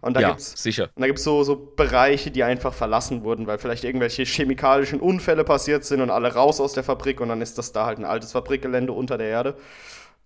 [0.00, 0.90] Und da ja, gibt's sicher.
[0.94, 5.00] und da gibt es so, so Bereiche, die einfach verlassen wurden, weil vielleicht irgendwelche chemikalischen
[5.00, 7.98] Unfälle passiert sind und alle raus aus der Fabrik und dann ist das da halt
[7.98, 9.56] ein altes Fabrikgelände unter der Erde,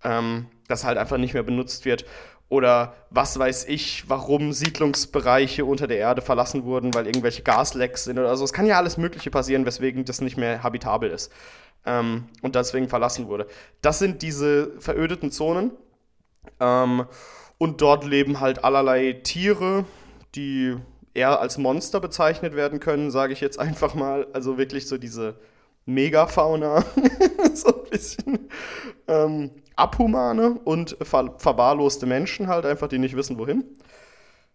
[0.03, 2.05] ähm, das halt einfach nicht mehr benutzt wird.
[2.51, 8.19] Oder was weiß ich, warum Siedlungsbereiche unter der Erde verlassen wurden, weil irgendwelche Gaslecks sind
[8.19, 8.43] oder so.
[8.43, 11.31] Es kann ja alles Mögliche passieren, weswegen das nicht mehr habitabel ist
[11.85, 13.47] ähm, und deswegen verlassen wurde.
[13.81, 15.71] Das sind diese verödeten Zonen.
[16.59, 17.05] Ähm,
[17.57, 19.85] und dort leben halt allerlei Tiere,
[20.35, 20.75] die
[21.13, 24.27] eher als Monster bezeichnet werden können, sage ich jetzt einfach mal.
[24.33, 25.35] Also wirklich so diese
[25.85, 26.83] Megafauna,
[27.53, 28.49] so ein bisschen.
[29.07, 33.63] Ähm, Abhumane und ver verwahrloste Menschen halt einfach, die nicht wissen, wohin.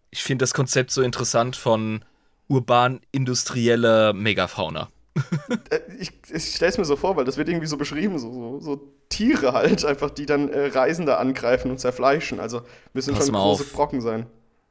[0.09, 2.03] Ich finde das Konzept so interessant von
[2.47, 4.89] urban-industrieller Megafauna.
[5.71, 8.31] Äh, ich ich stelle es mir so vor, weil das wird irgendwie so beschrieben, so,
[8.31, 12.39] so, so Tiere halt einfach, die dann äh, Reisende angreifen und zerfleischen.
[12.39, 12.61] Also
[12.93, 13.73] müssen Pass schon große auf.
[13.73, 14.27] Brocken sein.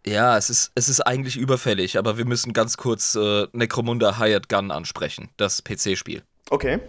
[0.06, 4.48] Ja, es ist, es ist eigentlich überfällig, aber wir müssen ganz kurz äh, Necromunda Hired
[4.48, 6.22] Gun ansprechen, das PC-Spiel.
[6.50, 6.80] Okay.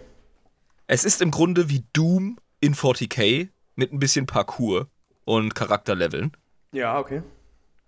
[0.86, 4.88] Es ist im Grunde wie Doom in 40k mit ein bisschen Parkour
[5.24, 6.32] und Charakterleveln.
[6.72, 7.22] Ja, okay.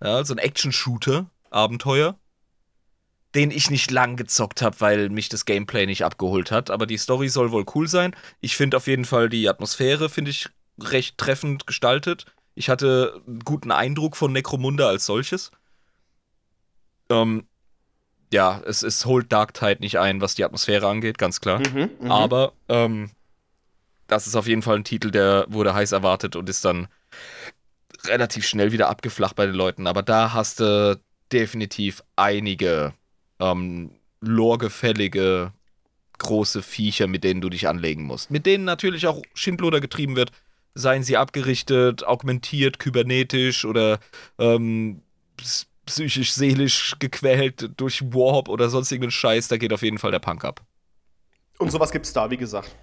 [0.01, 2.17] Ja, so ein Action-Shooter, Abenteuer,
[3.35, 6.69] den ich nicht lang gezockt habe, weil mich das Gameplay nicht abgeholt hat.
[6.69, 8.15] Aber die Story soll wohl cool sein.
[8.41, 10.49] Ich finde auf jeden Fall die Atmosphäre, finde ich,
[10.79, 12.25] recht treffend gestaltet.
[12.55, 15.51] Ich hatte einen guten Eindruck von Necromunda als solches.
[17.09, 17.47] Ähm,
[18.31, 21.59] ja, es, es holt Dark Tide nicht ein, was die Atmosphäre angeht, ganz klar.
[21.59, 22.11] Mhm, mhm.
[22.11, 23.11] Aber ähm,
[24.07, 26.87] das ist auf jeden Fall ein Titel, der wurde heiß erwartet und ist dann
[28.05, 29.87] relativ schnell wieder abgeflacht bei den Leuten.
[29.87, 30.99] Aber da hast du
[31.31, 32.93] definitiv einige
[33.39, 33.91] ähm,
[34.21, 35.53] loregefällige
[36.17, 38.31] große Viecher, mit denen du dich anlegen musst.
[38.31, 40.31] Mit denen natürlich auch Schindluder getrieben wird.
[40.73, 43.99] Seien sie abgerichtet, augmentiert, kybernetisch oder
[44.39, 45.01] ähm,
[45.91, 50.43] psychisch, seelisch gequält durch Warp oder sonstigen Scheiß, da geht auf jeden Fall der Punk
[50.45, 50.61] ab.
[51.57, 52.75] Und sowas gibt's da, wie gesagt.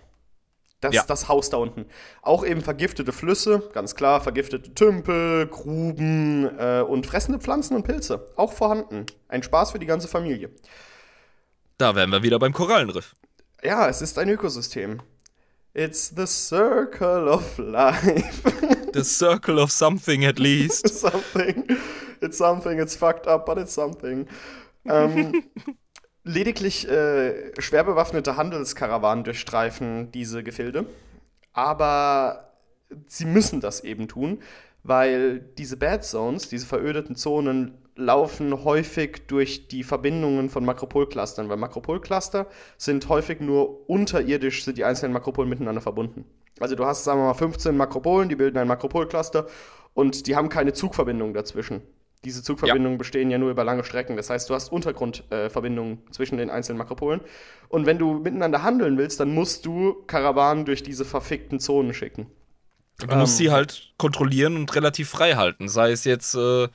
[0.81, 1.05] Das, Ja.
[1.09, 1.87] das Haus da unten.
[2.23, 8.31] Auch eben vergiftete Flüsse, ganz klar, vergiftete Tümpel, Gruben äh, und fressende Pflanzen und Pilze.
[8.37, 9.07] Auch vorhanden.
[9.27, 10.51] Ein Spaß für die ganze Familie.
[11.79, 13.17] Da wären wir wieder beim Korallenriff.
[13.65, 15.01] Ja, es ist ein Ökosystem.
[15.75, 18.43] It's the circle of life.
[18.95, 20.89] The circle of something at least.
[21.01, 21.65] something.
[22.21, 24.27] It's something, it's fucked up, but it's something.
[24.85, 25.45] Ähm,
[26.25, 30.87] lediglich äh, schwer bewaffnete Handelskarawanen durchstreifen diese Gefilde.
[31.53, 32.53] Aber
[33.07, 34.41] sie müssen das eben tun,
[34.83, 41.57] weil diese Bad Zones, diese verödeten Zonen, laufen häufig durch die Verbindungen von Makropolclustern, weil
[41.57, 42.47] Makropolcluster
[42.77, 46.25] sind häufig nur unterirdisch, sind die einzelnen Makropolen miteinander verbunden.
[46.61, 49.47] Also du hast, sagen wir mal, 15 Makropolen, die bilden ein Makropolcluster
[49.95, 51.83] und die haben keine Zugverbindung dazwischen.
[52.25, 54.17] Diese Zugverbindungen bestehen ja nur über lange Strecken.
[54.17, 57.21] Das heißt, du hast Untergrundverbindungen zwischen den einzelnen Makropolen.
[57.69, 62.27] Und wenn du miteinander handeln willst, dann musst du Karawanen durch diese verfickten Zonen schicken.
[62.99, 65.69] Du musst sie halt kontrollieren und relativ frei halten.
[65.69, 66.67] Sei es jetzt, äh,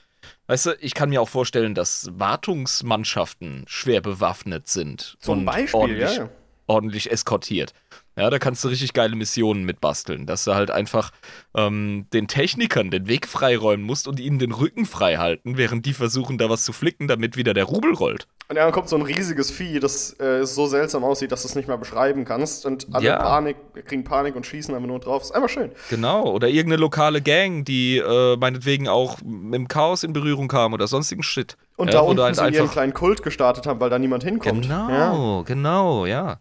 [0.47, 5.17] weißt du, ich kann mir auch vorstellen, dass Wartungsmannschaften schwer bewaffnet sind.
[5.19, 6.29] Zum und Beispiel, ordentlich, ja, ja.
[6.67, 7.73] ordentlich eskortiert.
[8.15, 11.11] Ja, da kannst du richtig geile Missionen mitbasteln, dass du halt einfach
[11.55, 15.93] ähm, den Technikern den Weg freiräumen musst und ihnen den Rücken frei halten, während die
[15.93, 18.27] versuchen, da was zu flicken, damit wieder der Rubel rollt.
[18.49, 21.55] Und dann kommt so ein riesiges Vieh, das äh, so seltsam aussieht, dass du es
[21.55, 22.65] nicht mal beschreiben kannst.
[22.67, 23.17] Und alle Ja.
[23.17, 25.23] Panik, kriegen Panik und schießen einfach nur drauf.
[25.23, 25.71] Ist einfach schön.
[25.89, 30.73] Genau, oder irgendeine lokale Gang, die äh, meinetwegen auch mit dem Chaos in Berührung kam
[30.73, 31.57] oder sonstigen Shit.
[31.77, 34.63] Und Ja, da unten halt so ihren kleinen Kult gestartet haben, weil da niemand hinkommt.
[34.63, 35.41] Genau, Ja.
[35.43, 36.39] genau, ja.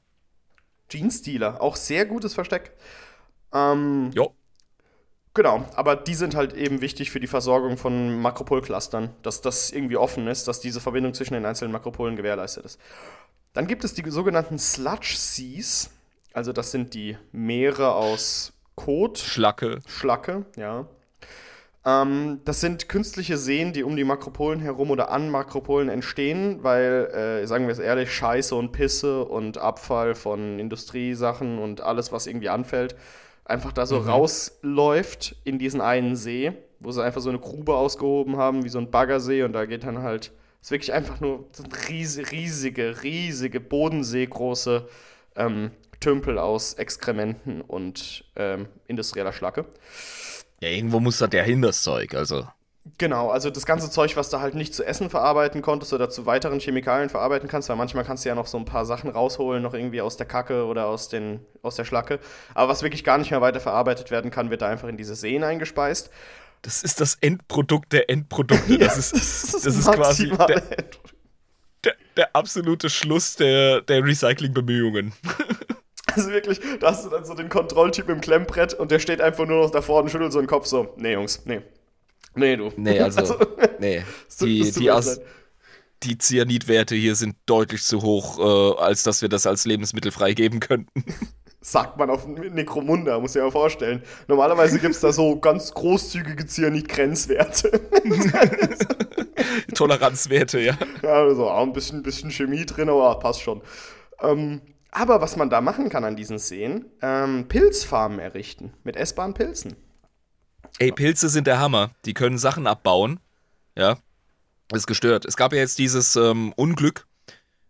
[0.92, 2.72] Jeans-Dealer, auch sehr gutes Versteck.
[3.52, 4.34] Ähm, Jo.
[5.34, 9.96] Genau, aber die sind halt eben wichtig für die Versorgung von Makropolclustern, dass das irgendwie
[9.96, 12.78] offen ist, dass diese Verbindung zwischen den einzelnen Makropolen gewährleistet ist.
[13.54, 15.90] Dann gibt es die sogenannten Sludge Seas,
[16.34, 19.80] also das sind die Meere aus Kot, Schlacke.
[19.86, 20.86] Schlacke, ja.
[21.84, 27.06] Ähm, das sind künstliche Seen, die um die Makropolen herum oder an Makropolen entstehen, weil,
[27.42, 32.26] äh, sagen wir es ehrlich, Scheiße und Pisse und Abfall von Industriesachen und alles, was
[32.28, 32.94] irgendwie anfällt,
[33.44, 34.08] einfach da so Mhm.
[34.08, 38.78] rausläuft in diesen einen See, wo sie einfach so eine Grube ausgehoben haben, wie so
[38.78, 40.30] ein Baggersee und da geht dann halt,
[40.60, 44.86] ist wirklich einfach nur so riesige, riesige, riesige Bodenseegroße
[45.34, 49.64] ähm, Tümpel aus Exkrementen und ähm, industrieller Schlacke.
[50.62, 52.14] Ja, irgendwo muss da der hin, das Zeug.
[52.14, 52.46] Also,
[52.98, 56.26] Genau, also das ganze Zeug, was du halt nicht zu essen verarbeiten konntest oder zu
[56.26, 59.62] weiteren Chemikalien verarbeiten kannst, weil manchmal kannst du ja noch so ein paar Sachen rausholen,
[59.62, 62.20] noch irgendwie aus der Kacke oder aus, den, aus der Schlacke.
[62.54, 65.16] Aber was wirklich gar nicht mehr weiter verarbeitet werden kann, wird da einfach in diese
[65.16, 66.10] Seen eingespeist.
[66.62, 68.78] das ist das Endprodukt der Endprodukte.
[68.78, 70.84] Das, ist, das ist quasi maximale der,
[71.84, 75.12] der, der absolute Schluss der, der Recyclingbemühungen.
[76.16, 79.46] Also wirklich, da hast du dann so den Kontrolltyp im Klemmbrett und der steht einfach
[79.46, 81.60] nur noch davor und schüttelt so den Kopf so, nee Jungs, nee.
[82.34, 82.72] Nee, du.
[82.76, 83.36] Nee, also,
[83.78, 84.02] nee.
[84.28, 84.90] es tut- Die, die,
[86.02, 90.58] die Cyanidwerte hier sind deutlich zu hoch, äh, als dass wir das als Lebensmittel freigeben
[90.60, 91.04] könnten.
[91.60, 94.02] sagt man auf Necromunda, muss ich mir vorstellen.
[94.26, 97.80] Normalerweise gibt es da so ganz großzügige Cyanid-Grenzwerte.
[99.74, 100.76] Toleranzwerte, ja.
[101.02, 103.62] ja, also auch ein bisschen, bisschen Chemie drin, aber passt schon.
[104.20, 104.60] Ähm,
[104.92, 109.74] aber was man da machen kann an diesen Seen, ähm, Pilzfarmen errichten mit essbaren Pilzen.
[110.78, 111.90] Ey, Pilze sind der Hammer.
[112.04, 113.18] Die können Sachen abbauen.
[113.76, 113.96] Ja.
[114.72, 115.24] Ist gestört.
[115.24, 117.06] Es gab ja jetzt dieses ähm, Unglück,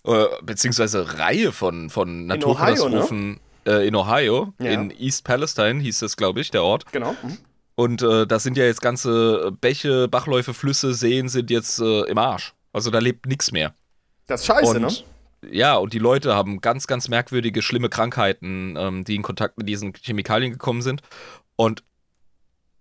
[0.04, 4.52] äh, beziehungsweise Reihe von, von Naturkatastrophen äh, in Ohio.
[4.60, 4.72] Ja.
[4.72, 6.92] In East Palestine hieß das, glaube ich, der Ort.
[6.92, 7.16] Genau.
[7.22, 7.38] Mhm.
[7.74, 12.18] Und äh, da sind ja jetzt ganze Bäche, Bachläufe, Flüsse, Seen sind jetzt äh, im
[12.18, 12.54] Arsch.
[12.72, 13.74] Also da lebt nichts mehr.
[14.26, 14.92] Das ist scheiße, und ne?
[15.50, 19.68] Ja, und die Leute haben ganz, ganz merkwürdige, schlimme Krankheiten, ähm, die in Kontakt mit
[19.68, 21.02] diesen Chemikalien gekommen sind.
[21.56, 21.82] Und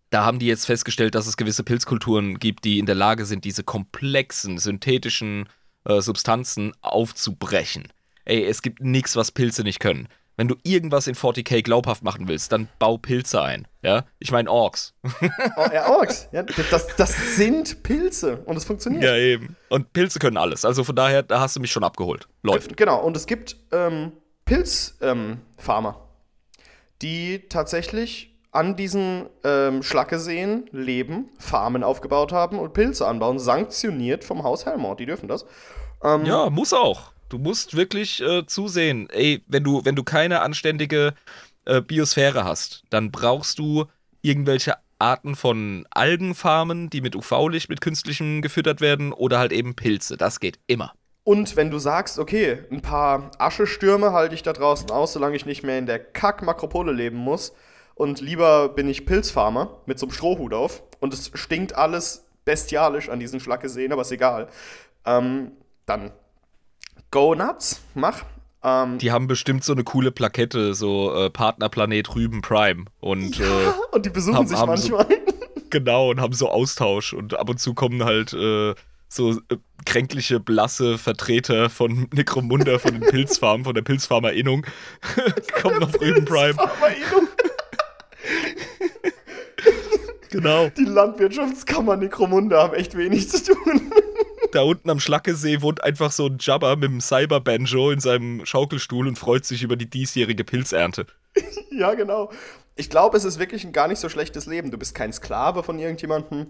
[0.10, 3.46] da haben die jetzt festgestellt, dass es gewisse Pilzkulturen gibt, die in der Lage sind,
[3.46, 5.48] diese komplexen, synthetischen
[5.86, 7.88] äh, Substanzen aufzubrechen.
[8.26, 10.08] Ey, es gibt nichts, was Pilze nicht können.
[10.38, 13.68] Wenn du irgendwas in 40k glaubhaft machen willst, dann bau Pilze ein.
[13.84, 14.94] Ja, ich meine Orks.
[15.04, 16.28] Oh, ja, Orks.
[16.32, 19.04] Ja, das, das sind Pilze und es funktioniert.
[19.04, 19.56] ja, eben.
[19.70, 20.66] Und Pilze können alles.
[20.66, 22.28] Also von daher, da hast du mich schon abgeholt.
[22.44, 22.76] Läuft.
[22.78, 24.14] Genau, und es gibt ähm,
[24.46, 26.66] Pilzfarmer, ähm,
[27.02, 34.44] die tatsächlich an diesen ähm, Schlackeseen leben, Farmen aufgebaut haben und Pilze anbauen, sanktioniert vom
[34.44, 35.00] Haus Helmort.
[35.00, 35.46] Die dürfen das.
[36.04, 37.14] Ähm, Ja, muss auch.
[37.32, 39.10] Du musst wirklich äh, zusehen.
[39.10, 41.14] Ey, wenn du, wenn du keine anständige
[41.64, 43.86] äh, Biosphäre hast, dann brauchst du
[44.22, 50.18] irgendwelche Arten von Algenfarmen, die mit UV-Licht, mit künstlichem gefüttert werden oder halt eben Pilze.
[50.18, 50.92] Das geht immer.
[51.24, 55.46] Und wenn du sagst, okay, ein paar Aschestürme halte ich da draußen aus, solange ich
[55.46, 57.54] nicht mehr in der Kack-Makropole leben muss.
[57.96, 60.84] Und lieber bin ich Pilzfarmer mit so einem Strohhut auf.
[61.00, 64.50] Und es stinkt alles bestialisch an diesen Schlackeseen, aber ist egal.
[65.06, 65.54] Ähm,
[65.86, 66.12] dann
[67.12, 68.24] go nuts, mach.
[68.64, 72.86] Ähm, Die haben bestimmt so eine coole Plakette, so äh, Partnerplanet Rüben Prime.
[73.00, 73.44] Und äh,
[73.92, 75.18] und die besuchen haben- sich haben so- manchmal.
[75.70, 77.14] genau, und haben so Austausch.
[77.14, 78.74] Und ab und zu kommen halt äh,
[79.08, 84.66] so äh, kränkliche, blasse Vertreter von Necromunda, von den Pilzfarmen, von der Pilzfarmerinnung.
[85.62, 86.56] kommen auf Rüben Prime.
[90.32, 90.70] Genau.
[90.70, 93.92] Die Landwirtschaftskammer Necromunda haben echt wenig zu tun.
[94.54, 99.08] Da unten am Schlackesee wohnt einfach so ein Jabba mit einem Cyber-Banjo in seinem Schaukelstuhl
[99.08, 101.06] und freut sich über die diesjährige Pilzernte.
[101.72, 102.32] ja, genau.
[102.76, 104.72] Ich glaube, es ist wirklich ein gar nicht so schlechtes Leben.
[104.72, 106.48] Du bist kein Sklave von irgendjemandem,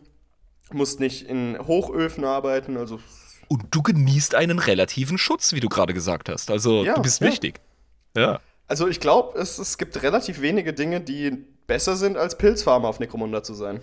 [0.71, 2.99] musst nicht in Hochöfen arbeiten, also
[3.47, 6.49] Und du genießt einen relativen Schutz, wie du gerade gesagt hast.
[6.49, 7.27] Also Ja, du bist ja.
[7.27, 7.59] wichtig.
[8.15, 8.39] Ja.
[8.67, 12.99] Also ich glaube, es, es gibt relativ wenige Dinge, die besser sind, als Pilzfarmer auf
[12.99, 13.79] Necromunda zu sein.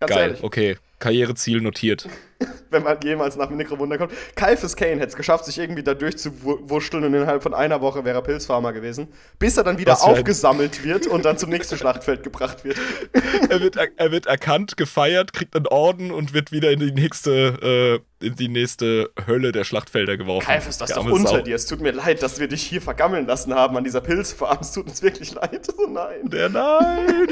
[0.00, 0.76] Ganz Geil, ehrlich, okay.
[1.02, 2.08] Karriereziel notiert.
[2.70, 4.12] wenn man jemals nach Necromunda kommt.
[4.34, 8.18] Kaifes Kane hätte es geschafft, sich irgendwie da durchzuwurschteln und innerhalb von einer Woche wäre
[8.18, 9.08] er Pilzfarmer gewesen,
[9.38, 12.78] bis er dann wieder ein- aufgesammelt wird und dann zum nächsten Schlachtfeld gebracht wird.
[13.50, 16.92] er, wird, er, er wird erkannt, gefeiert, kriegt einen Orden und wird wieder in die
[16.92, 20.46] nächste, äh, in die nächste Hölle der Schlachtfelder geworfen.
[20.46, 21.40] Kaifes, das ist doch unter Sau.
[21.40, 21.56] dir.
[21.56, 24.58] Es tut mir leid, dass wir dich hier vergammeln lassen haben an dieser Pilzfarm.
[24.60, 25.68] Es tut uns wirklich leid.
[25.78, 26.28] Oh nein.
[26.30, 27.28] Der nein!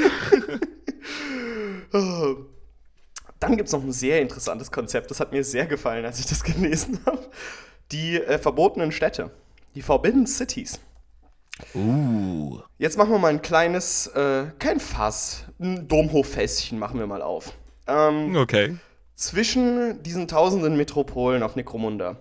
[3.41, 6.27] Dann gibt es noch ein sehr interessantes Konzept, das hat mir sehr gefallen, als ich
[6.27, 7.27] das gelesen habe.
[7.91, 9.31] Die äh, verbotenen Städte,
[9.75, 10.79] die Forbidden Cities.
[11.75, 12.59] Uh.
[12.77, 17.51] Jetzt machen wir mal ein kleines, äh, kein Fass, ein Domhoffässchen machen wir mal auf.
[17.87, 18.77] Ähm, Okay.
[19.15, 22.17] zwischen diesen tausenden Metropolen auf Necromunda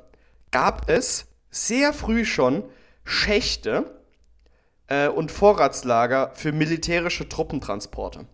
[0.51, 2.64] gab es sehr früh schon
[3.05, 4.01] Schächte
[4.88, 8.26] äh, und Vorratslager für militärische Truppentransporte.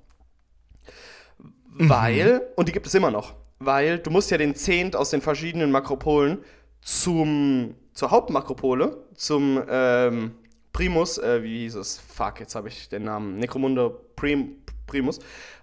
[1.78, 5.20] Weil, und die gibt es immer noch, weil du musst ja den Zehnt aus den
[5.20, 6.39] verschiedenen Makropolen
[6.81, 10.32] zum, zur Hauptmakropole, zum ähm,
[10.73, 11.98] Primus, äh, wie hieß es?
[11.98, 13.36] Fuck, jetzt habe ich den Namen.
[13.36, 15.19] Necromunda Prim, Primus.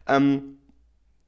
[0.08, 0.58] Ähm,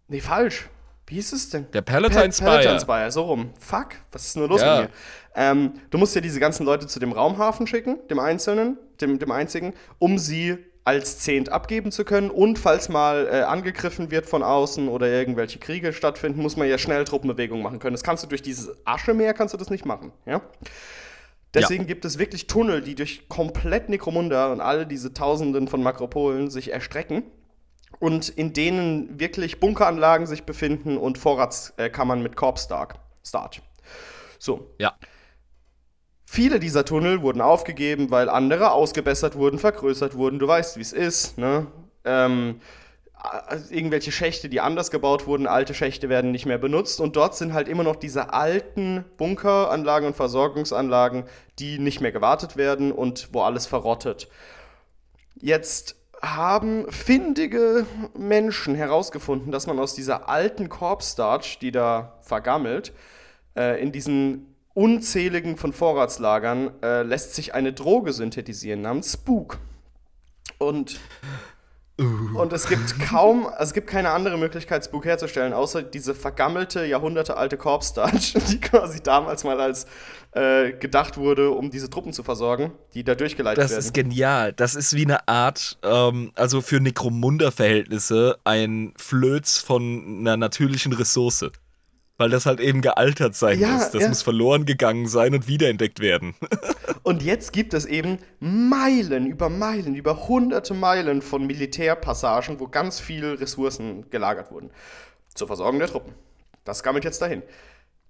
[0.08, 0.70] nee, falsch.
[1.08, 1.70] Wie hieß es denn?
[1.72, 2.50] Der Palatine Spire.
[2.50, 3.52] Palatine Spire, so rum.
[3.60, 4.82] Fuck, was ist nur los Ja.
[4.82, 4.96] mit mir?
[5.36, 9.32] Ähm, du musst ja diese ganzen Leute zu dem Raumhafen schicken, dem einzelnen, dem, dem
[9.32, 12.30] einzigen, um sie als Zehnt abgeben zu können.
[12.30, 16.78] Und falls mal äh, angegriffen wird von außen oder irgendwelche Kriege stattfinden, muss man ja
[16.78, 17.96] schnell Truppenbewegungen machen können.
[17.96, 20.42] Das kannst du durch dieses Aschemeer kannst du das nicht machen, ja?
[21.56, 26.50] Deswegen gibt es wirklich Tunnel, die durch komplett Necromunda und alle diese Tausenden von Makropolen
[26.50, 27.24] sich erstrecken
[28.00, 32.96] und in denen wirklich Bunkeranlagen sich befinden und Vorratskammern mit Corp Stark.
[33.26, 33.62] Starch.
[34.38, 34.76] So.
[34.80, 34.96] Ja.
[36.26, 40.40] Viele dieser Tunnel wurden aufgegeben, weil andere ausgebessert wurden, vergrößert wurden.
[40.40, 41.68] Du weißt, wie es ist, ne?
[42.04, 42.60] Ähm,
[43.24, 47.36] äh, irgendwelche Schächte, die anders gebaut wurden, alte Schächte werden nicht mehr benutzt und dort
[47.36, 51.26] sind halt immer noch diese alten Bunkeranlagen und Versorgungsanlagen,
[51.60, 54.28] die nicht mehr gewartet werden und wo alles verrottet.
[55.36, 57.86] Jetzt haben findige
[58.18, 62.94] Menschen herausgefunden, dass man aus dieser alten Korbstarch, die da vergammelt,
[63.56, 69.58] äh, in diesen unzähligen von Vorratslagern äh, lässt sich eine Droge synthetisieren namens Spook.
[70.60, 71.00] Und,
[71.98, 77.56] und es gibt kaum, es gibt keine andere Möglichkeit, Spook herzustellen, außer diese vergammelte, jahrhundertealte
[77.56, 79.86] Korbstarch, die quasi damals mal als
[80.34, 83.80] äh, gedacht wurde, um diese Truppen zu versorgen, die da durchgeleitet Das werden.
[83.80, 84.52] ist genial.
[84.52, 91.46] Das ist wie eine Art, ähm, also für Necromunda-Verhältnisse, ein Flöz von einer natürlichen Ressource.
[92.18, 93.92] Weil das halt eben gealtert sein Ja, muss.
[93.92, 94.10] Das ja.
[94.10, 96.36] muss verloren gegangen sein und wiederentdeckt werden.
[97.04, 103.00] Und jetzt gibt es eben Meilen über Meilen, über hunderte Meilen von Militärpassagen, wo ganz
[103.00, 104.72] viel Ressourcen gelagert wurden.
[105.36, 106.14] Zur Versorgung der Truppen.
[106.64, 107.44] Das gammelt jetzt dahin.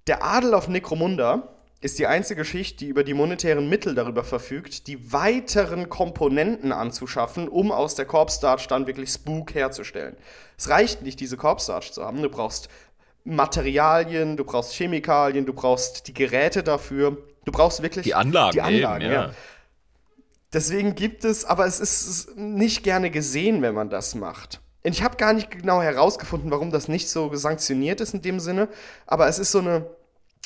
[0.07, 4.87] Der Adel auf Necromunda ist die einzige Schicht, die über die monetären Mittel darüber verfügt,
[4.87, 10.15] die weiteren Komponenten anzuschaffen, um aus der Corpstarch dann wirklich Spook herzustellen.
[10.57, 12.21] Es reicht nicht, diese Corpstarch zu haben.
[12.21, 12.69] Du brauchst
[13.25, 17.17] Materialien, du brauchst Chemikalien, du brauchst die Geräte dafür.
[17.43, 19.25] Du brauchst wirklich Die Anlagen, Die Anlagen, eben, ja.
[19.27, 19.31] ja.
[20.53, 24.61] Deswegen gibt es, aber es ist nicht gerne gesehen, wenn man das macht.
[24.83, 28.39] Und ich habe gar nicht genau herausgefunden, warum das nicht so sanktioniert ist in dem
[28.39, 28.69] Sinne,
[29.07, 29.87] aber es ist so eine,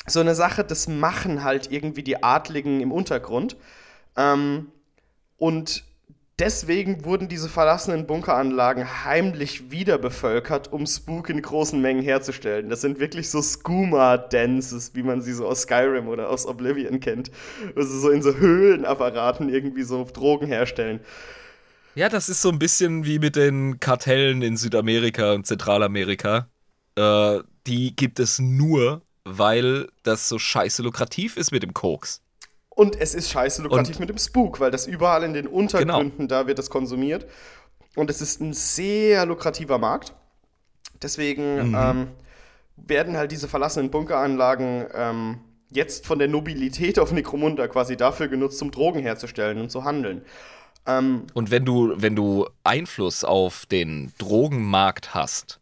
[0.06, 3.56] so eine Sache, das machen halt irgendwie die Adligen im Untergrund.
[4.16, 4.72] Ähm,
[5.36, 5.84] und
[6.40, 12.70] deswegen wurden diese verlassenen Bunkeranlagen heimlich wieder bevölkert, um Spook in großen Mengen herzustellen.
[12.70, 17.30] Das sind wirklich so Skooma-Dances, wie man sie so aus Skyrim oder aus Oblivion kennt.
[17.76, 21.00] Also so in so Höhlenapparaten irgendwie so Drogen herstellen.
[21.94, 26.48] Ja, das ist so ein bisschen wie mit den Kartellen in Südamerika und Zentralamerika.
[26.96, 32.22] Äh, die gibt es nur, weil das so scheiße lukrativ ist mit dem Koks.
[32.80, 36.28] Und es ist scheiße lukrativ Und- mit dem Spook, weil das überall in den Untergründen,
[36.28, 37.26] da wird das konsumiert.
[37.94, 40.14] Und es ist ein sehr lukrativer Markt.
[41.02, 42.08] Deswegen ähm,
[42.76, 45.38] werden halt diese verlassenen Bunkeranlagen ähm,
[45.70, 50.22] jetzt von der Nobilität auf Necromunda quasi dafür genutzt, um Drogen herzustellen und zu handeln.
[50.86, 55.60] Ähm, Und wenn du, wenn du Einfluss auf den Drogenmarkt hast,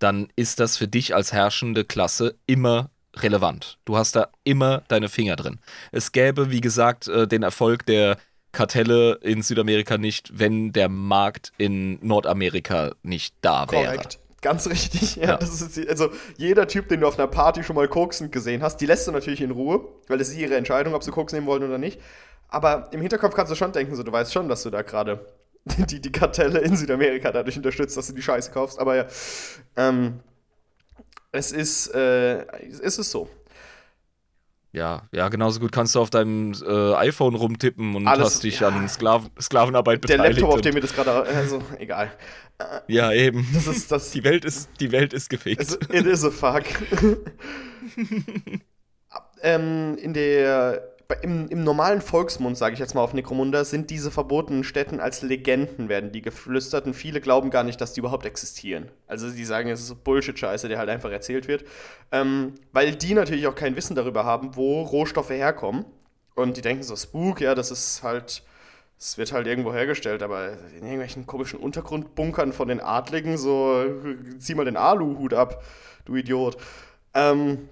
[0.00, 3.78] dann ist das für dich als herrschende Klasse immer relevant.
[3.84, 5.58] Du hast da immer deine Finger drin.
[5.92, 8.16] Es gäbe, wie gesagt, äh, den Erfolg der
[8.52, 13.84] Kartelle in Südamerika nicht, wenn der Markt in Nordamerika nicht da wäre.
[13.84, 14.18] Korrekt.
[14.42, 15.16] Ganz richtig.
[15.16, 15.36] Ja, Ja.
[15.36, 18.78] Das ist, also jeder Typ, den du auf einer Party schon mal koksend gesehen hast,
[18.78, 21.46] die lässt du natürlich in Ruhe, weil das ist ihre Entscheidung, ob sie Koks nehmen
[21.46, 22.00] wollen oder nicht.
[22.48, 25.26] Aber im Hinterkopf kannst du schon denken, so du weißt schon, dass du da gerade
[25.64, 28.78] die, die Kartelle in Südamerika dadurch unterstützt, dass du die Scheiße kaufst.
[28.78, 29.06] Aber ja,
[29.76, 30.20] ähm,
[31.32, 32.42] es ist, äh,
[32.82, 33.28] es ist so.
[34.72, 38.60] Ja, ja, genauso gut kannst du auf deinem äh, iPhone rumtippen und Alles- hast dich
[38.60, 38.68] ja.
[38.68, 40.40] an Sklaven, Sklavenarbeit Der beteiligt.
[40.40, 42.12] Laptop, auf dem wir das gerade, also egal.
[42.86, 43.46] ja, eben.
[43.52, 44.12] Das ist das.
[44.12, 45.60] Die Welt ist, die Welt ist gefickt.
[45.60, 46.62] Es, it is a fuck.
[49.42, 50.82] ähm, in der,
[51.22, 55.22] im, Im normalen Volksmund, sage ich jetzt mal auf Necromunda, sind diese verbotenen Städten als
[55.22, 58.90] Legenden, werden die geflüstert und viele glauben gar nicht, dass die überhaupt existieren.
[59.06, 61.64] Also die sagen, es ist Bullshit-Scheiße, der halt einfach erzählt wird.
[62.12, 65.84] Ähm, weil die natürlich auch kein Wissen darüber haben, wo Rohstoffe herkommen.
[66.34, 68.42] Und die denken so, Spook, ja, das ist halt
[68.98, 73.82] Es wird halt irgendwo hergestellt, aber in irgendwelchen komischen Untergrundbunkern von den Adligen, so
[74.38, 75.62] zieh mal den Aluhut ab,
[76.04, 76.58] du Idiot.
[77.14, 77.70] Ähm,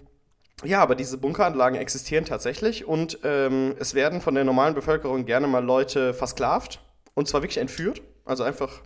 [0.64, 5.46] ja, aber diese Bunkeranlagen existieren tatsächlich und ähm, es werden von der normalen Bevölkerung gerne
[5.46, 6.80] mal Leute versklavt
[7.14, 8.80] und zwar wirklich entführt, also einfach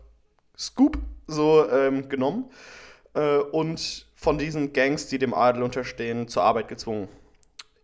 [0.57, 2.51] Scoop so ähm, genommen
[3.15, 7.09] äh, und von diesen Gangs, die dem Adel unterstehen, zur Arbeit gezwungen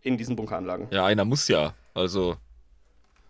[0.01, 0.87] in diesen Bunkeranlagen.
[0.91, 1.73] Ja, einer muss ja.
[1.93, 2.37] Also.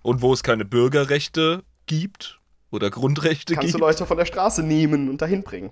[0.01, 2.39] Und wo es keine Bürgerrechte gibt
[2.71, 3.75] oder Grundrechte Kannst gibt.
[3.75, 5.71] du Leute von der Straße nehmen und dahin bringen.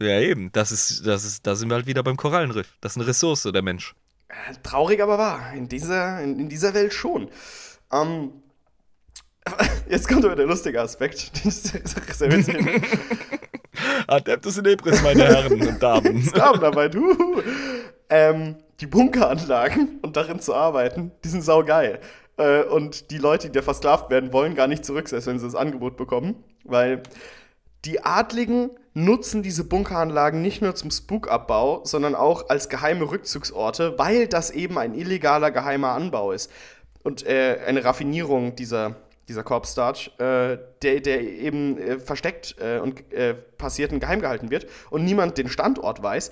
[0.00, 0.50] Ja, eben.
[0.52, 2.68] Das ist, das ist, da sind wir halt wieder beim Korallenriff.
[2.80, 3.94] Das ist eine Ressource, der Mensch.
[4.62, 5.52] Traurig aber wahr.
[5.54, 7.28] In dieser, in, in dieser Welt schon.
[7.92, 8.32] Ähm,
[9.88, 11.30] jetzt kommt aber der lustige Aspekt.
[11.44, 12.56] Das ist sehr witzig.
[14.06, 16.22] Adeptus in Ebris, meine Herren und Damen.
[16.22, 17.42] Sklavenarbeit, huhu.
[18.08, 22.00] Ähm, die Bunkeranlagen und darin zu arbeiten, die sind saugeil.
[22.36, 25.44] Äh, und die Leute, die da versklavt werden, wollen gar nicht zurück, selbst wenn sie
[25.44, 26.42] das Angebot bekommen.
[26.64, 27.02] Weil
[27.84, 34.26] die Adligen nutzen diese Bunkeranlagen nicht nur zum Spookabbau, sondern auch als geheime Rückzugsorte, weil
[34.26, 36.50] das eben ein illegaler geheimer Anbau ist.
[37.02, 38.96] Und äh, eine Raffinierung dieser,
[39.28, 44.50] dieser Corpstarch, äh, der, der eben äh, versteckt äh, und äh, passiert und geheim gehalten
[44.50, 46.30] wird und niemand den Standort weiß,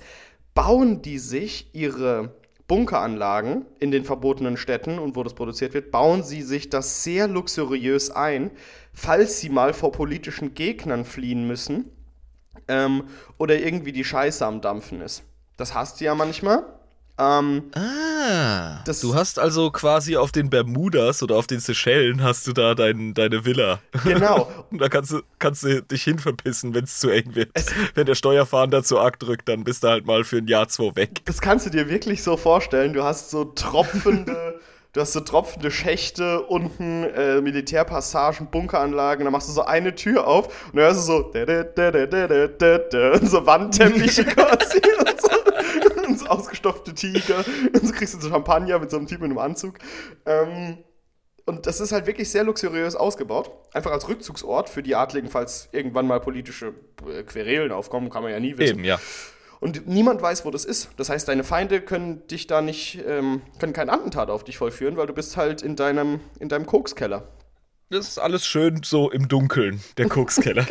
[0.53, 2.35] bauen die sich ihre
[2.67, 7.27] Bunkeranlagen in den verbotenen Städten und wo das produziert wird, bauen sie sich das sehr
[7.27, 8.51] luxuriös ein,
[9.01, 11.85] falls sie mal vor politischen Gegnern fliehen müssen
[12.67, 13.03] ähm,
[13.37, 15.23] oder irgendwie die Scheiße am Dampfen ist.
[15.57, 16.63] Das hast du ja manchmal.
[17.17, 22.53] Ähm, Ah, du hast also quasi auf den Bermudas oder auf den Seychellen hast du
[22.53, 23.79] da dein, deine Villa.
[24.05, 24.49] genau.
[24.71, 27.49] Und da kannst du, kannst du dich hinverpissen, wenn es zu eng wird.
[27.53, 30.69] Es- wenn der Steuerfahnder zu arg drückt, dann bist du halt mal für ein Jahr,
[30.69, 31.21] zwei weg.
[31.25, 32.93] Das kannst du dir wirklich so vorstellen.
[32.93, 34.59] Du hast so tropfende,
[34.93, 40.27] du hast so tropfende Schächte, unten äh, Militärpassagen, Bunkeranlagen, da machst du so eine Tür
[40.27, 41.31] auf und dann hörst du so
[43.27, 47.37] so Wandteppiche quasi und so, und so ausgestopfte Tiger
[47.73, 49.77] und so kriegst du so Champagner mit so einem Typ in einem Anzug.
[50.25, 50.79] Ähm,
[51.45, 53.49] und das ist halt wirklich sehr luxuriös ausgebaut.
[53.73, 56.75] Einfach als Rückzugsort für die Adligen, falls irgendwann mal politische
[57.07, 58.77] äh, Querelen aufkommen, kann man ja nie wissen.
[58.77, 58.99] Eben, ja.
[59.59, 60.89] Und niemand weiß, wo das ist.
[60.97, 64.95] Das heißt, deine Feinde können dich da nicht, ähm, können kein Attentat auf dich vollführen,
[64.95, 67.27] weil du bist halt in deinem, in deinem Kokskeller.
[67.89, 70.65] Das ist alles schön so im Dunkeln, der Kokskeller.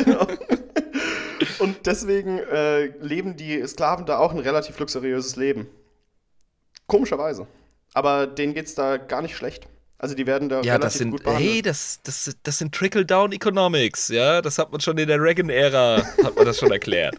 [1.59, 5.67] Und deswegen äh, leben die Sklaven da auch ein relativ luxuriöses Leben.
[6.87, 7.47] Komischerweise.
[7.95, 9.69] Aber denen geht's da gar nicht schlecht.
[9.99, 11.51] Also die werden da Ja, relativ das sind, gut behandelt.
[11.51, 16.37] hey, das, das, das sind Trickle-Down-Economics, ja, das hat man schon in der Reagan-Ära, hat
[16.37, 17.17] man das schon erklärt.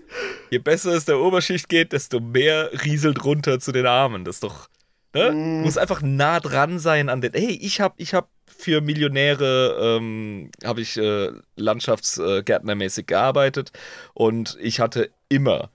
[0.50, 4.44] Je besser es der Oberschicht geht, desto mehr rieselt runter zu den Armen, das ist
[4.44, 4.70] doch,
[5.14, 5.32] ne?
[5.32, 5.62] Mm.
[5.64, 10.50] Muss einfach nah dran sein an den, hey, ich hab, ich hab für Millionäre, ähm,
[10.64, 13.72] habe ich äh, landschaftsgärtnermäßig gearbeitet
[14.14, 15.70] und ich hatte immer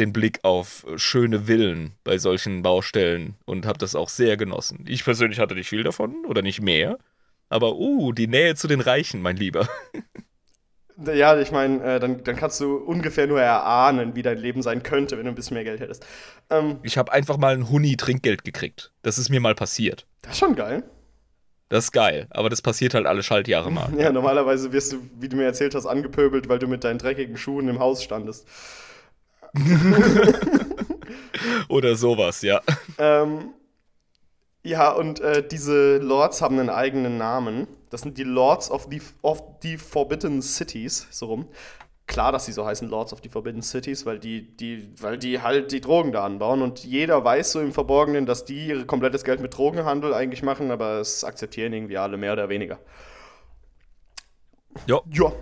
[0.00, 4.84] den Blick auf schöne Villen bei solchen Baustellen und habe das auch sehr genossen.
[4.88, 6.98] Ich persönlich hatte nicht viel davon oder nicht mehr,
[7.48, 9.68] aber uh, die Nähe zu den Reichen, mein Lieber.
[11.14, 14.82] Ja, ich meine, äh, dann, dann kannst du ungefähr nur erahnen, wie dein Leben sein
[14.82, 16.04] könnte, wenn du ein bisschen mehr Geld hättest.
[16.50, 18.92] Ähm, Ich habe einfach mal ein Huni Trinkgeld gekriegt.
[19.00, 20.06] Das ist mir mal passiert.
[20.20, 20.82] das ist schon geil.
[21.70, 23.88] Das ist geil, aber das passiert halt alle Schaltjahre mal.
[23.96, 27.38] Ja, normalerweise wirst du, wie du mir erzählt hast, angepöbelt, weil du mit deinen dreckigen
[27.38, 28.46] Schuhen im Haus standest.
[31.68, 32.60] Oder sowas, ja.
[32.98, 33.54] Ähm,
[34.62, 37.66] ja, und äh, diese Lords haben einen eigenen Namen.
[37.88, 41.48] Das sind die Lords of the, of the Forbidden Cities, so rum.
[42.06, 45.40] Klar, dass sie so heißen, Lords of the Forbidden Cities, weil die, die, weil die
[45.40, 46.60] halt die Drogen da anbauen.
[46.60, 50.72] Und jeder weiß so im Verborgenen, dass die ihr komplettes Geld mit Drogenhandel eigentlich machen,
[50.72, 52.80] aber es akzeptieren irgendwie alle mehr oder weniger.
[54.86, 55.00] Ja.
[55.12, 55.32] Ja.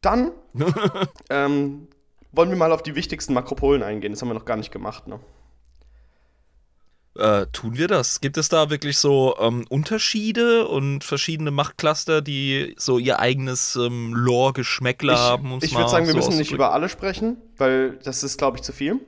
[0.00, 0.30] Dann
[1.30, 1.88] ähm,
[2.36, 4.12] wollen wir mal auf die wichtigsten Makropolen eingehen.
[4.12, 5.18] Das haben wir noch gar nicht gemacht, ne?
[7.18, 8.20] Äh, tun wir das?
[8.20, 14.12] Gibt es da wirklich so ähm, Unterschiede und verschiedene Machtcluster, die so ihr eigenes ähm,
[14.14, 15.58] Lore-Geschmäckler haben?
[15.62, 18.62] Ich, würde sagen, wir so müssen nicht über alle sprechen, weil das ist, glaube ich,
[18.62, 19.00] zu viel.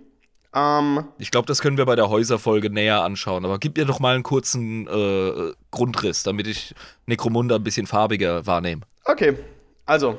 [0.55, 3.45] Ähm, Ich glaube, das können wir bei der Häuserfolge näher anschauen.
[3.45, 6.75] Aber gib mir doch mal einen kurzen äh, Grundriss, damit ich
[7.05, 8.83] Necromunda ein bisschen farbiger wahrnehme.
[9.05, 9.37] okay,
[9.85, 10.19] also.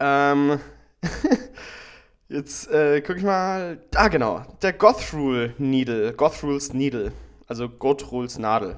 [0.00, 0.58] Ähm,
[2.28, 3.78] jetzt äh, gucke ich mal.
[3.94, 4.44] Ah, genau.
[4.62, 6.12] Der Gothrul Needle.
[6.12, 7.12] Gothruls Needle.
[7.46, 8.76] Also Gothruls Nadel.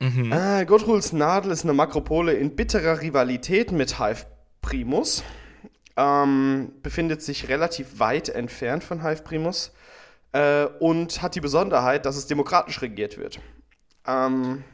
[0.00, 0.32] Mhm.
[0.32, 4.26] Äh, Gothruls Nadel ist eine Makropole in bitterer Rivalität mit Hive
[4.60, 5.22] Primus.
[5.96, 9.72] Ähm, befindet sich relativ weit entfernt von Hive Primus
[10.32, 13.40] äh, und hat die Besonderheit, dass es demokratisch regiert wird.
[14.06, 14.64] Ähm,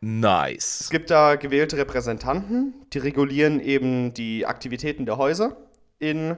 [0.00, 0.80] Nice.
[0.80, 5.56] Es gibt da gewählte Repräsentanten, die regulieren eben die Aktivitäten der Häuser
[5.98, 6.36] in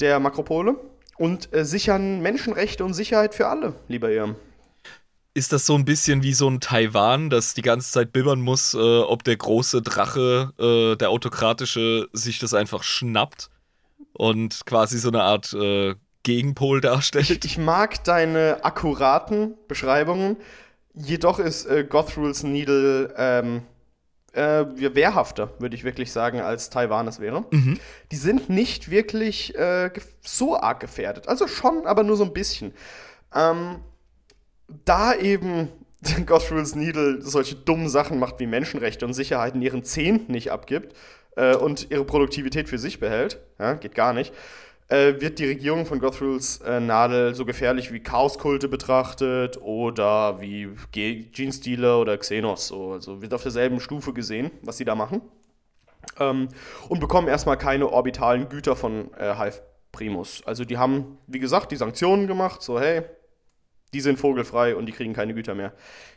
[0.00, 0.76] der Makropole
[1.16, 4.36] und äh, sichern Menschenrechte und Sicherheit für alle, lieber Irm.
[5.34, 8.72] Ist das so ein bisschen wie so ein Taiwan, das die ganze Zeit bibbern muss,
[8.72, 13.50] äh, ob der große Drache, äh, der autokratische, sich das einfach schnappt
[14.14, 17.44] und quasi so eine Art äh, Gegenpol darstellt?
[17.44, 20.38] Ich mag deine akkuraten Beschreibungen,
[20.94, 23.62] jedoch ist äh, Gothruls Needle ähm,
[24.36, 27.44] äh, wehrhafter, würde ich wirklich sagen, als Taiwan es wäre.
[27.50, 27.78] Mhm.
[28.12, 29.90] Die sind nicht wirklich äh,
[30.20, 31.28] so arg gefährdet.
[31.28, 32.72] Also schon, aber nur so ein bisschen.
[33.34, 33.80] Ähm,
[34.84, 35.68] da eben
[36.26, 40.94] Gothruls Needle solche dummen Sachen macht wie Menschenrechte und Sicherheiten ihren Zehnten nicht abgibt
[41.36, 44.32] äh, und ihre Produktivität für sich behält, ja, geht gar nicht,
[44.88, 50.68] äh, wird die Regierung von Gothruls äh, Nadel so gefährlich wie Chaoskulte betrachtet oder wie
[50.92, 52.68] Genestealer oder Xenos.
[52.68, 52.92] So.
[52.92, 55.22] Also wird auf derselben Stufe gesehen, was sie da machen.
[56.18, 56.48] Ähm,
[56.88, 60.42] und bekommen erstmal keine orbitalen Güter von äh, Hive Primus.
[60.46, 63.02] Also die haben, wie gesagt, die Sanktionen gemacht, so hey,
[63.92, 65.72] die sind vogelfrei und die kriegen keine Güter mehr.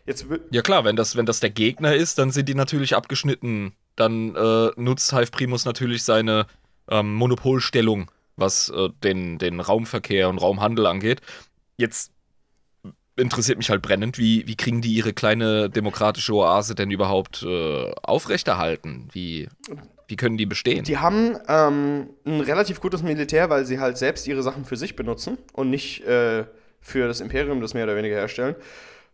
[0.05, 3.73] Jetzt Ja klar, wenn das, wenn das der Gegner ist, dann sind die natürlich abgeschnitten.
[3.95, 6.45] Dann äh, nutzt Hive Primus natürlich seine
[6.89, 11.21] ähm, Monopolstellung, was äh, den, den Raumverkehr und Raumhandel angeht.
[11.77, 12.11] Jetzt
[13.19, 17.91] interessiert mich halt brennend, wie, wie kriegen die ihre kleine demokratische Oase denn überhaupt äh,
[18.01, 19.09] aufrechterhalten?
[19.11, 19.47] Wie,
[20.07, 20.85] wie können die bestehen?
[20.85, 24.95] Die haben ähm, ein relativ gutes Militär, weil sie halt selbst ihre Sachen für sich
[24.95, 26.45] benutzen und nicht äh,
[26.81, 28.55] für das Imperium das mehr oder weniger herstellen.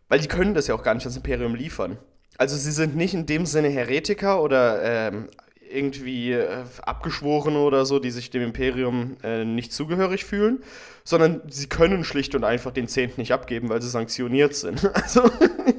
[0.08, 1.98] Weil die können das ja auch gar nicht das Imperium liefern.
[2.38, 5.28] Also sie sind nicht in dem Sinne Heretiker oder ähm,
[5.76, 10.62] irgendwie äh, Abgeschworene oder so, die sich dem Imperium äh, nicht zugehörig fühlen,
[11.04, 14.82] sondern sie können schlicht und einfach den Zehnten nicht abgeben, weil sie sanktioniert sind.
[14.94, 15.30] Also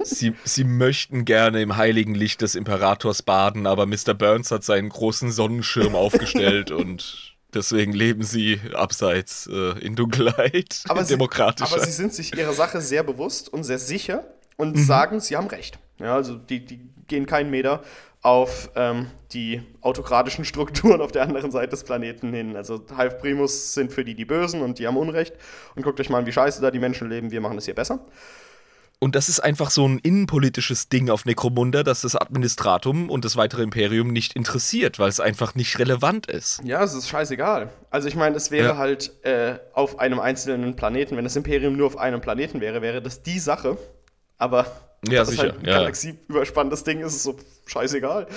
[0.03, 4.13] Sie, sie möchten gerne im heiligen Licht des Imperators baden, aber Mr.
[4.13, 11.03] Burns hat seinen großen Sonnenschirm aufgestellt und deswegen leben sie abseits äh, in Dunkelheit, aber
[11.03, 11.73] sie, demokratischer.
[11.73, 14.25] aber sie sind sich ihrer Sache sehr bewusst und sehr sicher
[14.57, 14.83] und Mhm.
[14.83, 15.77] sagen, sie haben recht.
[15.99, 17.83] Ja, also die, die gehen keinen Meter
[18.21, 22.55] auf ähm, die autokratischen Strukturen auf der anderen Seite des Planeten hin.
[22.55, 25.35] Also Hive Primus sind für die die Bösen und die haben Unrecht.
[25.75, 27.31] Und guckt euch mal an, wie scheiße da die Menschen leben.
[27.31, 27.99] Wir machen das hier besser.
[28.99, 33.37] Und das ist einfach so ein innenpolitisches Ding auf Necromunda, das das Administratum und das
[33.37, 36.61] weitere Imperium nicht interessiert, weil es einfach nicht relevant ist.
[36.63, 37.69] Ja, es ist scheißegal.
[37.91, 38.77] Also ich meine, es wäre Ja.
[38.77, 42.99] halt äh, auf einem einzelnen Planeten, wenn das Imperium nur auf einem Planeten wäre, wäre
[43.03, 43.77] das die Sache.
[44.39, 44.65] Aber
[45.05, 45.73] Ja, das sicher, halt ein ja.
[45.73, 48.27] galaxieüberspannendes Ding ist, ist so scheißegal.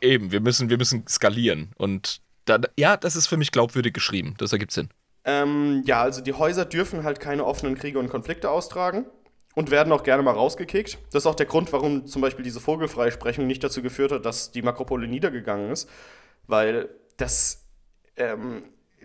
[0.00, 1.70] Eben, wir müssen, wir müssen skalieren.
[1.76, 4.34] Und da, ja, das ist für mich glaubwürdig geschrieben.
[4.38, 4.88] Das ergibt Sinn.
[5.24, 9.06] Ähm, ja, also die Häuser dürfen halt keine offenen Kriege und Konflikte austragen
[9.54, 10.98] und werden auch gerne mal rausgekickt.
[11.12, 14.50] Das ist auch der Grund, warum zum Beispiel diese Vogelfreisprechung nicht dazu geführt hat, dass
[14.50, 15.88] die Makropole niedergegangen ist,
[16.48, 17.64] weil das,
[18.16, 18.64] ähm,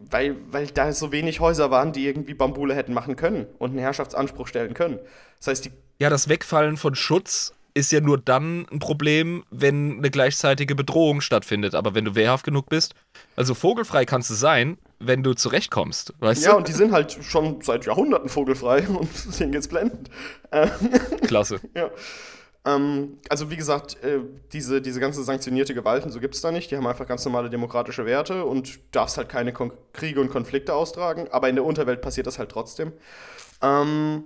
[0.10, 3.80] weil, weil da so wenig Häuser waren, die irgendwie Bambule hätten machen können und einen
[3.80, 4.99] Herrschaftsanspruch stellen können.
[5.38, 9.99] Das heißt, die Ja, das Wegfallen von Schutz ist ja nur dann ein Problem, wenn
[9.99, 11.76] eine gleichzeitige Bedrohung stattfindet.
[11.76, 12.95] Aber wenn du wehrhaft genug bist,
[13.36, 16.57] also vogelfrei kannst du sein, wenn du zurechtkommst, weißt ja, du?
[16.57, 20.10] und die sind halt schon seit Jahrhunderten vogelfrei und denen geht's blendend.
[21.22, 21.60] Klasse.
[21.76, 21.91] Ja.
[22.65, 24.19] Ähm, also wie gesagt, äh,
[24.52, 26.72] diese, diese ganze sanktionierte Gewalt und so gibt es da nicht.
[26.72, 30.74] Die haben einfach ganz normale demokratische Werte und darfst halt keine Kon Kriege und Konflikte
[30.74, 31.28] austragen.
[31.30, 32.91] Aber in der Unterwelt passiert das halt trotzdem.
[33.61, 34.24] Ähm,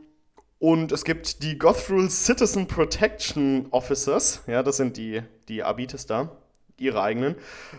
[0.61, 4.43] und es gibt die Gothrul Citizen Protection Officers.
[4.45, 6.37] Ja, das sind die, die Abites da,
[6.77, 7.33] ihre eigenen.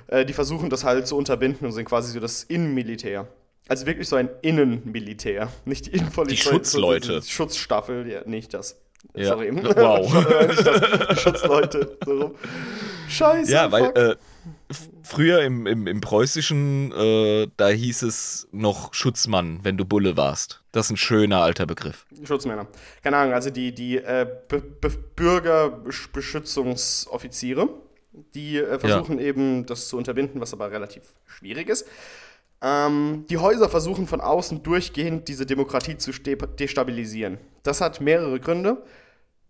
[0.09, 3.29] Äh, die versuchen das halt zu unterbinden und sind quasi so das Innenmilitär.
[3.69, 6.35] Also wirklich so ein Innenmilitär, nicht die Innenpolizei.
[6.35, 7.21] Die Schutzleute.
[7.21, 8.81] die Schutzstaffel, ja, nicht das.
[9.15, 9.27] Ja.
[9.27, 9.53] Sorry.
[9.55, 10.13] Wow.
[10.49, 11.99] nicht das, die Schutzleute.
[12.05, 12.35] So rum.
[13.09, 13.53] Scheiße.
[13.53, 13.97] Ja, weil fuck.
[13.97, 14.17] äh,
[15.03, 20.63] früher im, im, im Preußischen, äh, da hieß es noch Schutzmann, wenn du Bulle warst.
[20.73, 22.07] Das ist ein schöner alter Begriff.
[22.25, 22.67] Schutzmänner.
[23.03, 27.69] Keine Ahnung, also die, die äh, Be Be Bürgerbeschützungsoffiziere,
[28.35, 31.89] die äh, versuchen eben das zu unterbinden, was aber relativ schwierig ist.
[32.63, 37.39] Ähm, die Häuser versuchen von außen durchgehend diese Demokratie zu destabilisieren.
[37.65, 38.85] Das hat mehrere Gründe.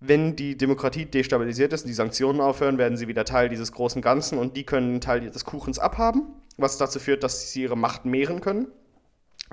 [0.05, 4.03] Wenn die Demokratie destabilisiert ist und die Sanktionen aufhören, werden sie wieder Teil dieses großen
[4.03, 6.25] Ganzen und die können einen Teil des Kuchens abhaben,
[6.57, 8.67] was dazu führt, dass sie ihre Macht mehren können.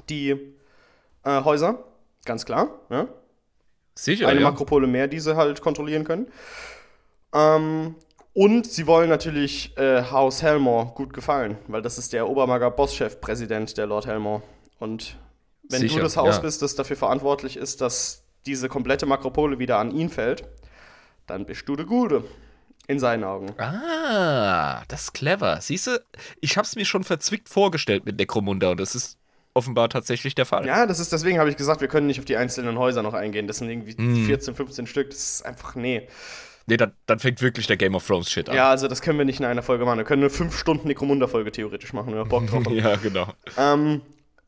[0.10, 0.32] Die
[1.24, 1.84] äh, Häuser,
[2.26, 2.80] ganz klar.
[2.90, 3.08] Ja?
[3.94, 4.50] Sicher, eine ja.
[4.50, 6.28] Makropole mehr, die sie halt kontrollieren können.
[7.32, 7.96] Ähm,
[8.34, 13.22] und sie wollen natürlich äh, Haus Helmore gut gefallen, weil das ist der Obermager Bosschef,
[13.22, 14.42] Präsident der Lord Helmore.
[14.80, 15.18] Und
[15.70, 16.42] wenn Sicher, du das Haus ja.
[16.42, 20.44] bist, das dafür verantwortlich ist, dass diese komplette Makropole wieder an ihn fällt,
[21.28, 22.24] dann bist du der Gute.
[22.88, 23.54] In seinen Augen.
[23.60, 25.60] Ah, das ist clever.
[25.62, 26.02] Siehst du,
[26.42, 29.20] ich hab's mir schon verzwickt vorgestellt mit Necromunda und das ist
[29.54, 30.66] offenbar tatsächlich der Fall.
[30.66, 33.14] Ja, das ist deswegen habe ich gesagt, wir können nicht auf die einzelnen Häuser noch
[33.14, 33.46] eingehen.
[33.46, 34.26] Das sind irgendwie Mm.
[34.26, 35.12] 14, 15 Stück.
[35.12, 36.08] Das ist einfach, nee.
[36.66, 38.56] Nee, dann, dann fängt wirklich der Game of Thrones Shit an.
[38.56, 39.98] Ja, also das können wir nicht in einer Folge machen.
[39.98, 42.76] Wir können eine 5 Stunden Necromunda-Folge theoretisch machen, wenn wir Bock drauf haben.
[42.76, 43.28] ja genau.
[43.58, 44.02] ähm,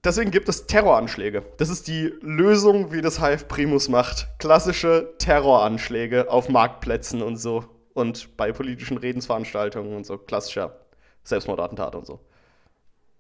[0.04, 1.44] deswegen gibt es Terroranschläge.
[1.58, 4.28] Das ist die Lösung, wie das Hive Primus macht.
[4.40, 7.66] Klassische Terroranschläge auf Marktplätzen und so.
[7.94, 10.18] Und bei politischen Redensveranstaltungen und so.
[10.18, 10.82] Klassischer
[11.24, 12.20] Selbstmordattentat und so.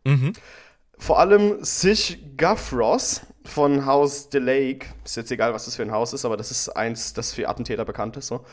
[0.05, 0.33] Mhm.
[0.97, 6.13] Vor allem Sich Guffross von Haus DeLake, ist jetzt egal, was das für ein Haus
[6.13, 8.27] ist, aber das ist eins, das für Attentäter bekannt ist.
[8.27, 8.45] So.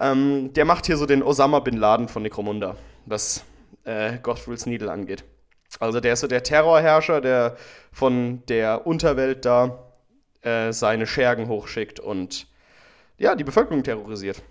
[0.00, 2.76] Ähm, der macht hier so den Osama Bin Laden von Necromunda,
[3.06, 3.44] was
[3.84, 5.24] äh, Gothril's Needle angeht.
[5.80, 7.56] Also der ist so der Terrorherrscher, der
[7.92, 9.90] von der Unterwelt da
[10.42, 12.46] äh, seine Schergen hochschickt und
[13.18, 14.42] ja, die Bevölkerung terrorisiert,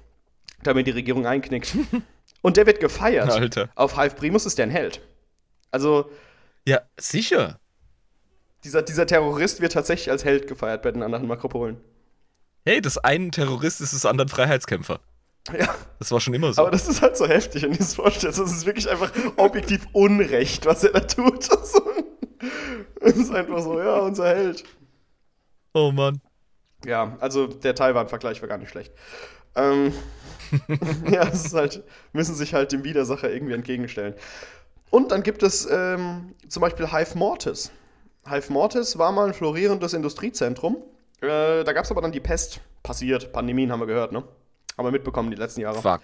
[0.64, 1.76] damit die Regierung einknickt.
[2.42, 3.30] und der wird gefeiert.
[3.30, 3.70] Alter.
[3.76, 5.02] Auf Hive Primus ist der ein Held.
[5.72, 6.10] Also
[6.68, 7.60] Ja, sicher.
[8.64, 11.78] dieser, dieser Terrorist wird tatsächlich als Held gefeiert bei den anderen Makropolen.
[12.66, 15.00] Hey, das einen Terrorist ist des anderen Freiheitskämpfer.
[15.58, 16.62] Ja, Das war schon immer so.
[16.62, 18.40] aber das ist halt so heftig, wenn du es vorstellst.
[18.40, 21.48] Das ist wirklich einfach objektiv Unrecht, was er da tut.
[23.00, 24.64] Das ist einfach so, ja, unser Held.
[25.74, 26.22] oh Mann.
[26.86, 28.92] Ja, also der Taiwan-Vergleich war gar nicht schlecht.
[29.56, 29.94] Ähm,
[31.12, 34.14] ja, es ist halt, müssen sich halt dem Widersacher irgendwie entgegenstellen.
[34.90, 37.72] Und dann gibt es ähm, zum Beispiel Hive Mortis.
[38.28, 40.78] Hive Mortis war mal ein florierendes Industriezentrum.
[41.22, 42.62] Äh, da gab es aber dann die Pest.
[42.84, 44.24] Passiert, Pandemien haben wir gehört, ne?
[44.82, 45.80] Haben wir mitbekommen die letzten Jahre.
[45.80, 46.02] Fuck.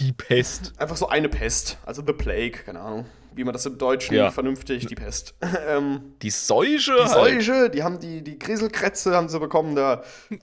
[0.00, 0.72] Die Pest.
[0.76, 4.32] Einfach so eine Pest, also The Plague, keine Ahnung, wie man das im Deutschen Ja.
[4.32, 5.36] vernünftig, die Pest.
[5.68, 7.42] ähm, Die Seuche die halt.
[7.44, 10.02] Seuche, die haben die, die Grieselkrätze haben sie bekommen da.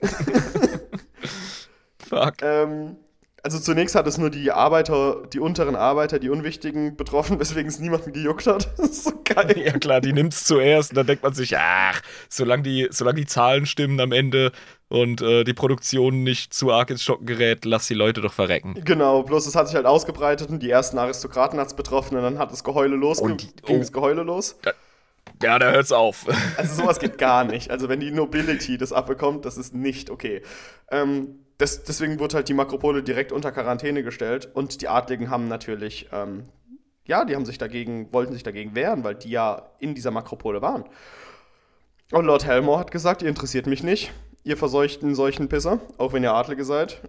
[2.08, 2.36] Fuck.
[2.40, 2.96] Ähm,
[3.42, 7.78] also zunächst hat es nur die Arbeiter, die unteren Arbeiter, die Unwichtigen betroffen, weswegen es
[7.78, 8.70] niemanden gejuckt hat.
[8.78, 9.54] Das ist so geil.
[9.62, 12.00] Ja klar, die nimmt's zuerst und dann denkt man sich, ach,
[12.30, 14.50] solange die, solange die Zahlen stimmen am Ende
[14.88, 18.74] und äh, die Produktion nicht zu arg ins Stocken gerät, lass die Leute doch verrecken.
[18.84, 22.22] Genau, bloß es hat sich halt ausgebreitet und die ersten Aristokraten hat es betroffen und
[22.22, 23.80] dann hat das Geheule los, Und die- ging oh.
[23.80, 24.56] das Geheule los.
[25.42, 26.26] Ja, da hört's auf.
[26.56, 27.70] Also sowas geht gar nicht.
[27.70, 30.42] Also wenn die Nobility das abbekommt, das ist nicht okay.
[30.90, 35.48] Ähm, das, deswegen wurde halt die Makropole direkt unter Quarantäne gestellt und die Adligen haben
[35.48, 36.44] natürlich, ähm,
[37.06, 40.62] ja, die haben sich dagegen, wollten sich dagegen wehren, weil die ja in dieser Makropole
[40.62, 40.84] waren.
[42.12, 44.12] Und Lord Helmore hat gesagt, ihr interessiert mich nicht,
[44.44, 47.00] ihr verseuchten solchen Pisser, auch wenn ihr Adlige seid.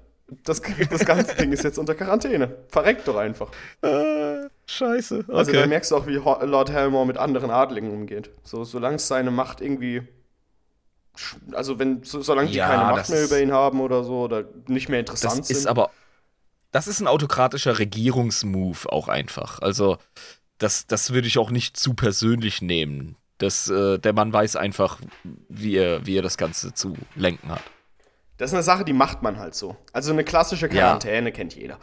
[0.44, 0.60] Das,
[0.90, 2.56] das ganze Ding ist jetzt unter Quarantäne.
[2.70, 3.52] Verreckt doch einfach.
[3.84, 5.26] äh, scheiße.
[5.28, 5.68] Also dann Okay.
[5.68, 8.32] merkst du auch, wie Lord Helmore mit anderen Adligen umgeht.
[8.44, 10.02] So, solange es seine Macht irgendwie.
[11.54, 14.46] Also wenn, so, solange die Ja, keine Macht mehr über ihn haben oder so oder
[14.68, 15.58] nicht mehr interessant das sind.
[15.58, 15.92] ist aber,
[16.72, 19.60] das ist ein autokratischer Regierungsmove auch einfach.
[19.60, 19.98] Also,
[20.58, 23.16] das, das würde ich auch nicht zu persönlich nehmen.
[23.38, 25.02] Das, äh, der Mann weiß einfach,
[25.50, 27.62] wie er, wie er das Ganze zu lenken hat.
[28.38, 29.78] Das ist eine Sache, die macht man halt so.
[29.94, 31.80] Also eine klassische Quarantäne kennt jeder.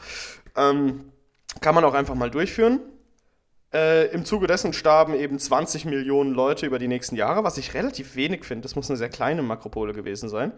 [0.57, 1.12] Ähm,
[1.61, 2.81] kann man auch einfach mal durchführen.
[3.73, 7.73] Äh, Im Zuge dessen starben eben 20 Millionen Leute über die nächsten Jahre, was ich
[7.73, 8.62] relativ wenig finde.
[8.62, 10.53] Das muss eine sehr kleine Makropole gewesen sein.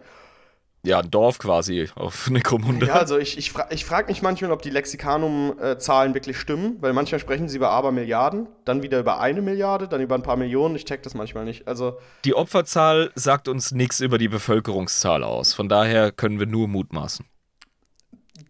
[0.85, 2.85] Ja, ein Dorf quasi auf Necromunda.
[2.87, 6.93] Ja, also ich, ich, fra ich frage mich manchmal, ob die Lexikanum-Zahlen wirklich stimmen, weil
[6.93, 10.75] manchmal sprechen sie über Abermilliarden, dann wieder über eine Milliarde, dann über ein paar Millionen.
[10.75, 11.67] Ich check das manchmal nicht.
[11.67, 15.53] Also, Die Opferzahl sagt uns nichts über die Bevölkerungszahl aus.
[15.53, 17.25] Von daher können wir nur mutmaßen.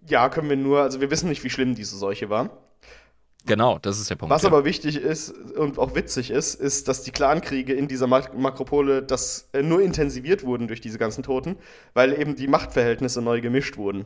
[0.07, 2.49] ja, können wir nur, also wir wissen nicht, wie schlimm diese Seuche war.
[3.45, 4.33] Genau, das ist der Punkt.
[4.33, 4.49] Was ja.
[4.49, 9.03] aber wichtig ist und auch witzig ist, ist, dass die Clankriege in dieser Mak Makropole
[9.03, 11.57] das, äh, nur intensiviert wurden durch diese ganzen Toten,
[11.93, 14.05] weil eben die Machtverhältnisse neu gemischt wurden.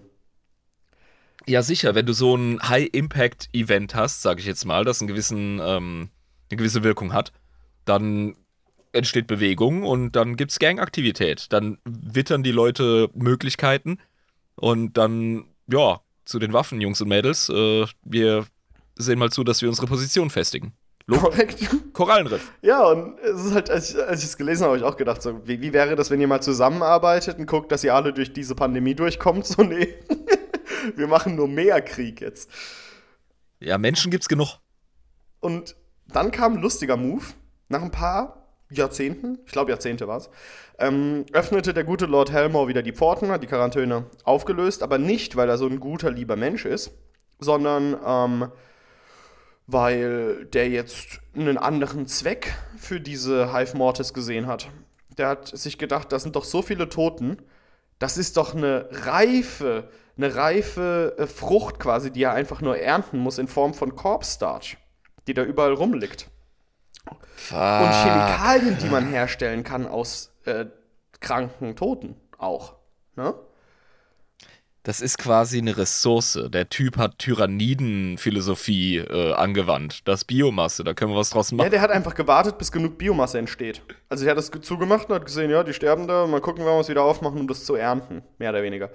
[1.48, 5.60] Ja, sicher, wenn du so ein High-Impact-Event hast, sage ich jetzt mal, das einen gewissen,
[5.64, 6.10] ähm,
[6.52, 7.32] eine gewisse Wirkung hat,
[7.86, 8.36] dann
[8.91, 11.52] entsteht Bewegung und dann gibt's Gangaktivität.
[11.53, 13.99] Dann wittern die Leute Möglichkeiten
[14.56, 18.45] und dann, ja, zu den Waffen, Jungs und Mädels, äh, wir
[18.99, 20.73] sehen mal zu, dass wir unsere Position festigen.
[21.09, 21.67] Korrekt.
[21.93, 22.51] Korallenriff.
[22.61, 24.97] Ja, und es ist halt, als ich als ich es gelesen habe, habe ich auch
[24.97, 28.13] gedacht, so, wie, wie wäre das, wenn ihr mal zusammenarbeitet und guckt, dass ihr alle
[28.13, 29.47] durch diese Pandemie durchkommt?
[29.47, 29.95] So, nee.
[30.95, 32.49] Wir machen nur mehr Krieg jetzt.
[33.59, 34.59] Ja, Menschen gibt's genug.
[35.39, 35.76] Und
[36.07, 37.26] dann kam ein lustiger Move.
[37.69, 40.30] Nach ein paar Jahrzehnten, ich glaube Jahrzehnte war es,
[40.77, 45.35] ähm, öffnete der gute Lord Helmore wieder die Pforten, hat die Quarantäne aufgelöst, aber nicht,
[45.35, 46.91] weil er so ein guter, lieber Mensch ist,
[47.39, 48.51] sondern ähm,
[49.72, 54.70] weil der jetzt einen anderen Zweck für diese Hive Mortis gesehen hat.
[55.18, 57.38] Der hat sich gedacht, das sind doch so viele Toten,
[58.00, 63.20] Das ist doch eine reife, eine reife äh, Frucht quasi, die er einfach nur ernten
[63.20, 64.78] muss in Form von Corpstarch,
[65.28, 66.30] die da überall rumliegt.
[67.36, 67.58] Fuck.
[67.58, 70.66] Und Chemikalien, die man herstellen kann aus äh,
[71.20, 72.76] kranken Toten auch.
[73.18, 73.34] Ne?
[74.84, 76.39] Das ist quasi eine Ressource.
[76.47, 80.07] Der Typ hat Tyranniden-Philosophie äh, angewandt.
[80.07, 81.72] Das ist Biomasse, da können wir was draus Ja, machen.
[81.72, 83.81] der hat einfach gewartet, bis genug Biomasse entsteht.
[84.07, 86.76] Also der hat das zugemacht und hat gesehen, ja, die sterben da, mal gucken, wann
[86.76, 88.23] wir es wieder aufmachen, um das zu ernten.
[88.38, 88.89] Mehr oder weniger.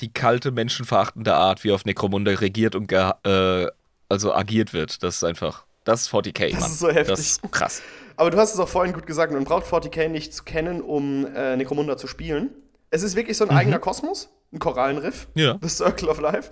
[0.00, 3.68] Die kalte, menschenverachtende Art, wie auf Necromunda regiert und ge äh,
[4.08, 5.02] also agiert wird.
[5.02, 5.64] Das ist einfach.
[5.84, 6.70] Das ist 40k, Das Mann.
[6.70, 7.06] ist so heftig.
[7.08, 7.82] Das ist krass.
[8.16, 11.26] Aber du hast es auch vorhin gut gesagt, man braucht 40k nicht zu kennen, um
[11.34, 12.50] äh, Necromunda zu spielen.
[12.90, 15.58] Es ist wirklich so ein eigener Kosmos, ein Korallenriff, Ja.
[15.60, 16.50] The Circle of Life.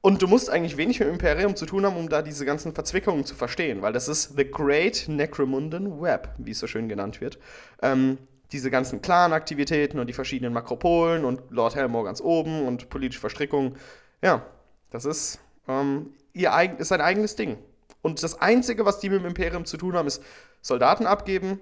[0.00, 2.72] Und du musst eigentlich wenig mit dem Imperium zu tun haben, um da diese ganzen
[2.72, 7.20] Verzwickungen zu verstehen, weil das ist The Great Necromundan Web, wie es so schön genannt
[7.20, 7.38] wird.
[7.82, 8.18] Ähm,
[8.52, 13.74] diese ganzen Clan-Aktivitäten und die verschiedenen Makropolen und Lord Helmore ganz oben und politische Verstrickungen.
[14.22, 14.46] Ja,
[14.90, 17.58] das ist, ähm, ihr eigen, ist ein eigenes Ding.
[18.02, 20.22] Und das Einzige, was die mit dem Imperium zu tun haben, ist
[20.60, 21.58] Soldaten abgeben,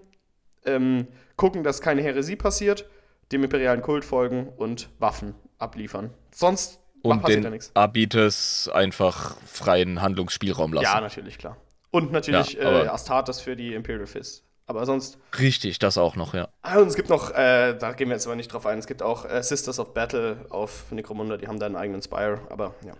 [0.66, 1.06] ähm,
[1.36, 2.86] gucken, dass keine Häresie passiert,
[3.32, 5.34] dem imperialen Kult folgen und Waffen
[5.64, 6.10] abliefern.
[6.32, 7.70] Sonst Und passiert ja den nichts.
[7.74, 10.84] Abites einfach freien Handlungsspielraum lassen.
[10.84, 11.56] Ja, natürlich, klar.
[11.90, 14.42] Und natürlich Ja, äh, Astartes für die Imperial Fist.
[14.66, 15.18] Aber sonst.
[15.38, 16.48] Richtig, das auch noch, ja.
[16.62, 18.86] Ah, und es gibt noch, äh, da gehen wir jetzt aber nicht drauf ein, es
[18.86, 22.74] gibt auch äh, Sisters of Battle auf Necromunda, die haben da einen eigenen Spire, aber
[22.86, 22.94] ja.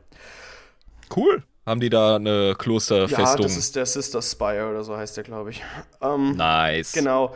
[1.14, 1.42] Cool.
[1.66, 3.42] Haben die da eine Ja, Klosterfestung?
[3.46, 5.62] das ist der Sister Spire oder so heißt der, glaube ich.
[6.02, 6.92] Ähm, nice.
[6.92, 7.34] Genau.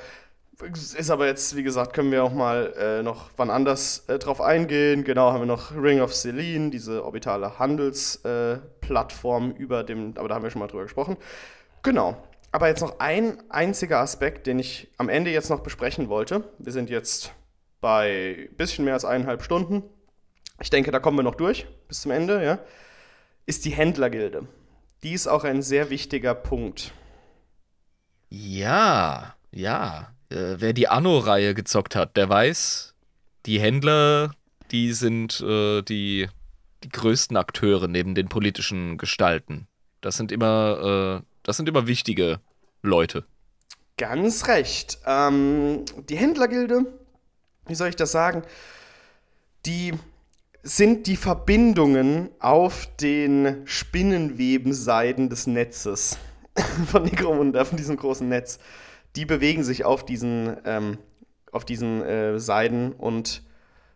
[0.60, 4.40] Ist aber jetzt, wie gesagt, können wir auch mal äh, noch wann anders äh, drauf
[4.40, 5.04] eingehen.
[5.04, 10.34] Genau, haben wir noch Ring of Selene, diese orbitale Handelsplattform äh, über dem, aber da
[10.34, 11.16] haben wir schon mal drüber gesprochen.
[11.82, 12.16] Genau.
[12.50, 16.42] Aber jetzt noch ein einziger Aspekt, den ich am Ende jetzt noch besprechen wollte.
[16.58, 17.32] Wir sind jetzt
[17.80, 19.84] bei bisschen mehr als eineinhalb Stunden.
[20.60, 22.58] Ich denke, da kommen wir noch durch bis zum Ende, ja.
[23.46, 24.48] Ist die Händlergilde.
[25.04, 26.92] Die ist auch ein sehr wichtiger Punkt.
[28.28, 30.12] Ja, ja.
[30.30, 32.94] Äh, wer die Anno-Reihe gezockt hat, der weiß,
[33.46, 34.32] die Händler,
[34.70, 36.28] die sind äh, die,
[36.84, 39.66] die größten Akteure neben den politischen Gestalten.
[40.00, 42.40] Das sind immer, äh, das sind immer wichtige
[42.82, 43.24] Leute.
[43.96, 44.98] Ganz recht.
[45.06, 46.86] Ähm, die Händlergilde,
[47.66, 48.42] wie soll ich das sagen?
[49.66, 49.92] Die
[50.62, 56.18] sind die Verbindungen auf den Spinnenwebenseiten des Netzes
[56.86, 58.58] von Necromunda, von diesem großen Netz.
[59.18, 60.98] Die bewegen sich auf diesen, ähm,
[61.50, 63.42] auf diesen äh, Seiten und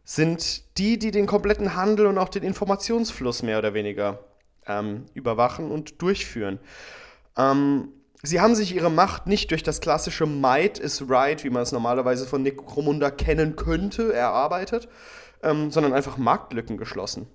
[0.03, 4.19] sind die, die den kompletten Handel und auch den Informationsfluss mehr oder weniger
[4.67, 6.59] ähm, überwachen und durchführen.
[7.37, 7.91] Ähm,
[8.25, 11.71] sie haben sich ihre Macht nicht durch das klassische Might is Right, wie man es
[11.71, 14.89] normalerweise von Necromunda kennen könnte, erarbeitet,
[15.45, 17.29] ähm, sondern einfach Marktlücken geschlossen.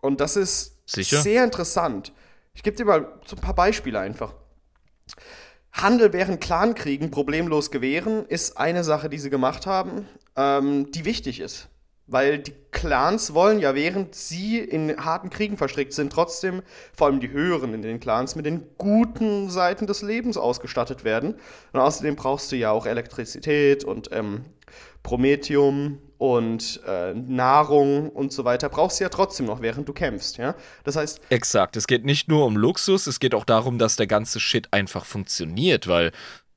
[0.00, 1.22] Und das ist Sicher?
[1.22, 2.12] sehr interessant.
[2.52, 4.34] Ich gebe dir mal so ein paar Beispiele einfach.
[5.82, 10.06] Handel während Clankriegen problemlos gewähren, ist eine Sache, die sie gemacht haben,
[10.36, 11.68] ähm, die wichtig ist.
[12.06, 16.62] Weil die Clans wollen ja, während sie in harten Kriegen verstrickt sind, trotzdem,
[16.94, 21.34] vor allem die höheren in den Clans, mit den guten Seiten des Lebens ausgestattet werden.
[21.72, 24.46] Und außerdem brauchst du ja auch Elektrizität und ähm,
[25.02, 28.68] Promethium und äh, Nahrung und so weiter.
[28.68, 30.36] Brauchst du ja trotzdem noch, während du kämpfst.
[30.36, 30.54] Ja?
[30.84, 31.76] Das heißt, Exakt.
[31.76, 35.04] Es geht nicht nur um Luxus, es geht auch darum, dass der ganze Shit einfach
[35.04, 36.12] funktioniert, weil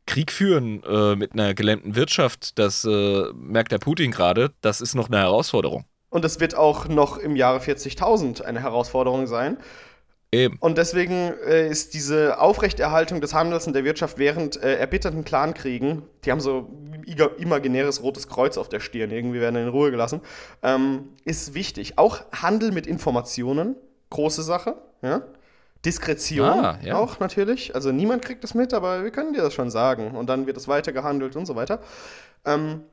[0.08, 4.96] Krieg führen äh, mit einer gelähmten Wirtschaft, das äh, merkt der Putin gerade, das ist
[4.96, 5.86] noch eine Herausforderung.
[6.10, 9.58] und es wird auch noch im Jahre 40.000 eine Herausforderung sein.
[10.34, 10.58] Eben.
[10.60, 16.04] Und deswegen äh, ist diese Aufrechterhaltung des Handels und der Wirtschaft während äh, erbitterten Clankriegen,
[16.24, 16.70] die haben so
[17.38, 20.22] imaginäres rotes Kreuz auf der Stirn, irgendwie werden in Ruhe gelassen,
[20.64, 21.98] ähm, ist wichtig.
[21.98, 23.76] Auch Handel mit Informationen,
[24.10, 25.22] große Sache, ja.
[25.84, 26.96] Diskretion Ah, ja.
[26.96, 27.74] auch natürlich.
[27.74, 30.12] Also niemand kriegt das mit, aber wir können dir das schon sagen.
[30.12, 31.80] Und dann wird es weiter gehandelt und so weiter.
[32.46, 32.84] Ähm,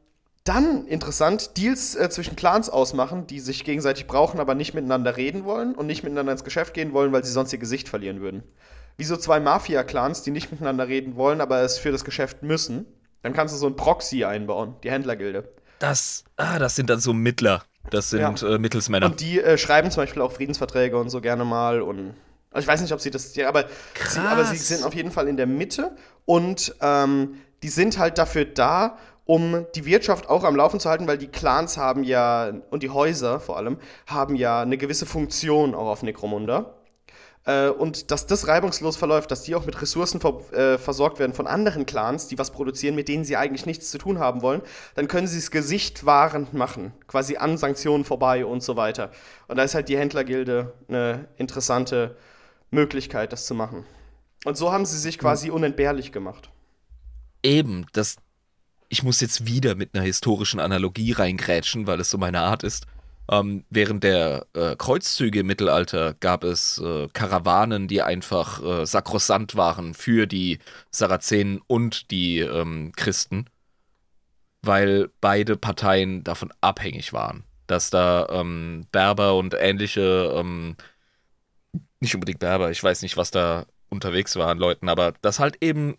[0.49, 5.45] dann interessant, Deals äh, zwischen Clans ausmachen, die sich gegenseitig brauchen, aber nicht miteinander reden
[5.45, 8.43] wollen und nicht miteinander ins Geschäft gehen wollen, weil sie sonst ihr Gesicht verlieren würden.
[8.97, 12.87] Wie so zwei Mafia-Clans, die nicht miteinander reden wollen, aber es für das Geschäft müssen.
[13.23, 15.49] Dann kannst du so ein Proxy einbauen, die Händlergilde.
[15.79, 17.63] Das, ah, das sind dann so Mittler.
[17.91, 19.07] Das sind äh, Mittelsmänner.
[19.07, 22.15] Und die äh, schreiben zum Beispiel auch Friedensverträge und so gerne mal und
[22.51, 23.67] also ich weiß nicht, ob sie das, ja, aber,
[24.09, 25.95] sie, aber sie sind auf jeden Fall in der Mitte
[26.25, 28.97] und ähm, die sind halt dafür da,
[29.29, 32.89] um die Wirtschaft auch am Laufen zu halten, weil die Clans haben ja, und die
[32.89, 33.77] Häuser vor allem,
[34.07, 36.79] haben ja eine gewisse Funktion auch auf Necromunda.
[37.45, 41.35] Äh, und dass das reibungslos verläuft, dass die auch mit Ressourcen ver äh, versorgt werden
[41.35, 44.63] von anderen Clans, die was produzieren, mit denen sie eigentlich nichts zu tun haben wollen,
[44.95, 49.11] dann können sie es gesichtwahrend machen, quasi an Sanktionen vorbei und so weiter.
[49.47, 52.17] Und da ist halt die Händlergilde eine interessante
[52.71, 53.85] Möglichkeit, das zu machen.
[54.47, 56.49] Und so haben sie sich quasi unentbehrlich gemacht.
[57.43, 58.17] Eben, das.
[58.89, 62.87] Ich muss jetzt wieder mit einer historischen Analogie reingrätschen, weil es so meine Art ist.
[63.31, 69.55] Ähm, während der äh, Kreuzzüge im Mittelalter gab es äh, Karawanen, die einfach äh, sakrosant
[69.55, 70.59] waren für die
[70.91, 73.47] Sarazenen und die ähm, Christen,
[74.63, 80.77] weil beide Parteien davon abhängig waren, dass da ähm, Berber und ähnliche, ähm,
[82.01, 85.99] nicht unbedingt Berber, ich weiß nicht, was da unterwegs waren, Leuten, aber dass halt eben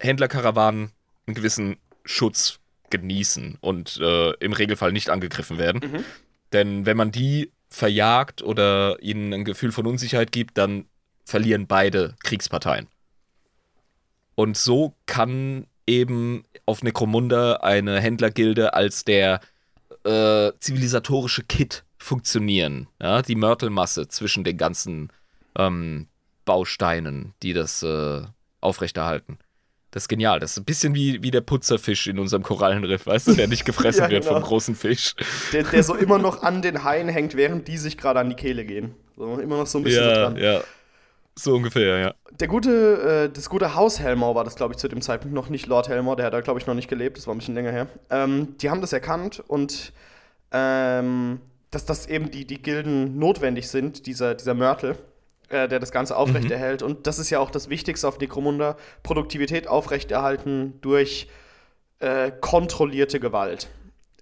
[0.00, 0.90] Händlerkarawanen
[1.26, 1.76] einen gewissen
[2.06, 2.58] Schutz
[2.90, 5.80] genießen und äh, im Regelfall nicht angegriffen werden.
[5.90, 6.04] Mhm.
[6.52, 10.86] Denn wenn man die verjagt oder ihnen ein Gefühl von Unsicherheit gibt, dann
[11.24, 12.86] verlieren beide Kriegsparteien.
[14.36, 19.40] Und so kann eben auf Necromunda eine Händlergilde als der
[20.04, 22.88] äh, zivilisatorische Kit funktionieren.
[23.00, 23.22] Ja?
[23.22, 25.12] Die Mörtelmasse zwischen den ganzen
[25.58, 26.08] ähm,
[26.44, 28.22] Bausteinen, die das äh,
[28.60, 29.38] aufrechterhalten.
[29.96, 30.40] Das ist genial.
[30.40, 33.64] Das ist ein bisschen wie, wie der Putzerfisch in unserem Korallenriff, weißt du, der nicht
[33.64, 34.46] gefressen ja, wird vom genau.
[34.46, 35.14] großen Fisch.
[35.54, 38.36] Der, der so immer noch an den Haien hängt, während die sich gerade an die
[38.36, 38.94] Kehle gehen.
[39.16, 40.36] So, immer noch so ein bisschen ja, dran.
[40.36, 40.60] Ja,
[41.34, 42.14] so ungefähr, ja.
[42.38, 45.48] Der gute, äh, das gute Haus Helmor war das, glaube ich, zu dem Zeitpunkt noch
[45.48, 47.54] nicht Lord Helmor, der hat da, glaube ich, noch nicht gelebt, das war ein bisschen
[47.54, 47.86] länger her.
[48.10, 49.94] Ähm, die haben das erkannt und
[50.52, 51.40] ähm,
[51.70, 54.98] dass das eben die, die Gilden notwendig sind, dieser, dieser Mörtel
[55.48, 56.82] äh, der das Ganze aufrechterhält.
[56.82, 56.88] Mhm.
[56.88, 61.28] Und das ist ja auch das Wichtigste auf Necromunda: Produktivität aufrechterhalten durch
[62.00, 63.68] äh, kontrollierte Gewalt.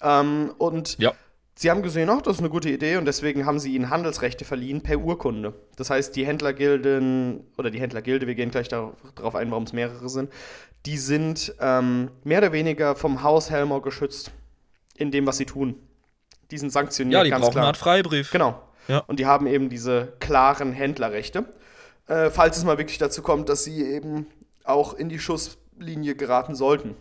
[0.00, 1.12] Ähm, und ja.
[1.54, 4.44] sie haben gesehen, ach, das ist eine gute Idee und deswegen haben sie ihnen Handelsrechte
[4.44, 5.54] verliehen per Urkunde.
[5.76, 10.08] Das heißt, die Händlergilden oder die Händlergilde, wir gehen gleich darauf ein, warum es mehrere
[10.08, 10.30] sind,
[10.86, 14.30] die sind ähm, mehr oder weniger vom Haus Helmer geschützt
[14.96, 15.76] in dem, was sie tun.
[16.50, 17.18] Die sind sanktioniert.
[17.18, 17.64] Ja, die brauchen klar.
[17.64, 18.30] eine Art Freibrief.
[18.30, 18.60] Genau.
[18.88, 18.98] Ja.
[18.98, 21.44] Und die haben eben diese klaren Händlerrechte.
[22.06, 24.26] Äh, falls es mal wirklich dazu kommt, dass sie eben
[24.64, 26.96] auch in die Schusslinie geraten sollten.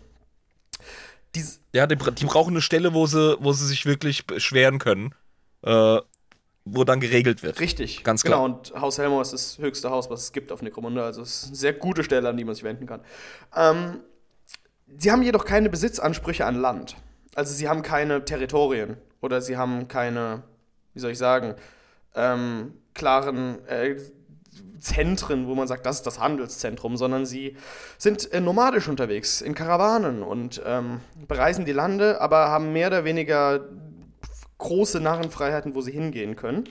[1.36, 5.16] Dies ja, die, die, brauchen eine Stelle, wo sie, wo sie sich wirklich beschweren können.
[5.64, 6.00] Äh,
[6.66, 7.60] wo dann geregelt wird.
[7.60, 8.04] Richtig.
[8.04, 8.42] Ganz klar.
[8.42, 11.04] Genau, und Haus Helmor ist das höchste Haus, was es gibt auf Necromunda.
[11.06, 13.02] Also es ist eine sehr gute Stelle, an die man sich wenden kann.
[13.56, 14.00] Ähm,
[14.98, 16.96] sie haben jedoch keine Besitzansprüche an Land.
[17.36, 20.44] Also sie haben keine Territorien oder sie haben keine
[20.94, 21.56] wie soll ich sagen,
[22.16, 23.96] ähm, klaren äh,
[24.80, 27.56] Zentren, wo man sagt, das ist das Handelszentrum, sondern sie
[27.98, 33.06] sind äh, nomadisch unterwegs, in Karawanen und ähm, bereisen die Lande, aber haben mehr oder
[33.06, 33.62] weniger
[34.58, 36.66] große Narrenfreiheiten, wo sie hingehen können.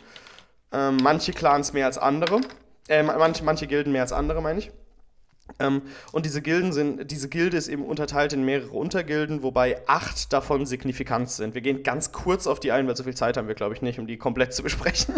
[0.72, 2.40] Ähm, manche Clans mehr als andere,
[2.88, 4.72] äh, manche, manche Gilden mehr als andere, meine ich.
[5.62, 10.32] Ähm, und diese Gilden sind, diese Gilde ist eben unterteilt in mehrere Untergilden, wobei acht
[10.32, 11.54] davon signifikant sind.
[11.54, 13.82] Wir gehen ganz kurz auf die ein, weil so viel Zeit haben wir, glaube ich,
[13.82, 15.14] nicht, um die komplett zu besprechen.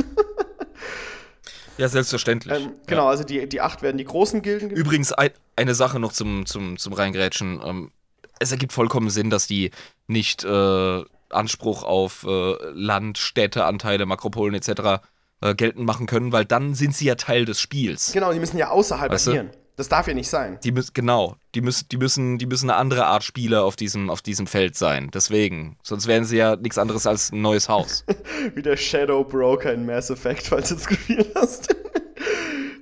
[1.79, 2.55] ja, selbstverständlich.
[2.55, 3.11] Ähm, genau, ja.
[3.11, 4.71] also die, die acht werden die großen Gilden.
[4.71, 7.61] Übrigens, ein, eine Sache noch zum, zum, zum Reingrätschen.
[7.65, 7.91] Ähm,
[8.39, 9.71] es ergibt vollkommen Sinn, dass die
[10.07, 15.03] nicht äh, Anspruch auf äh, Land, Städte, Anteile, Makropolen etc.
[15.41, 18.13] Äh, geltend machen können, weil dann sind sie ja Teil des Spiels.
[18.13, 19.51] Genau, die müssen ja außerhalb weißt agieren.
[19.53, 19.64] Du?
[19.77, 20.59] Das darf ja nicht sein.
[20.63, 24.09] Die müssen, genau, die müssen, die müssen, die müssen eine andere Art Spieler auf diesem,
[24.09, 25.11] auf diesem Feld sein.
[25.13, 25.77] Deswegen.
[25.83, 28.05] Sonst wären sie ja nichts anderes als ein neues Haus.
[28.55, 31.75] Wie der Shadow Broker in Mass Effect, falls du es gespielt hast.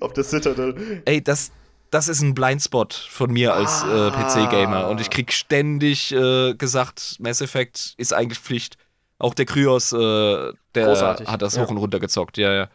[0.01, 1.03] auf der Citadel.
[1.07, 1.51] Ey, das,
[1.91, 4.09] das ist ein Blindspot von mir als ah.
[4.09, 4.89] äh, PC-Gamer.
[4.89, 8.77] Und ich krieg ständig äh, gesagt, Mass Effect ist eigentlich Pflicht.
[9.19, 9.97] Auch der Kryos, äh,
[10.75, 11.29] der Großartig.
[11.29, 11.63] hat das ja.
[11.63, 12.69] hoch und runter gezockt, ja, ja.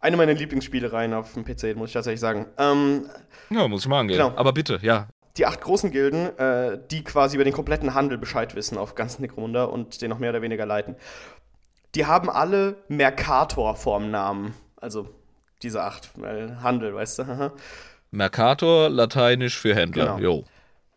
[0.00, 2.46] Eine meiner Lieblingsspielereien auf dem PC, muss ich tatsächlich sagen.
[2.56, 3.06] Ähm,
[3.50, 4.16] ja, muss ich mal angehen.
[4.18, 4.32] Genau.
[4.36, 5.08] Aber bitte, ja.
[5.36, 9.18] Die acht großen Gilden, äh, die quasi über den kompletten Handel Bescheid wissen auf ganz
[9.18, 10.96] Necromunda und den noch mehr oder weniger leiten,
[11.94, 14.54] die haben alle Mercator vorm Namen.
[14.76, 15.08] Also
[15.62, 17.52] diese acht, weil Handel, weißt du.
[18.10, 20.16] Mercator, lateinisch für Händler.
[20.16, 20.18] Genau.
[20.18, 20.44] Jo.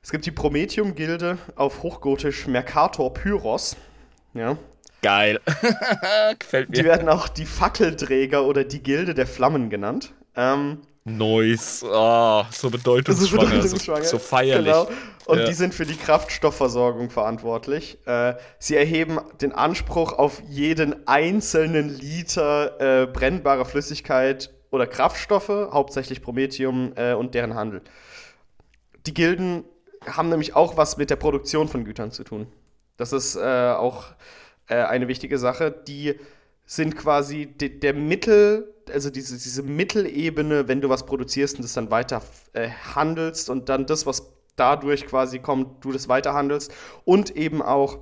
[0.02, 3.76] Es gibt die Prometheum-Gilde auf Hochgotisch Mercator Pyros.
[4.34, 4.58] Ja,
[5.04, 5.40] Geil.
[6.40, 6.78] Gefällt mir.
[6.78, 10.14] Die werden auch die Fackelträger oder die Gilde der Flammen genannt.
[10.36, 11.84] Ähm, Nice.
[11.86, 13.46] Oh, so bedeutungsschwanger.
[13.46, 14.06] So, bedeutungsschwanger.
[14.06, 14.74] so feierlich.
[14.74, 14.88] Genau.
[15.26, 15.46] Und ja.
[15.46, 17.98] die sind für die Kraftstoffversorgung verantwortlich.
[18.06, 26.22] Äh, sie erheben den Anspruch auf jeden einzelnen Liter äh, brennbare Flüssigkeit oder Kraftstoffe, hauptsächlich
[26.22, 27.82] Promethium äh, und deren Handel.
[29.06, 29.66] Die Gilden
[30.06, 32.48] haben nämlich auch was mit der Produktion von Gütern zu tun.
[32.96, 34.06] Das ist äh, auch
[34.74, 35.72] äh, eine wichtige Sache.
[35.88, 36.16] Die
[36.66, 41.74] sind quasi de, der Mittel, also diese, diese Mittelebene, wenn du was produzierst und das
[41.74, 42.22] dann weiter
[42.54, 46.72] äh, handelst und dann das, was dadurch quasi kommt, du das weiter handelst
[47.06, 48.00] und eben auch,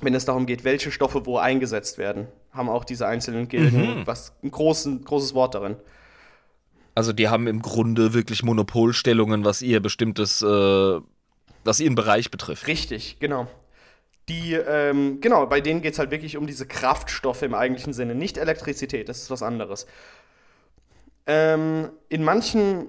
[0.00, 4.06] wenn es darum geht, welche Stoffe wo eingesetzt werden, haben auch diese einzelnen Gilden Mhm.
[4.06, 5.76] was ein großen, großes Wort darin.
[6.94, 11.00] Also die haben im Grunde wirklich Monopolstellungen, was ihr bestimmtes, äh,
[11.64, 12.66] was ihren Bereich betrifft.
[12.66, 13.46] Richtig, genau.
[14.28, 18.14] Die, ähm, genau, bei denen geht es halt wirklich um diese Kraftstoffe im eigentlichen Sinne,
[18.14, 19.86] nicht Elektrizität, das ist was anderes.
[21.26, 22.88] Ähm, in manchen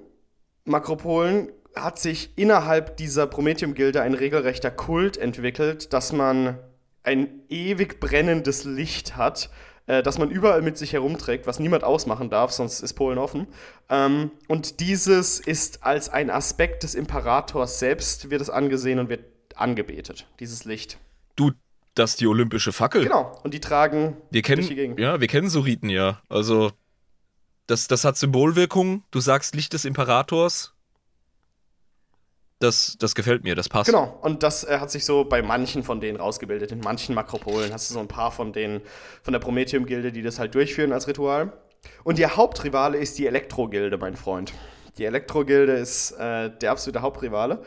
[0.66, 6.58] Makropolen hat sich innerhalb dieser Prometheum-Gilde ein regelrechter Kult entwickelt, dass man
[7.04, 9.50] ein ewig brennendes Licht hat,
[9.88, 13.48] äh, das man überall mit sich herumträgt, was niemand ausmachen darf, sonst ist Polen offen.
[13.90, 19.24] Ähm, und dieses ist als ein Aspekt des Imperators selbst, wird es angesehen und wird
[19.56, 20.98] angebetet, dieses Licht.
[21.40, 21.52] Du,
[21.96, 23.04] das ist die olympische Fackel.
[23.04, 26.22] Genau, und die tragen Wir kennen, ja, wir kennen so Riten ja.
[26.28, 26.72] Also,
[27.66, 29.04] das, das hat Symbolwirkung.
[29.12, 30.74] Du sagst Licht des Imperators.
[32.60, 33.86] Das, das gefällt mir, das passt.
[33.86, 36.74] Genau, und das äh, hat sich so bei manchen von denen rausgebildet.
[36.74, 38.82] In manchen Makropolen hast du so ein paar von denen
[39.24, 41.54] von der Prometheum-Gilde, die das halt durchführen als Ritual.
[42.04, 44.52] Und ihr Hauptrivale ist die Elektro-Gilde, mein Freund.
[44.98, 47.64] Die Elektro-Gilde ist äh, der absolute Hauptrivale.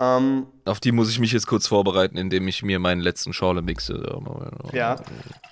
[0.00, 3.62] Ähm, Auf die muss ich mich jetzt kurz vorbereiten, indem ich mir meinen letzten Schorle
[3.62, 4.00] mixe.
[4.72, 4.96] ja,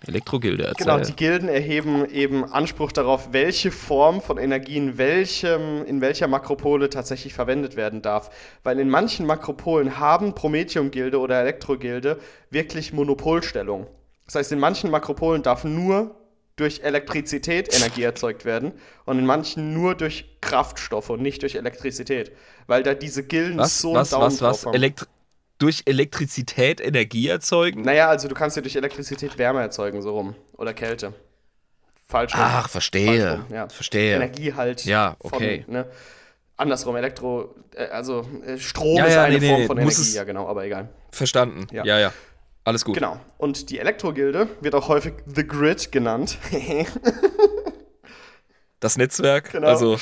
[0.06, 0.86] Elektrogilde erzähl.
[0.86, 1.00] genau.
[1.00, 6.90] Die Gilden erheben eben Anspruch darauf, welche Form von Energie in, welchem, in welcher Makropole
[6.90, 8.30] tatsächlich verwendet werden darf.
[8.62, 12.20] Weil in manchen Makropolen haben Prometheum-Gilde oder Elektro-Gilde
[12.50, 13.88] wirklich Monopolstellung.
[14.26, 16.14] Das heißt, in manchen Makropolen darf nur
[16.56, 18.72] durch Elektrizität Energie erzeugt werden
[19.04, 22.32] und in manchen nur durch Kraftstoffe und nicht durch Elektrizität.
[22.66, 24.60] Weil da diese Gilden was, so was, einen Daumen was, was?
[24.60, 24.74] drauf haben.
[24.74, 25.06] Elektri
[25.58, 27.82] durch Elektrizität Energie erzeugen?
[27.82, 30.34] Naja, also du kannst ja durch Elektrizität Wärme erzeugen, so rum.
[30.56, 31.14] Oder Kälte.
[32.06, 32.34] Falsch.
[32.34, 32.40] rum.
[32.42, 33.06] Ach, verstehe.
[33.26, 33.68] Falsch rum, ja.
[33.68, 34.16] Verstehe.
[34.16, 34.84] Energie halt.
[34.84, 35.62] Ja, okay.
[35.64, 35.86] Von, ne?
[36.58, 40.00] Andersrum, Elektro, äh, also äh, Strom Ja, ist ja, eine nee, Form nee, von Energie,
[40.00, 40.88] es- ja genau, aber egal.
[41.10, 41.66] Verstanden.
[41.72, 41.84] Ja.
[41.84, 42.12] Ja, ja.
[42.66, 42.94] Alles gut.
[42.96, 43.18] Genau.
[43.38, 46.36] Und die Elektro-Gilde wird auch häufig The Grid genannt.
[48.80, 49.68] Das Netzwerk, Genau.
[49.68, 49.94] also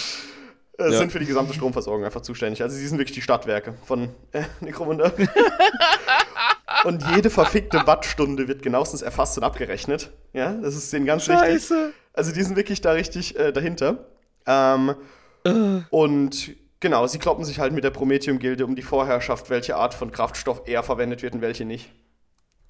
[0.79, 0.99] Äh, Ja.
[0.99, 2.61] sind für die gesamte Stromversorgung einfach zuständig.
[2.63, 5.13] Also sie sind wirklich die Stadtwerke von äh, Necromunda.
[6.85, 10.11] und jede verfickte Wattstunde wird genauestens erfasst und abgerechnet.
[10.33, 11.45] Ja, das ist denen ganz wichtig.
[11.45, 11.93] Scheiße.
[12.13, 14.07] Also die sind wirklich da richtig äh, dahinter.
[14.47, 14.97] Ähm,
[15.91, 20.11] Und genau, sie kloppen sich halt mit der Prometheum-Gilde um die Vorherrschaft, welche Art von
[20.11, 21.93] Kraftstoff eher verwendet wird und welche nicht.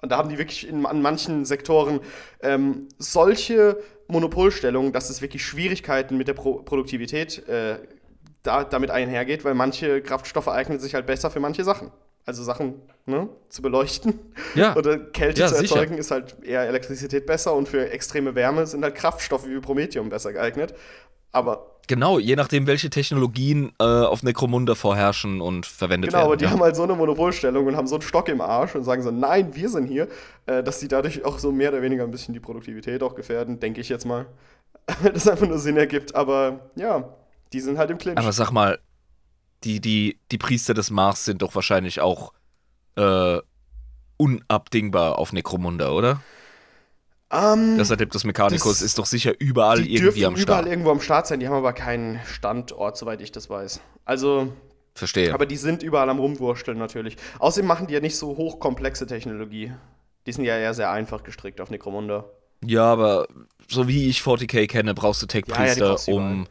[0.05, 1.99] Und da haben die wirklich in, an manchen Sektoren
[2.43, 7.79] ähm, solche Monopolstellungen, dass es wirklich Schwierigkeiten mit der Pro Produktivität äh,
[8.43, 11.89] da, damit einhergeht, weil manche Kraftstoffe eignen sich halt besser für manche Sachen.
[12.23, 14.19] Also Sachen ne, zu beleuchten
[14.53, 14.75] Ja.
[14.77, 15.77] oder Kälte Ja, zu sicher.
[15.77, 20.09] erzeugen, ist halt eher Elektrizität besser und für extreme Wärme sind halt Kraftstoffe wie Promethium
[20.09, 20.75] besser geeignet.
[21.35, 26.27] Aber genau, je nachdem, welche Technologien äh, auf Necromunda vorherrschen und verwendet Genau, werden.
[26.27, 26.51] aber die ja.
[26.51, 29.11] haben halt so eine Monopolstellung und haben so einen Stock im Arsch und sagen so,
[29.11, 30.07] nein, wir sind hier,
[30.45, 33.59] äh, dass die dadurch auch so mehr oder weniger ein bisschen die Produktivität auch gefährden,
[33.59, 34.27] denke ich jetzt mal.
[35.13, 37.09] das einfach nur Sinn ergibt, aber ja,
[37.51, 38.17] die sind halt im Clinch.
[38.17, 38.79] Aber sag mal,
[39.65, 42.31] die, die, die Priester des Mars sind doch wahrscheinlich auch
[42.95, 43.39] äh,
[44.17, 46.21] unabdingbar auf Necromunda, oder?
[47.35, 50.67] Ähm, Das Adeptus Mechanicus ist doch sicher überall die irgendwie am überall Start.
[50.67, 53.81] irgendwo am Start sein, die haben aber keinen Standort, soweit ich das weiß.
[54.05, 54.53] Also,
[54.93, 55.33] Verstehe.
[55.33, 57.17] aber die sind überall am Rumwursteln natürlich.
[57.39, 59.73] Außerdem machen die ja nicht so hochkomplexe Technologie.
[60.25, 62.25] Die sind ja eher sehr einfach gestrickt auf Necromunda.
[62.65, 63.27] ja, aber
[63.67, 66.47] so wie ich 40k kenne, brauchst du Ja, ja, Tech-Priester, brauchst du um, überall.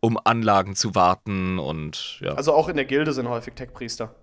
[0.00, 2.34] um Anlagen zu warten und ja.
[2.34, 4.14] Also auch in der Gilde sind häufig Tech-Priester.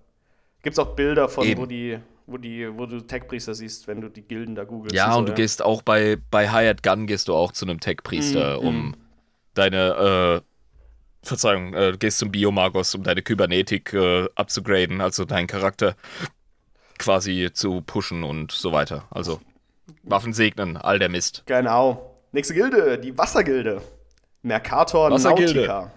[0.64, 1.62] Gibt's auch Bilder von, Eben.
[1.62, 4.96] wo die, wo die, wo du Tech-Priester siehst, wenn du die Gilden da googelst.
[4.96, 7.80] Ja, so, und du gehst auch bei, bei Hired Gun gehst du auch zu einem
[7.80, 8.96] Tech-Priester, Mhm, um
[9.54, 10.48] deine, äh,
[11.24, 15.96] Verzeihung, äh, du gehst zum Biomagos, um deine Kybernetik äh, abzugraden, also deinen Charakter
[17.00, 19.08] quasi zu pushen und so weiter.
[19.10, 19.40] Also
[20.04, 21.44] Waffen segnen, all der Mist.
[21.46, 22.16] Genau.
[22.32, 23.82] Nächste Gilde, die Wassergilde.
[24.42, 25.66] Mercator Wassergilde.
[25.66, 25.92] Nautica.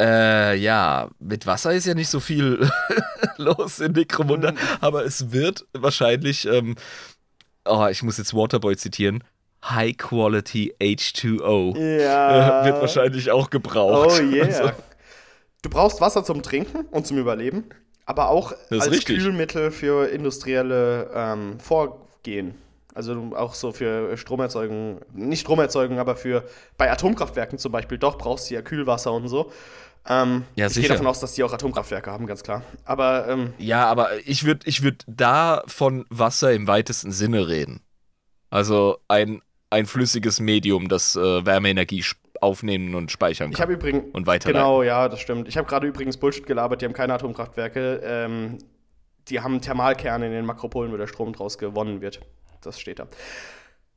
[0.00, 2.70] Äh, ja, mit Wasser ist ja nicht so viel
[3.36, 6.76] los in Necromunda, aber es wird wahrscheinlich, ähm,
[7.66, 9.22] oh, ich muss jetzt Waterboy zitieren,
[9.62, 11.78] High Quality H2O.
[11.78, 12.62] Ja.
[12.62, 14.18] Äh, wird wahrscheinlich auch gebraucht.
[14.18, 14.46] Oh yeah.
[14.46, 14.72] Also,
[15.62, 17.64] Du brauchst Wasser zum Trinken und zum Überleben,
[18.06, 19.18] aber auch als richtig.
[19.18, 22.54] Kühlmittel für industrielle ähm, Vorgehen.
[22.94, 26.44] Also auch so für Stromerzeugung, nicht Stromerzeugung, aber für
[26.76, 29.52] bei Atomkraftwerken zum Beispiel, doch brauchst du ja Kühlwasser und so.
[30.08, 32.62] Ähm, Ja, ich gehe davon aus, dass die auch Atomkraftwerke haben, ganz klar.
[32.84, 37.80] Aber ähm, ja, aber ich würde ich würd da von Wasser im weitesten Sinne reden.
[38.48, 42.04] Also ein ein flüssiges Medium, das äh, Wärmeenergie
[42.40, 43.54] aufnehmen und speichern kann.
[43.54, 44.12] Ich habe übrigens.
[44.12, 44.60] Und weiterleiten.
[44.60, 45.46] Genau, ja, das stimmt.
[45.48, 48.00] Ich habe gerade übrigens Bullshit gelabert, die haben keine Atomkraftwerke.
[48.02, 48.58] Ähm,
[49.28, 52.20] die haben Thermalkerne in den Makropolen, wo der Strom draus gewonnen wird.
[52.62, 53.06] Das steht da.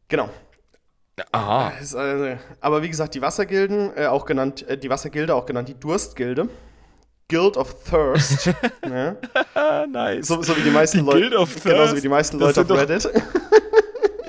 [0.07, 0.29] Genau.
[1.31, 1.69] Aha.
[1.79, 5.69] Ist, äh, aber wie gesagt, die Wassergilden, äh, auch genannt, äh, die Wassergilde, auch genannt
[5.69, 6.49] die Durstgilde.
[7.29, 8.49] Guild of Thirst.
[9.53, 10.27] Ah, nice.
[10.27, 11.19] so, so wie die meisten Leute.
[11.19, 13.09] Guild of Genau, so Thirst, wie die meisten das Leute auf Reddit.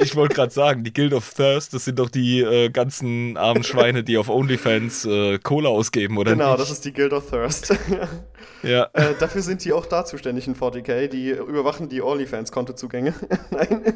[0.05, 3.65] Ich wollte gerade sagen, die Guild of Thirst, das sind doch die äh, ganzen armen
[3.65, 6.61] Schweine, die auf OnlyFans äh, Cola ausgeben, oder genau, nicht?
[6.61, 7.75] das ist die Guild of Thirst.
[8.63, 8.89] ja.
[8.93, 11.09] äh, dafür sind die auch da zuständig in 40k.
[11.09, 13.15] Die überwachen die OnlyFans-Kontozugänge.
[13.51, 13.83] Nein.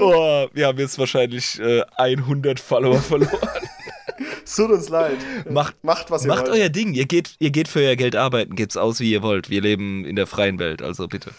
[0.00, 3.30] Oh, wir haben jetzt wahrscheinlich äh, 100 Follower verloren.
[4.44, 5.18] Es Tut uns leid.
[5.48, 6.58] Macht, Macht, was ihr macht wollt.
[6.58, 6.94] euer Ding.
[6.94, 8.56] Ihr geht, ihr geht für euer Geld arbeiten.
[8.56, 9.50] Gebt's aus, wie ihr wollt.
[9.50, 11.30] Wir leben in der freien Welt, also bitte.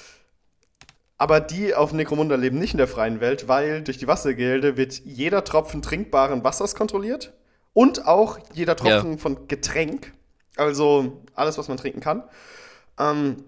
[1.24, 5.00] Aber die auf Necromunda leben nicht in der freien Welt, weil durch die Wassergilde wird
[5.06, 7.32] jeder Tropfen trinkbaren Wassers kontrolliert
[7.72, 10.12] und auch jeder Tropfen von Getränk.
[10.58, 12.24] Also alles, was man trinken kann.
[13.00, 13.46] Ähm,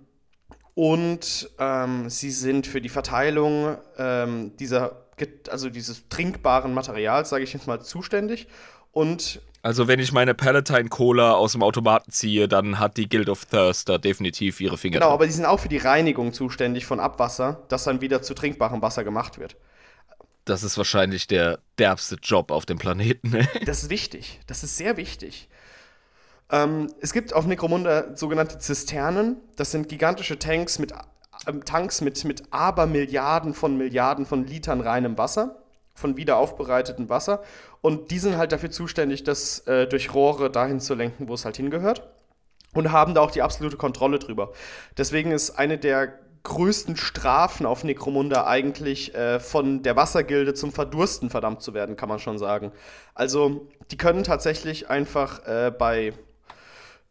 [0.73, 5.07] und ähm, sie sind für die Verteilung ähm, dieser,
[5.49, 8.47] also dieses trinkbaren Materials, sage ich jetzt mal, zuständig.
[8.95, 13.27] Und Also, wenn ich meine Palatine Cola aus dem Automaten ziehe, dann hat die Guild
[13.29, 15.13] of Thirst da definitiv ihre Finger genau, drin.
[15.15, 18.81] aber die sind auch für die Reinigung zuständig von Abwasser, das dann wieder zu trinkbarem
[18.81, 19.57] Wasser gemacht wird.
[20.45, 23.31] Das ist wahrscheinlich der derbste Job auf dem Planeten.
[23.31, 23.47] Ne?
[23.65, 24.39] Das ist wichtig.
[24.47, 25.49] Das ist sehr wichtig.
[26.51, 29.37] Ähm, es gibt auf Necromunda sogenannte Zisternen.
[29.57, 30.93] Das sind gigantische Tanks mit,
[31.47, 35.64] ähm, Tanks mit, mit Abermilliarden von Milliarden von Litern reinem Wasser,
[35.95, 37.41] von wiederaufbereitetem Wasser.
[37.81, 41.45] Und die sind halt dafür zuständig, das äh, durch Rohre dahin zu lenken, wo es
[41.45, 42.07] halt hingehört.
[42.73, 44.51] Und haben da auch die absolute Kontrolle drüber.
[44.97, 51.29] Deswegen ist eine der größten Strafen auf Necromunda eigentlich äh, von der Wassergilde zum Verdursten
[51.29, 52.71] verdammt zu werden, kann man schon sagen.
[53.13, 56.13] Also, die können tatsächlich einfach äh, bei,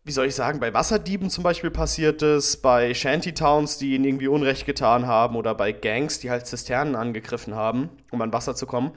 [0.05, 4.29] wie soll ich sagen, bei Wasserdieben zum Beispiel passiert es, bei Shantytowns, die ihnen irgendwie
[4.29, 8.67] Unrecht getan haben, oder bei Gangs, die halt Zisternen angegriffen haben, um an Wasser zu
[8.67, 8.93] kommen,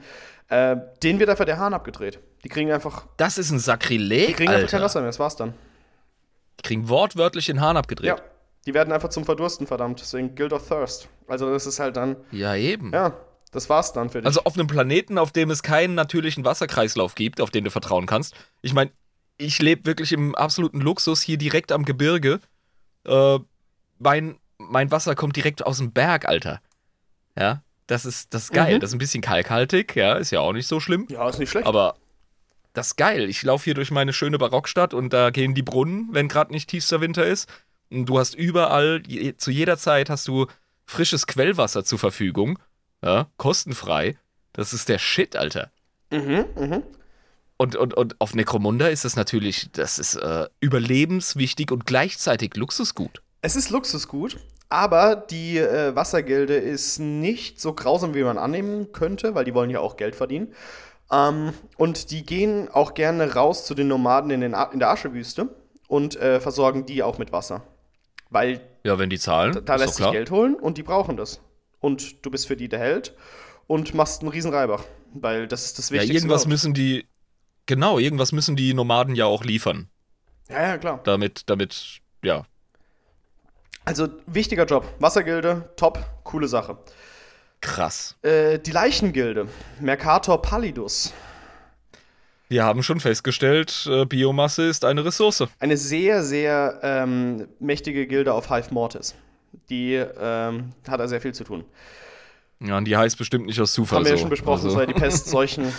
[0.48, 2.20] äh, denen wird einfach der Hahn abgedreht.
[2.44, 4.84] Die kriegen einfach, Das ist ein die Sakrileg, kriegen einfach kein Alter.
[4.84, 5.54] Wasser mehr, das war's dann.
[6.58, 8.06] Die kriegen wortwörtlich den Hahn abgedreht.
[8.08, 8.16] Ja,
[8.66, 11.08] die werden einfach zum Verdursten verdammt, deswegen Guild of Thirst.
[11.26, 12.92] Also, das ist halt dann, Ja, eben.
[12.92, 13.14] ja,
[13.52, 14.26] das war's dann für dich.
[14.26, 18.04] Also auf einem Planeten, auf dem es keinen natürlichen Wasserkreislauf gibt, auf den du vertrauen
[18.06, 18.34] kannst.
[18.60, 18.90] Ich meine,
[19.38, 22.40] ich lebe wirklich im absoluten Luxus hier direkt am Gebirge.
[23.04, 23.38] Äh,
[23.98, 26.60] mein, mein Wasser kommt direkt aus dem Berg, Alter.
[27.38, 28.76] Ja, das ist, das ist geil.
[28.76, 28.80] Mhm.
[28.80, 31.06] Das ist ein bisschen kalkhaltig, ja, ist ja auch nicht so schlimm.
[31.08, 31.66] ja, ist nicht schlecht.
[31.66, 31.96] Aber
[32.74, 33.28] das ist geil.
[33.30, 36.68] Ich laufe hier durch meine schöne Barockstadt und da gehen die Brunnen, wenn gerade nicht
[36.68, 37.48] tiefster Winter ist.
[37.90, 40.46] Und du hast überall, je, zu jeder Zeit hast du
[40.84, 42.58] frisches Quellwasser zur Verfügung.
[43.02, 44.16] Ja, kostenfrei.
[44.52, 45.70] Das ist der Shit, Alter.
[46.10, 46.82] mhm, mhm.
[47.58, 53.20] Und, und, und auf Necromunda ist das natürlich, das ist äh, überlebenswichtig und gleichzeitig Luxusgut.
[53.42, 59.34] Es ist Luxusgut, aber die äh, Wassergilde ist nicht so grausam, wie man annehmen könnte,
[59.34, 60.54] weil die wollen ja auch Geld verdienen.
[61.10, 65.48] Ähm, und die gehen auch gerne raus zu den Nomaden in, den in der Aschewüste
[65.88, 67.62] und äh, versorgen die auch mit Wasser.
[68.30, 70.10] Weil Ja, wenn die zahlen, da ist lässt sich.
[70.10, 71.40] Geld holen und die brauchen das.
[71.80, 73.14] Und du bist für die der Held
[73.66, 76.14] und machst einen riesen Reibach, weil das ist das Ja, Wichtigste.
[76.18, 76.50] irgendwas überhaupt.
[76.50, 77.06] müssen die,
[77.68, 79.88] genau, irgendwas müssen die Nomaden ja auch liefern.
[80.48, 81.00] Ja, ja, klar.
[81.04, 82.44] Damit, damit, ja,
[83.84, 84.84] Also wichtiger Job.
[84.98, 86.78] Wassergilde, top, coole Sache.
[87.60, 88.16] krass.
[88.22, 89.46] Äh, die Leichengilde,
[89.80, 91.12] Mercator Pallidus.
[92.48, 95.44] Wir haben schon festgestellt, äh, Biomasse ist eine Ressource.
[95.60, 99.14] Eine sehr, sehr ähm, mächtige Gilde auf Hive Mortis.
[99.68, 101.64] Die ähm, hat da sehr viel zu tun.
[102.60, 104.22] Ja, und die heißt bestimmt nicht aus Zufall Haben wir ja so.
[104.22, 105.72] schon besprochen, Also, das war ja die Pest solchen,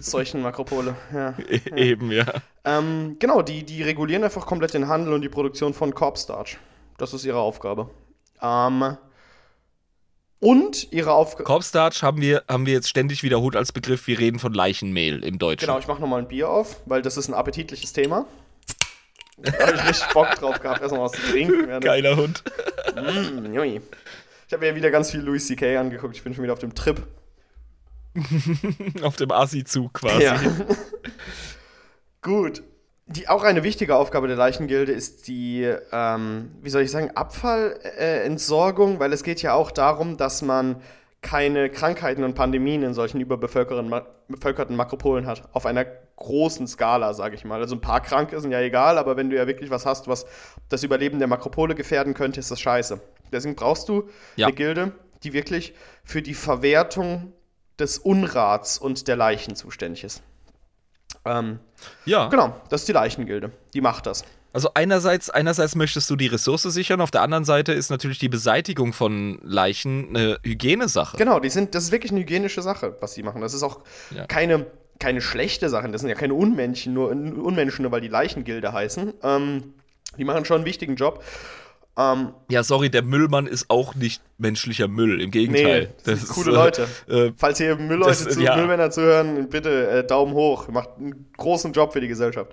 [0.00, 0.96] solchen Makropole.
[1.14, 1.34] Ja.
[1.76, 2.26] Eben, ja.
[2.64, 6.58] Ähm, genau, die, die regulieren einfach komplett den Handel und die Produktion von Corpse Starch.
[6.98, 7.88] Das ist ihre Aufgabe.
[8.40, 8.96] Ähm,
[10.40, 11.44] und ihre Aufgabe.
[11.44, 14.08] Corpstarch haben wir, haben wir jetzt ständig wiederholt als Begriff.
[14.08, 15.66] Wir reden von Leichenmehl im Deutschen.
[15.66, 18.26] Genau, ich mache nochmal ein Bier auf, weil das ist ein appetitliches Thema.
[19.38, 21.68] Da habe ich richtig Bock drauf gehabt, erstmal was zu trinken.
[21.68, 21.80] Ja, ne?
[21.80, 22.42] Geiler Hund.
[22.96, 23.80] Mm, jui.
[24.52, 25.78] Ich habe mir wieder ganz viel Louis C.K.
[25.78, 26.14] angeguckt.
[26.14, 27.02] Ich bin schon wieder auf dem Trip.
[29.02, 30.24] Auf dem Assi-Zug quasi.
[30.24, 30.38] Ja.
[32.20, 32.62] Gut.
[33.06, 39.00] Die, auch eine wichtige Aufgabe der Leichengilde ist die, ähm, wie soll ich sagen, Abfallentsorgung,
[39.00, 40.82] weil es geht ja auch darum, dass man
[41.22, 45.48] keine Krankheiten und Pandemien in solchen überbevölkerten Ma bevölkerten Makropolen hat.
[45.54, 47.62] Auf einer großen Skala, sage ich mal.
[47.62, 50.26] Also ein paar Kranke sind ja egal, aber wenn du ja wirklich was hast, was
[50.68, 53.00] das Überleben der Makropole gefährden könnte, ist das scheiße.
[53.32, 54.46] Deswegen brauchst du Ja.
[54.46, 54.92] eine Gilde,
[55.22, 57.32] die wirklich für die Verwertung
[57.78, 60.22] des Unrats und der Leichen zuständig ist.
[61.24, 61.58] Ähm,
[62.04, 62.28] Ja.
[62.28, 63.50] genau, das ist die Leichengilde.
[63.74, 64.24] Die macht das.
[64.54, 68.28] Also einerseits, einerseits möchtest du die Ressource sichern, auf der anderen Seite ist natürlich die
[68.28, 71.16] Beseitigung von Leichen eine Hygienesache.
[71.16, 73.40] Genau, die sind, das ist wirklich eine hygienische Sache, was sie machen.
[73.40, 73.80] Das ist auch
[74.14, 74.26] Ja.
[74.26, 74.66] keine,
[75.00, 75.88] keine schlechte Sache.
[75.90, 79.14] Das sind ja keine Unmenschen, nur Unmenschen, nur weil die Leichengilde heißen.
[79.22, 79.74] Ähm,
[80.18, 81.24] die machen schon einen wichtigen Job.
[81.96, 85.92] Ähm, Ja, sorry, der Müllmann ist auch nicht menschlicher Müll, im Gegenteil.
[86.04, 86.88] das sind ist, coole äh, Leute.
[87.08, 88.56] Äh, Falls ihr Müllleute Das- zu ja.
[88.56, 90.68] Müllmänner zuhören, bitte äh, Daumen hoch.
[90.68, 92.50] Macht einen großen Job für die Gesellschaft.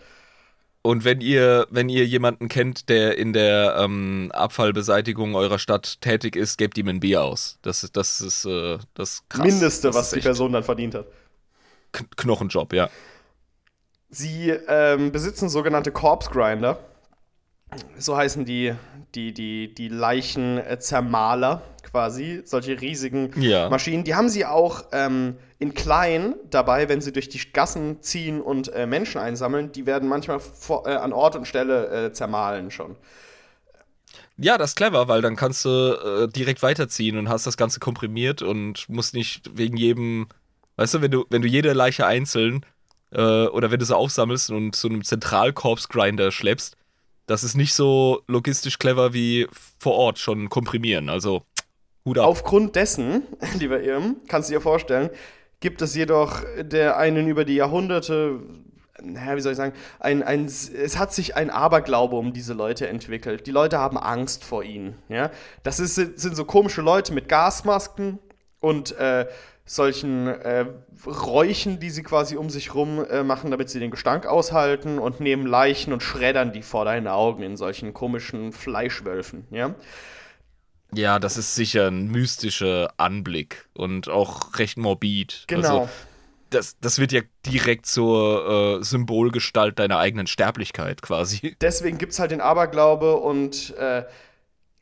[0.82, 6.36] und wenn ihr, wenn ihr jemanden kennt, der in der ähm, Abfallbeseitigung eurer Stadt tätig
[6.36, 7.60] ist, gebt ihm ein Bier aus.
[7.62, 9.46] Das ist, das ist äh, das krass.
[9.46, 11.06] Mindeste, das was ist die Person dann verdient hat.
[11.94, 12.90] K Knochenjob, ja.
[14.10, 16.80] Sie ähm, besitzen sogenannte Corpse Grinder.
[17.98, 18.74] So heißen die,
[19.16, 22.42] die, die, die Leichenzermaler quasi.
[22.46, 23.70] Solche riesigen Ja.
[23.70, 24.04] Maschinen.
[24.04, 28.72] Die haben sie auch ähm, in klein dabei, wenn sie durch die Gassen ziehen und
[28.74, 29.72] äh, Menschen einsammeln.
[29.72, 32.96] Die werden manchmal vor, äh, an Ort und Stelle äh, zermahlen schon.
[34.38, 37.80] Ja, das ist clever, weil dann kannst du äh, direkt weiterziehen und hast das Ganze
[37.80, 40.28] komprimiert und musst nicht wegen jedem,
[40.78, 42.66] weißt du, wenn du, wenn du jede Leiche einzeln
[43.12, 46.78] äh, oder wenn du sie aufsammelst und zu einem Zentralkorpsgrinder schleppst,
[47.30, 49.48] das ist nicht so logistisch clever wie
[49.78, 51.10] vor Ort schon komprimieren.
[51.10, 51.44] Also,
[52.04, 52.26] Hut ab.
[52.26, 53.24] Aufgrund dessen,
[53.60, 55.12] lieber Irm, kannst du dir vorstellen,
[55.60, 58.40] gibt es jedoch der einen über die Jahrhunderte,
[59.02, 62.88] naja, wie soll ich sagen, ein, ein, es hat sich ein Aberglaube um diese Leute
[62.88, 63.46] entwickelt.
[63.46, 64.96] Die Leute haben Angst vor ihnen.
[65.08, 65.30] Ja?
[65.62, 68.18] Das ist, sind so komische Leute mit Gasmasken
[68.60, 69.28] und äh,
[69.70, 70.66] solchen äh,
[71.06, 75.20] Räuchen, die sie quasi um sich rum äh, machen, damit sie den Gestank aushalten und
[75.20, 79.46] nehmen Leichen und schreddern die vor deinen Augen in solchen komischen Fleischwölfen.
[79.52, 79.76] Ja?
[80.92, 85.44] Ja, das ist sicher ein mystischer Anblick und auch recht morbid.
[85.46, 85.82] Genau.
[85.82, 85.90] Also,
[86.50, 91.56] das, das wird ja direkt zur äh, Symbolgestalt deiner eigenen Sterblichkeit quasi.
[91.62, 94.04] deswegen gibt es halt den Aberglaube und äh,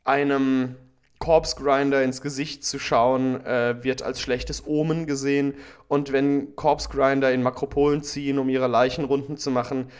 [0.04, 0.76] einem
[1.18, 5.54] Corpse Grinder ins Gesicht zu schauen, äh, wird als schlechtes Omen gesehen.
[5.88, 9.90] Und wenn Corpse Grinder in Makropolen ziehen, um ihre Leichenrunden zu machen,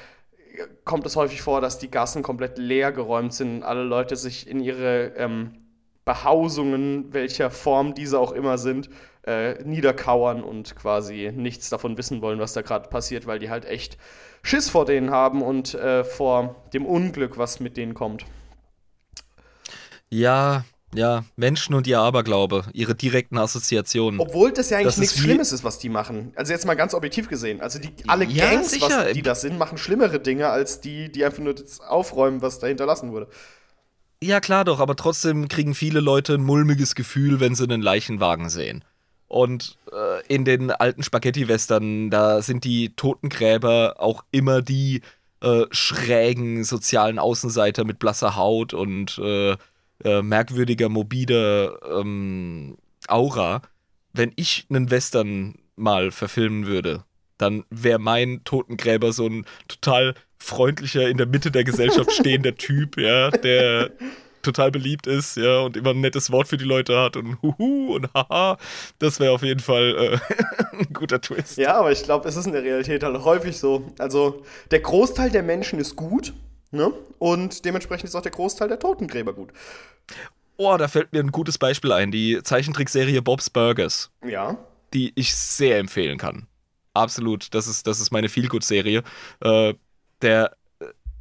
[0.84, 4.60] kommt es häufig vor, dass die Gassen komplett leer geräumt sind, alle Leute sich in
[4.60, 5.52] ihre ähm,
[6.04, 8.88] Behausungen, welcher Form diese auch immer sind,
[9.26, 13.66] äh, niederkauern und quasi nichts davon wissen wollen, was da gerade passiert, weil die halt
[13.66, 13.98] echt
[14.42, 18.24] Schiss vor denen haben und äh, vor dem Unglück, was mit denen kommt.
[20.08, 24.20] Ja, ja, Menschen und ihr Aberglaube, ihre direkten Assoziationen.
[24.20, 26.32] Obwohl das ja eigentlich Das nichts Schlimmes ist, was die machen.
[26.34, 27.60] Also jetzt mal ganz objektiv gesehen.
[27.60, 28.86] Also die alle Ja, Gangs, sicher.
[28.88, 32.58] was die das sind, machen schlimmere Dinge als die, die einfach nur das aufräumen, was
[32.58, 33.28] da hinterlassen wurde.
[34.22, 38.48] Ja, klar doch, aber trotzdem kriegen viele Leute ein mulmiges Gefühl, wenn sie einen Leichenwagen
[38.48, 38.82] sehen.
[39.28, 45.02] Und äh, in den alten Spaghetti-Western, da sind die Totengräber auch immer die
[45.42, 49.56] äh, schrägen sozialen Außenseiter mit blasser Haut und äh,
[50.04, 52.76] äh, merkwürdiger, mobiler ähm,
[53.06, 53.62] Aura.
[54.12, 57.04] Wenn ich einen Western mal verfilmen würde,
[57.36, 62.98] dann wäre mein Totengräber so ein total freundlicher, in der Mitte der Gesellschaft stehender Typ,
[62.98, 63.90] ja, der
[64.42, 67.94] total beliebt ist, ja, und immer ein nettes Wort für die Leute hat und huhu
[67.94, 68.56] und haha.
[68.98, 71.58] Das wäre auf jeden Fall äh, ein guter Twist.
[71.58, 73.92] Ja, aber ich glaube, es ist in der Realität halt häufig so.
[73.98, 76.32] Also der Großteil der Menschen ist gut,
[76.70, 76.92] ne?
[77.18, 79.50] Und dementsprechend ist auch der Großteil der Totengräber gut.
[80.56, 84.10] Oh, da fällt mir ein gutes Beispiel ein, die Zeichentrickserie Bob's Burgers.
[84.26, 84.56] Ja.
[84.94, 86.46] die ich sehr empfehlen kann.
[86.94, 89.02] Absolut, das ist, das ist meine Feelgood-Serie.
[89.40, 89.74] Äh,
[90.22, 90.56] der,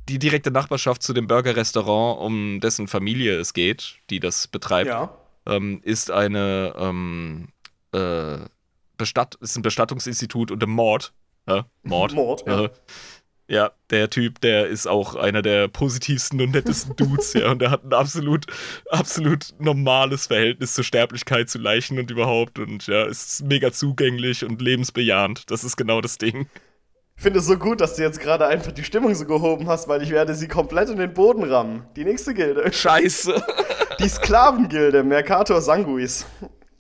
[0.10, 5.16] die direkte Nachbarschaft zu dem Burger-Restaurant, um dessen Familie es geht, die das betreibt, Ja.
[5.46, 7.50] ähm, ist eine ähm,
[7.92, 8.38] äh,
[8.98, 11.14] Bestatt, ist ein Bestattungsinstitut und ein Mord.
[11.48, 12.14] Ja, Mord.
[12.14, 12.70] Mord, ja.
[13.50, 17.72] Ja, der Typ, der ist auch einer der positivsten und nettesten Dudes, ja, und der
[17.72, 18.46] hat ein absolut,
[18.90, 24.62] absolut normales Verhältnis zur Sterblichkeit, zu Leichen und überhaupt und ja, ist mega zugänglich und
[24.62, 25.50] lebensbejahend.
[25.50, 26.48] Das ist genau das Ding.
[27.16, 29.88] Ich finde es so gut, dass du jetzt gerade einfach die Stimmung so gehoben hast,
[29.88, 31.84] weil ich werde sie komplett in den Boden rammen.
[31.96, 32.72] Die nächste Gilde.
[32.72, 33.44] Scheiße.
[34.00, 36.28] Die Sklavengilde, Mercator Sanguis.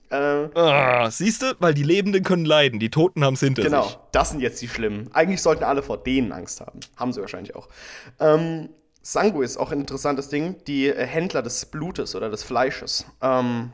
[0.09, 3.71] Äh, Ah, Siehst du, weil die Lebenden können leiden, die Toten haben es hinter sich.
[3.71, 5.09] genau, das sind jetzt die Schlimmen.
[5.13, 6.79] Eigentlich sollten alle vor denen Angst haben.
[6.95, 7.67] Haben sie wahrscheinlich auch.
[8.19, 8.69] Ähm,
[9.01, 13.05] Sanguis, auch ein interessantes Ding, die äh, Händler des Blutes oder des Fleisches.
[13.21, 13.71] Ähm,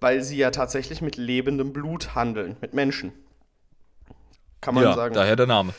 [0.00, 3.12] weil sie ja tatsächlich mit lebendem Blut handeln, mit Menschen.
[4.60, 5.14] Kann man Ja, sagen.
[5.14, 5.72] daher der Name.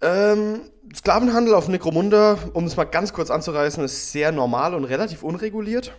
[0.00, 0.60] Ähm,
[0.94, 5.92] Sklavenhandel auf Necromunda, um es mal ganz kurz anzureißen, ist sehr normal und relativ unreguliert.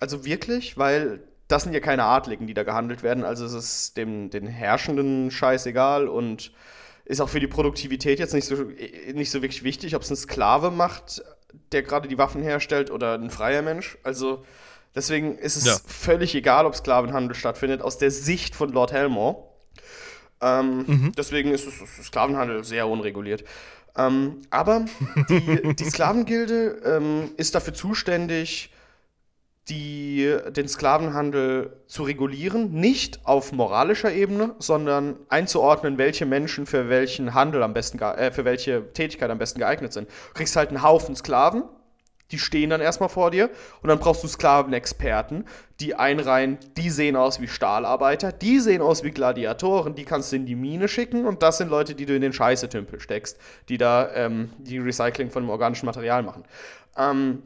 [0.00, 1.22] Also wirklich, weil
[1.52, 5.30] das sind ja keine Adligen, die da gehandelt werden, also es ist dem, den Herrschenden
[5.30, 6.52] scheißegal und
[7.04, 8.54] ist auch für die Produktivität jetzt nicht so,
[9.12, 11.22] nicht so wirklich wichtig, ob es ein Sklave macht,
[11.72, 13.98] der gerade die Waffen herstellt, oder ein freier Mensch.
[14.02, 14.44] Also
[14.94, 15.76] deswegen ist es Ja.
[15.86, 19.42] völlig egal, ob Sklavenhandel stattfindet, aus der Sicht von Lord Helmore.
[20.40, 23.44] Ähm, Deswegen ist es Sklavenhandel sehr unreguliert.
[23.96, 24.86] Ähm, aber
[25.28, 28.70] die, die Sklavengilde ähm, ist dafür zuständig,
[29.68, 37.34] die, den Sklavenhandel zu regulieren, nicht auf moralischer Ebene, sondern einzuordnen, welche Menschen für welchen
[37.34, 40.08] Handel am besten, äh, für welche Tätigkeit am besten geeignet sind.
[40.08, 41.62] Du kriegst halt einen Haufen Sklaven,
[42.32, 43.50] die stehen dann erstmal vor dir
[43.82, 45.44] und dann brauchst du Sklavenexperten,
[45.78, 50.36] die einreihen, die sehen aus wie Stahlarbeiter, die sehen aus wie Gladiatoren, die kannst du
[50.36, 53.78] in die Mine schicken und das sind Leute, die du in den Scheißetümpel steckst, die
[53.78, 56.42] da ähm, die Recycling von dem organischen Material machen.
[56.96, 57.42] Ähm,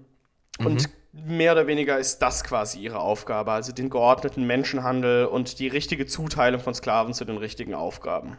[0.64, 0.88] und
[1.24, 6.06] mehr oder weniger ist das quasi ihre Aufgabe, also den geordneten Menschenhandel und die richtige
[6.06, 8.36] Zuteilung von Sklaven zu den richtigen Aufgaben.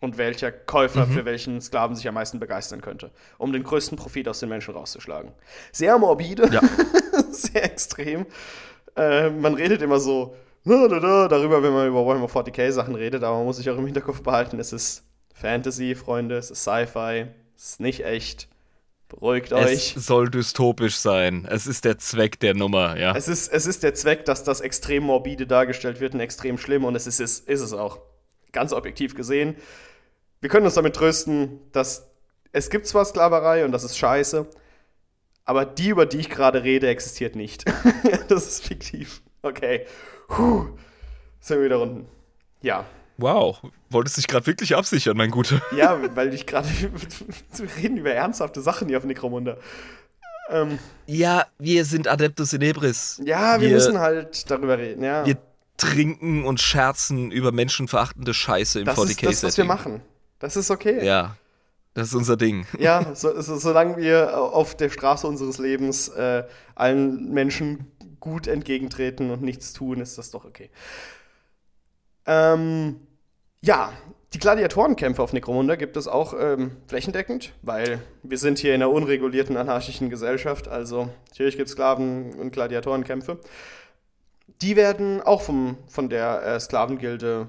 [0.00, 4.28] Und welcher Käufer für welchen Sklaven sich am meisten begeistern könnte, um den größten Profit
[4.28, 5.32] aus den Menschen rauszuschlagen.
[5.72, 6.60] Sehr morbide, Ja.
[7.30, 8.26] sehr extrem.
[8.96, 12.94] Äh, man redet immer so da, da, da, darüber, wenn man über Warhammer 40k Sachen
[12.94, 15.04] redet, aber man muss sich auch im Hinterkopf behalten, es ist
[15.34, 17.26] Fantasy, Freunde, es ist Sci-Fi,
[17.56, 18.48] es ist nicht echt.
[19.14, 19.96] Beruhigt euch.
[19.96, 21.46] Es soll dystopisch sein.
[21.48, 23.14] Es ist der Zweck der Nummer, ja.
[23.14, 26.84] Es ist, es ist der Zweck, dass das extrem morbide dargestellt wird und extrem schlimm
[26.84, 27.98] und es ist, ist, ist es auch.
[28.52, 29.56] Ganz objektiv gesehen.
[30.40, 32.08] Wir können uns damit trösten, dass
[32.52, 34.46] es gibt zwar Sklaverei und das ist scheiße,
[35.44, 37.64] aber die, über die ich gerade rede, existiert nicht.
[38.28, 39.22] das ist fiktiv.
[39.42, 39.86] Okay.
[40.28, 40.68] Puh.
[41.40, 42.06] Sind wir wieder unten.
[42.62, 42.86] Ja.
[43.16, 43.60] Wow.
[43.90, 45.60] Wolltest dich gerade wirklich absichern, mein Guter.
[45.76, 46.68] Ja, weil ich gerade.
[46.80, 49.56] wir reden über ernsthafte Sachen hier auf Necromunda.
[50.50, 53.20] Ähm, Ja, wir sind Adeptus Inebris.
[53.24, 55.02] ja, wir, Wir- müssen halt darüber reden.
[55.04, 55.24] Ja.
[55.24, 55.36] Wir
[55.76, 60.02] trinken und scherzen über menschenverachtende Scheiße im das 40k ist das, was wir machen.
[60.38, 61.04] Das ist okay.
[61.04, 61.36] Ja,
[61.94, 62.66] das ist unser Ding.
[62.78, 67.86] Ja, so, so, solange wir auf der Straße unseres Lebens äh, allen Menschen
[68.20, 70.70] gut entgegentreten und nichts tun, ist das doch okay.
[72.26, 73.00] Ähm,
[73.62, 73.92] ja,
[74.34, 78.90] die Gladiatorenkämpfe auf Necromunda gibt es auch ähm, flächendeckend, weil wir sind hier in einer
[78.90, 83.38] unregulierten anarchischen Gesellschaft, also natürlich gibt es Sklaven- und Gladiatorenkämpfe.
[84.60, 87.48] Die werden auch vom, von der äh, Sklavengilde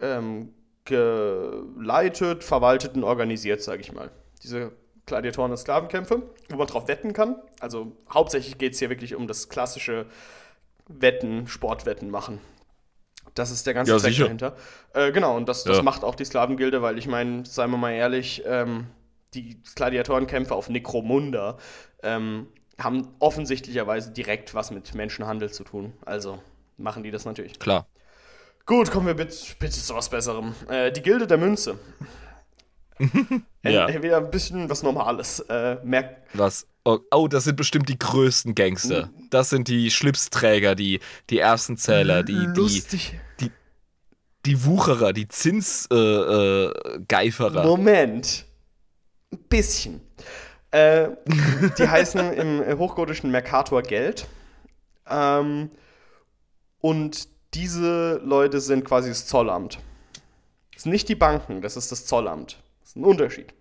[0.00, 4.10] ähm, geleitet, verwaltet und organisiert, sage ich mal.
[4.42, 4.72] Diese
[5.06, 7.36] Gladiatoren- und Sklavenkämpfe, wo man drauf wetten kann.
[7.60, 10.06] Also hauptsächlich geht es hier wirklich um das klassische
[10.86, 12.40] Wetten, Sportwetten machen.
[13.34, 14.24] Das ist der ganze Ja, Zweck sicher.
[14.24, 14.56] dahinter.
[14.94, 15.82] Äh, genau, und das, das Ja.
[15.82, 18.86] macht auch die Sklavengilde, weil ich meine, seien wir mal ehrlich, ähm,
[19.34, 21.56] die Gladiatorenkämpfe auf Necromunda
[22.02, 22.48] ähm,
[22.78, 25.94] haben offensichtlicherweise direkt was mit Menschenhandel zu tun.
[26.04, 26.42] Also
[26.76, 27.58] machen die das natürlich.
[27.58, 27.86] Klar.
[28.66, 30.54] Gut, kommen wir bitte, bitte zu was Besserem.
[30.68, 31.78] Äh, die Gilde der Münze.
[33.64, 33.88] Ja.
[33.88, 35.40] Äh, wieder ein bisschen was Normales.
[35.48, 36.66] Äh, merkt, Was?
[36.84, 39.10] Oh, oh, das sind bestimmt die größten Gangster.
[39.30, 40.98] Das sind die Schlipsträger, die,
[41.30, 43.20] die Erbsenzähler, die, die, lustig.
[44.46, 46.74] die Wucherer, die Zinsgeiferer.
[46.96, 47.64] Äh, Geiferer.
[47.64, 48.46] Moment.
[49.32, 50.00] Ein bisschen.
[50.72, 51.10] Äh,
[51.78, 54.26] die heißen im hochgotischen Mercator Geld.
[55.08, 55.70] Ähm,
[56.80, 59.78] und diese Leute sind quasi das Zollamt.
[60.74, 62.58] Das sind nicht die Banken, das ist das Zollamt.
[62.92, 63.54] Ist ein Unterschied.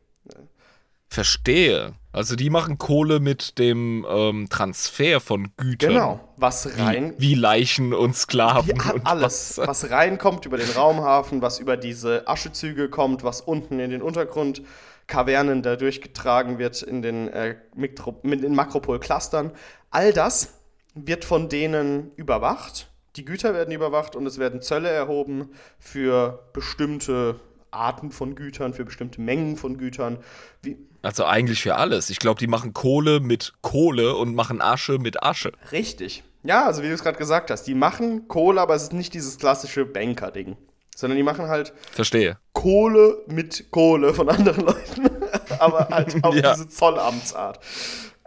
[1.08, 1.94] Verstehe.
[2.12, 5.90] Also die machen Kohle mit dem ähm, Transfer von Gütern.
[5.94, 6.20] Genau.
[6.36, 7.14] Was rein.
[7.18, 9.68] Wie, wie Leichen und Sklaven Wie a- und alles, was.
[9.68, 14.64] was reinkommt über den Raumhafen, was über diese Aschezüge kommt, was unten in den Untergrund
[15.08, 19.52] Kavernen da durchgetragen wird in den, äh, Mikro mit den Makropol-Clustern.
[19.92, 20.56] All das
[20.94, 22.90] wird von denen überwacht.
[23.16, 27.40] Die Güter werden überwacht und es werden Zölle erhoben für bestimmte
[27.72, 30.18] Arten von Gütern, für bestimmte Mengen von Gütern.
[30.62, 32.10] Wie, Also eigentlich für alles.
[32.10, 35.52] Ich glaube, die machen Kohle mit Kohle und machen Asche mit Asche.
[35.72, 36.24] Richtig.
[36.44, 39.14] Ja, also wie du es gerade gesagt hast, die machen Kohle, aber es ist nicht
[39.14, 40.58] dieses klassische Banker-Ding.
[40.96, 42.38] Sondern die machen halt Verstehe.
[42.54, 45.10] Kohle mit Kohle von anderen Leuten,
[45.60, 46.54] aber halt auf Ja.
[46.54, 47.60] diese Zollamtsart.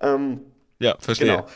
[0.00, 0.40] Ähm,
[0.78, 1.26] Ja, verstehe.
[1.28, 1.46] genau.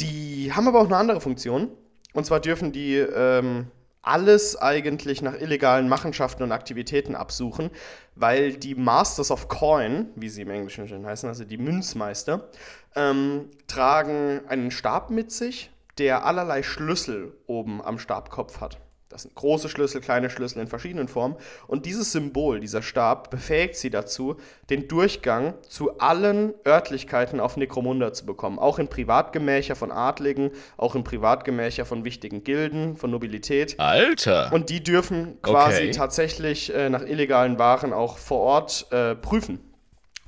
[0.00, 1.68] Die haben aber auch eine andere Funktion.
[2.12, 3.68] Und zwar dürfen die ähm,
[4.04, 7.70] alles eigentlich nach illegalen Machenschaften und Aktivitäten absuchen,
[8.14, 12.48] weil die Masters of Coin, wie sie im Englischen schon heißen, also die Münzmeister,
[12.94, 18.78] ähm, tragen einen Stab mit sich, der allerlei Schlüssel oben am Stabkopf hat.
[19.14, 21.36] Das sind große Schlüssel, kleine Schlüssel in verschiedenen Formen.
[21.68, 24.38] Und dieses Symbol, dieser Stab, befähigt sie dazu,
[24.70, 28.58] den Durchgang zu allen Örtlichkeiten auf Necromunda zu bekommen.
[28.58, 33.78] Auch in Privatgemächer von Adligen, auch in Privatgemächer von wichtigen Gilden, von Nobilität.
[33.78, 34.50] Alter!
[34.52, 35.90] Und die dürfen quasi Okay.
[35.92, 39.60] tatsächlich äh, nach illegalen Waren auch vor Ort äh, prüfen.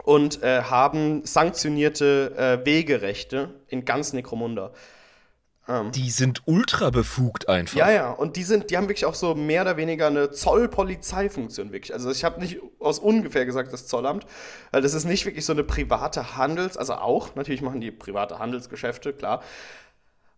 [0.05, 4.71] Und äh, haben sanktionierte äh, Wegerechte in ganz Necromunda.
[5.95, 7.77] Die sind ultra befugt einfach.
[7.77, 11.73] Ja, ja, und die sind, die haben wirklich auch so mehr oder weniger eine Zollpolizeifunktion
[11.73, 11.93] wirklich.
[11.93, 14.27] Also ich habe nicht aus ungefähr gesagt das Zollamt,
[14.71, 18.39] weil das ist nicht wirklich so eine private Handels, also auch natürlich machen die private
[18.39, 19.43] Handelsgeschäfte, klar.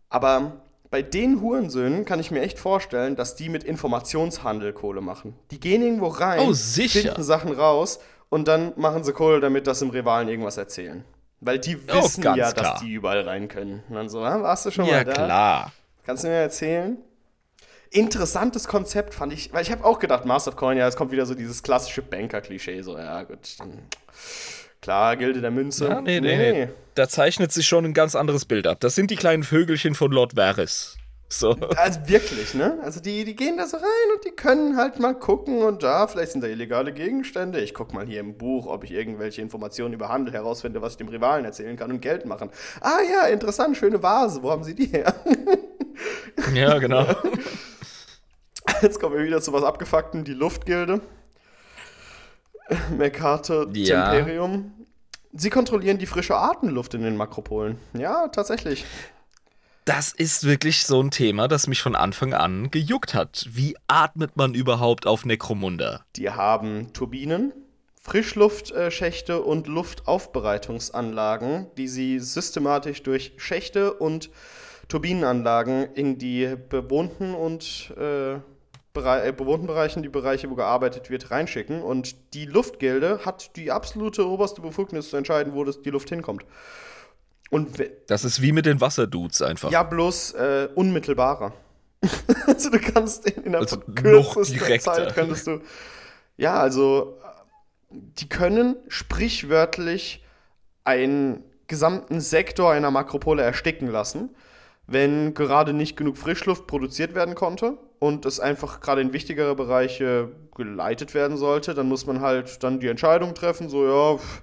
[0.08, 5.34] Aber bei den Hurensöhnen kann ich mir echt vorstellen, dass die mit Informationshandel Kohle machen.
[5.50, 8.00] Die gehen irgendwo rein, Oh, finden Sachen raus
[8.30, 11.04] und dann machen sie Kohle damit, dass im Rivalen irgendwas erzählen.
[11.40, 12.72] Weil die Oh, wissen ganz ja, klar.
[12.74, 13.82] dass die überall rein können.
[13.88, 15.12] Und dann so, ah, warst du schon Ja, mal da?
[15.12, 15.72] klar.
[16.04, 16.96] Kannst du mir erzählen?
[17.90, 21.10] Interessantes Konzept fand ich, weil ich habe auch gedacht, Master of Coin, ja, es kommt
[21.10, 23.38] wieder so dieses klassische Banker-Klischee, so, ja, gut,
[24.82, 25.88] klar, Gilde der Münze.
[25.88, 26.68] Ja, nee, nee, nee.
[26.94, 28.80] Da zeichnet sich schon ein ganz anderes Bild ab.
[28.80, 30.96] Das sind die kleinen Vögelchen von Lord Varys.
[31.30, 31.50] So.
[31.76, 32.78] Also wirklich, ne?
[32.82, 33.84] Also die, die gehen da so rein
[34.16, 37.60] und die können halt mal gucken und da, vielleicht sind da illegale Gegenstände.
[37.60, 40.96] Ich guck mal hier im Buch, ob ich irgendwelche Informationen über Handel herausfinde, was ich
[40.98, 42.48] dem Rivalen erzählen kann und Geld machen.
[42.80, 45.14] Ah ja, interessant, schöne Vase, wo haben sie die her?
[46.54, 47.04] Ja, genau.
[48.82, 51.00] Jetzt kommen wir wieder zu was Abgefuckten, die Luftgilde.
[52.96, 54.12] Mercator Ja.
[54.12, 54.72] Temperium.
[55.32, 57.78] Sie kontrollieren die frische Atemluft in den Makropolen.
[57.92, 58.86] Ja, tatsächlich.
[59.88, 63.46] Das ist wirklich so ein Thema, das mich von Anfang an gejuckt hat.
[63.48, 66.02] Wie atmet man überhaupt auf Necromunda?
[66.16, 67.54] Die haben Turbinen,
[68.02, 74.28] Frischluftschächte und Luftaufbereitungsanlagen, die sie systematisch durch Schächte und
[74.88, 81.80] Turbinenanlagen in die bewohnten und äh, äh, bewohnten Bereichen, die Bereiche, wo gearbeitet wird, reinschicken.
[81.80, 86.44] Und die Luftgilde hat die absolute oberste Befugnis zu entscheiden, wo das, die Luft hinkommt.
[87.50, 89.70] Und Das ist wie mit den Wasserdudes einfach.
[89.70, 91.52] ja, bloß äh, unmittelbarer.
[92.46, 94.92] also du kannst in, in der Also direkter.
[94.92, 95.60] Zeit könntest du.
[96.36, 97.18] Ja, also
[97.90, 100.24] die können sprichwörtlich
[100.84, 104.30] einen gesamten Sektor einer Makropole ersticken lassen,
[104.86, 110.30] wenn gerade nicht genug Frischluft produziert werden konnte und es einfach gerade in wichtigere Bereiche
[110.54, 114.42] geleitet werden sollte, dann muss man halt dann die Entscheidung treffen, so ja, pff,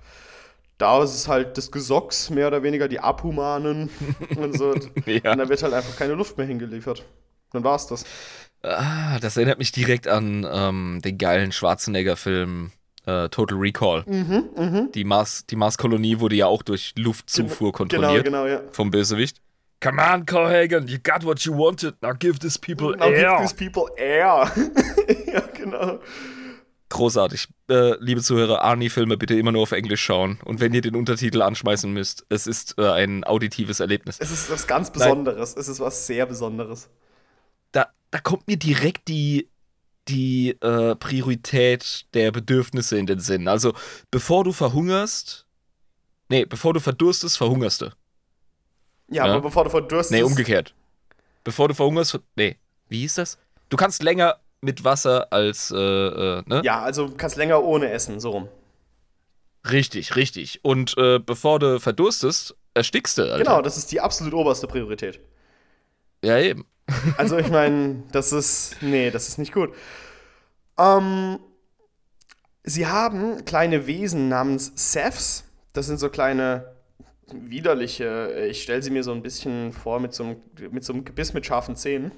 [0.78, 3.90] da ist es halt das Gesocks, mehr oder weniger die Abhumanen
[4.36, 4.74] und so.
[5.06, 5.32] Ja.
[5.32, 7.06] Und da wird halt einfach keine Luft mehr hingeliefert.
[7.52, 8.04] Dann war's das.
[8.64, 12.72] Ah, das erinnert mich direkt an ähm, den geilen Schwarzenegger-Film
[13.06, 14.04] äh, Total Recall.
[14.08, 18.62] Mhm, Die, Mars, die Marskolonie wurde ja auch durch Luftzufuhr Genau, kontrolliert genau, ja.
[18.72, 19.38] vom Bösewicht.
[19.82, 22.02] Come on, Cohagen, you got what you wanted.
[22.02, 23.38] Now give these people Now air.
[23.38, 24.52] give these people air.
[25.32, 26.00] ja, genau.
[26.96, 27.50] Großartig.
[27.70, 30.40] Äh, liebe Zuhörer, Arnie-Filme bitte immer nur auf Englisch schauen.
[30.46, 34.18] Und wenn ihr den Untertitel anschmeißen müsst, es ist äh, ein auditives Erlebnis.
[34.20, 35.58] Es ist was ganz Besonderes.
[35.58, 36.88] Es ist was sehr Besonderes.
[37.74, 39.50] Da, da kommt mir direkt die,
[40.08, 43.50] die äh, Priorität der Bedürfnisse in den Sinn.
[43.50, 43.74] Also,
[44.10, 45.46] bevor du verhungerst,
[46.30, 47.86] nee, bevor du verdurstest, verhungerst du.
[49.10, 49.34] Ja, Ja.
[49.34, 50.12] aber bevor du verdurstest.
[50.12, 50.74] Nee, umgekehrt.
[51.44, 52.56] Bevor du verhungerst, ver- nee,
[52.88, 53.38] wie hieß das?
[53.68, 56.62] Du kannst länger mit Wasser als, äh, äh, ne?
[56.66, 58.50] Ja, also kannst länger ohne essen, so rum.
[59.72, 60.60] Richtig, richtig.
[60.64, 63.38] Und äh, bevor du verdurstest, erstickst du, Alter.
[63.38, 65.20] Genau, das ist die absolut oberste Priorität.
[66.24, 66.66] Ja, eben.
[67.18, 68.78] Also ich meine, das ist.
[68.82, 69.74] Nee, das ist nicht gut.
[70.78, 71.40] Ähm,
[72.64, 75.46] sie haben kleine Wesen namens Seths.
[75.74, 76.76] Das sind so kleine
[77.32, 78.48] widerliche.
[78.50, 80.36] Ich stelle sie mir so ein bisschen vor mit so einem,
[80.72, 82.12] mit so einem Gebiss mit scharfen Zähnen.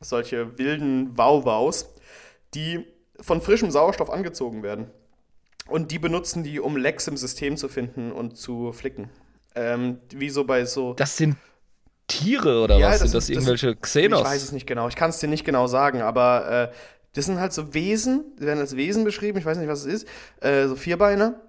[0.00, 1.94] Solche wilden Wauwaus,
[2.54, 2.84] die
[3.20, 4.90] von frischem Sauerstoff angezogen werden.
[5.68, 9.08] Und die benutzen die, um Lecks im System zu finden und zu flicken.
[9.54, 10.94] Ähm, wie so bei so.
[10.94, 11.36] Das sind
[12.06, 13.00] Tiere oder Ja, was?
[13.00, 14.20] das sind das irgendwelche Xenos?
[14.20, 14.88] Ich weiß es nicht genau.
[14.88, 16.74] Ich kann es dir nicht genau sagen, aber äh,
[17.14, 20.02] das sind halt so Wesen, die werden als Wesen beschrieben, ich weiß nicht, was es
[20.02, 20.08] ist,
[20.42, 21.40] äh, so Vierbeiner,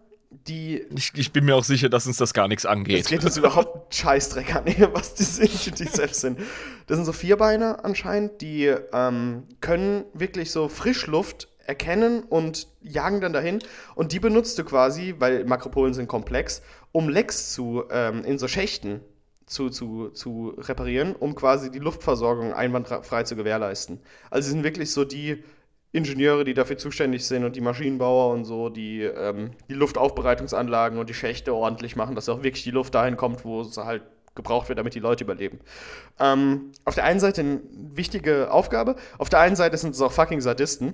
[0.48, 0.84] die.
[0.96, 3.08] Ich, ich bin mir auch sicher, dass uns das gar nichts Es angeht.
[3.08, 6.40] geht uns überhaupt einen Scheißdreck an, was die sind, die selbst sind.
[6.88, 13.34] Das sind so Vierbeiner anscheinend, die ähm, können wirklich so Frischluft erkennen und jagen dann
[13.34, 13.60] dahin.
[13.96, 18.48] Und die benutzt du quasi, weil Makropolen sind komplex, um Lecks zu, ähm, in so
[18.48, 19.02] Schächten
[19.46, 24.00] zu, zu, zu reparieren, um quasi die Luftversorgung einwandfrei zu gewährleisten.
[24.30, 25.44] Also sie sind wirklich so die
[25.96, 31.10] Ingenieure, die dafür zuständig sind und die Maschinenbauer und so, die ähm, die Luftaufbereitungsanlagen und
[31.10, 34.04] die Schächte ordentlich machen, dass auch wirklich die Luft dahin kommt, wo sie halt
[34.36, 35.60] gebraucht wird, damit die Leute überleben.
[36.20, 40.12] Ähm, auf der einen Seite eine wichtige Aufgabe, auf der einen Seite sind es auch
[40.12, 40.94] fucking Sadisten,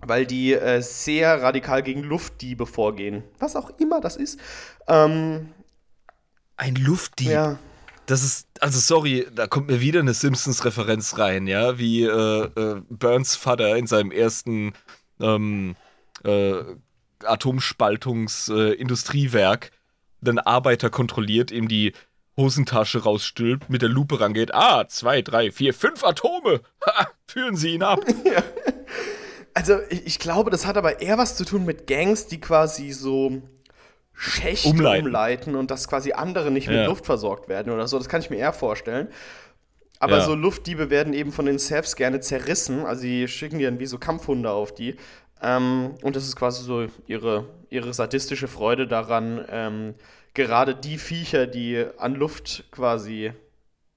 [0.00, 3.22] weil die äh, sehr radikal gegen Luftdiebe vorgehen.
[3.38, 4.40] Was auch immer das ist.
[4.88, 5.50] Ähm,
[6.56, 7.28] Ein Luftdieb.
[7.30, 7.58] ja.
[8.10, 12.82] Das ist, also sorry, da kommt mir wieder eine Simpsons-Referenz rein, ja, wie äh, äh,
[12.88, 14.72] Burns Vater in seinem ersten
[15.20, 15.76] ähm,
[16.24, 16.56] äh,
[17.22, 19.70] Atomspaltungs-Industriewerk
[20.26, 21.92] einen Arbeiter kontrolliert, ihm die
[22.36, 24.52] Hosentasche rausstülpt, mit der Lupe rangeht.
[24.54, 26.62] Ah, zwei, drei, vier, fünf Atome!
[26.84, 28.04] Ha, führen Sie ihn ab!
[29.52, 32.92] Also ich, ich glaube, das hat aber eher was zu tun mit Gangs, die quasi
[32.92, 33.42] so
[34.22, 35.06] Schächte Umleiten.
[35.06, 36.84] umleiten, und dass quasi andere nicht mit Ja.
[36.86, 37.96] Luft versorgt werden oder so.
[37.98, 39.08] Das kann ich mir eher vorstellen.
[39.98, 40.24] Aber Ja.
[40.24, 42.84] so Luftdiebe werden eben von den Seths gerne zerrissen.
[42.84, 44.96] Also die schicken die dann wie so Kampfhunde auf die.
[45.42, 49.94] Ähm, und das ist quasi so ihre, ihre sadistische Freude daran, ähm,
[50.34, 53.32] gerade die Viecher, die an Luft quasi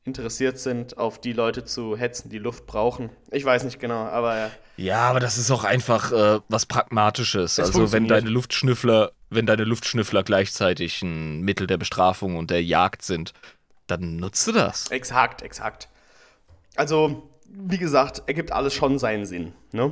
[0.05, 3.09] interessiert sind, auf die Leute zu hetzen, die Luft brauchen.
[3.31, 7.57] Ich weiß nicht genau, aber Ja, aber das ist auch einfach äh, was Pragmatisches.
[7.59, 13.01] also wenn deine Luftschnüffler, wenn deine Luftschnüffler gleichzeitig ein Mittel der Bestrafung und der Jagd
[13.03, 13.33] sind,
[13.87, 14.89] dann nutzt du das.
[14.91, 15.89] Exakt, exakt.
[16.75, 19.53] Also, wie gesagt, ergibt alles schon seinen Sinn.
[19.71, 19.85] Ne?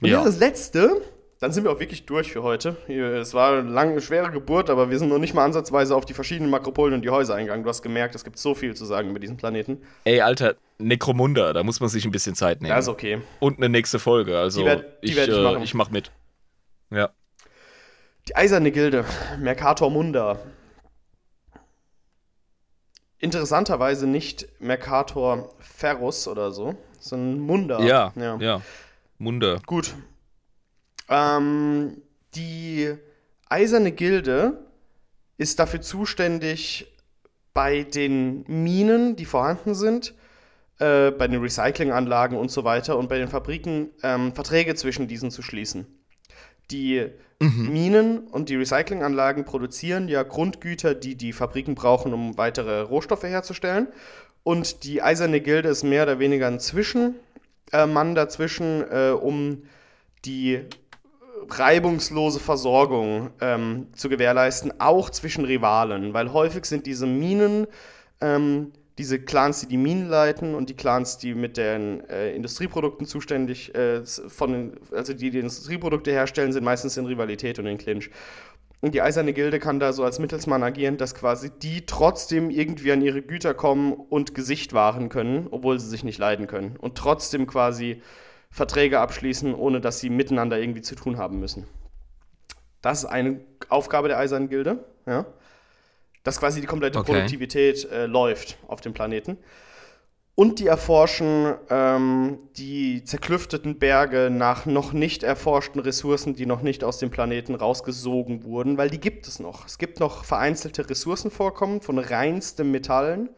[0.00, 0.22] Und Ja.
[0.24, 1.02] das Letzte,
[1.40, 2.76] dann sind wir auch wirklich durch für heute.
[2.88, 6.14] Es war eine lange, schwere Geburt, aber wir sind noch nicht mal ansatzweise auf die
[6.14, 7.64] verschiedenen Makropolen und die Häuser eingegangen.
[7.64, 9.82] Du hast gemerkt, es gibt so viel zu sagen über diesen Planeten.
[10.04, 12.70] Ey, Alter, Necromunda, da muss man sich ein bisschen Zeit nehmen.
[12.70, 13.20] Ja, ist okay.
[13.40, 14.38] Und eine nächste Folge.
[14.38, 15.62] Also Die werd- die ich, ich äh, machen.
[15.62, 16.10] ich mach mit.
[16.90, 17.10] Ja.
[18.28, 19.06] Die Eiserne Gilde,
[19.38, 20.38] Mercator Munda.
[23.16, 27.80] Interessanterweise nicht Mercator Ferrus oder so, sondern Munda.
[27.80, 28.60] Ja, ja.
[29.16, 29.56] Munda.
[29.64, 29.94] Gut.
[31.08, 32.02] Ähm,
[32.34, 32.94] die
[33.48, 34.62] Eiserne Gilde
[35.38, 36.86] ist dafür zuständig,
[37.54, 40.12] bei den Minen, die vorhanden sind,
[40.80, 45.30] äh, bei den Recyclinganlagen und so weiter und bei den Fabriken ähm, Verträge zwischen diesen
[45.30, 45.97] zu schließen.
[46.70, 47.06] Die
[47.40, 53.88] Minen und die Recyclinganlagen produzieren ja Grundgüter, die die Fabriken brauchen, um weitere Rohstoffe herzustellen.
[54.42, 57.14] Und die Eiserne Gilde ist mehr oder weniger ein Zwischenmann
[57.72, 59.62] Mann dazwischen, äh, um
[60.24, 60.60] die
[61.48, 67.66] reibungslose Versorgung ähm, zu gewährleisten, auch zwischen Rivalen, weil häufig sind diese Minen,
[68.20, 73.06] ähm, diese Clans, die die Minen leiten und die Clans, die mit den äh, Industrieprodukten
[73.06, 78.10] zuständig, äh, von also die die Industrieprodukte herstellen, sind meistens in Rivalität und in Clinch.
[78.80, 82.92] Und die Eiserne Gilde kann da so als Mittelsmann agieren, dass quasi die trotzdem irgendwie
[82.92, 86.76] an ihre Güter kommen und Gesicht wahren können, obwohl sie sich nicht leiden können.
[86.76, 88.02] Und trotzdem quasi
[88.50, 91.66] Verträge abschließen, ohne dass sie miteinander irgendwie zu tun haben müssen.
[92.80, 95.26] Das ist eine Aufgabe der Eisernen Gilde, ja.
[96.28, 97.12] Dass quasi die komplette Okay.
[97.12, 99.38] Produktivität äh, läuft auf dem Planeten.
[100.34, 106.84] Und die erforschen ähm, die zerklüfteten Berge nach noch nicht erforschten Ressourcen, die noch nicht
[106.84, 109.64] aus dem Planeten rausgesogen wurden, weil die gibt es noch.
[109.64, 113.30] Es gibt noch vereinzelte Ressourcenvorkommen von reinstem Metallen.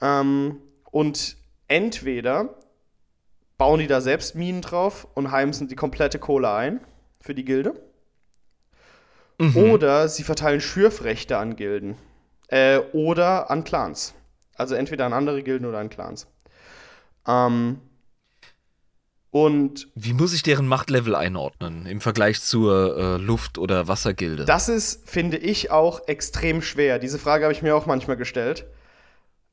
[0.00, 0.56] Ähm,
[0.90, 1.36] und
[1.68, 2.56] entweder
[3.58, 6.80] bauen die da selbst Minen drauf und heimsen die komplette Kohle ein
[7.20, 7.80] für die Gilde.
[9.54, 11.96] Oder sie verteilen Schürfrechte an Gilden.
[12.48, 14.14] Äh, oder an Clans.
[14.56, 16.26] Also entweder an andere Gilden oder an Clans.
[17.26, 17.80] Ähm,
[19.30, 24.46] und Wie muss ich deren Machtlevel einordnen im Vergleich zur äh, Luft- oder Wassergilde?
[24.46, 26.98] das ist, finde ich, auch extrem schwer.
[26.98, 28.66] Diese Frage habe ich mir auch manchmal gestellt.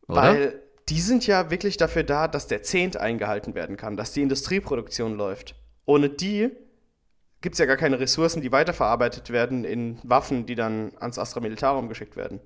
[0.07, 0.21] Oder?
[0.21, 4.21] Weil die sind ja wirklich dafür da, dass der Zehnt eingehalten werden kann, dass die
[4.21, 5.55] Industrieproduktion läuft.
[5.85, 6.51] Ohne die
[7.41, 11.41] gibt es ja gar keine Ressourcen, die weiterverarbeitet werden in Waffen, die dann ans Astra
[11.41, 12.39] Militarum geschickt werden.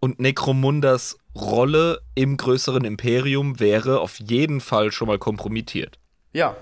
[0.00, 5.98] Und Necromundas Rolle im größeren Imperium wäre auf jeden Fall schon mal kompromittiert.
[6.32, 6.56] Ja,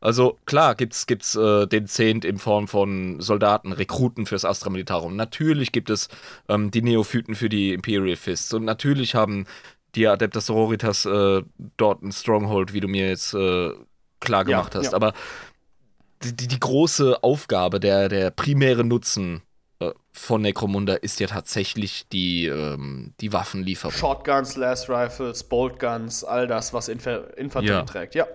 [0.00, 5.14] Also klar gibt's gibt's äh, den Zehnt in Form von Soldaten, Rekruten fürs Astra Militarum.
[5.16, 6.08] Natürlich gibt es
[6.48, 9.46] ähm, die Neophyten für die Imperial Fists und natürlich haben
[9.94, 11.42] die Adeptas Sororitas äh,
[11.76, 13.70] dort ein Stronghold, wie du mir jetzt äh,
[14.20, 14.92] klar Ja, gemacht hast.
[14.92, 14.92] ja.
[14.92, 15.12] Aber
[16.22, 19.42] die, die, die große Aufgabe, der, der primäre Nutzen
[20.12, 23.94] von Necromunda ist ja tatsächlich die, ähm, die Waffenlieferung.
[23.96, 27.82] Shotguns, Last Rifles, Bolt Guns, all das, was Infer Infanterie Ja.
[27.82, 28.14] trägt.
[28.14, 28.26] Ja,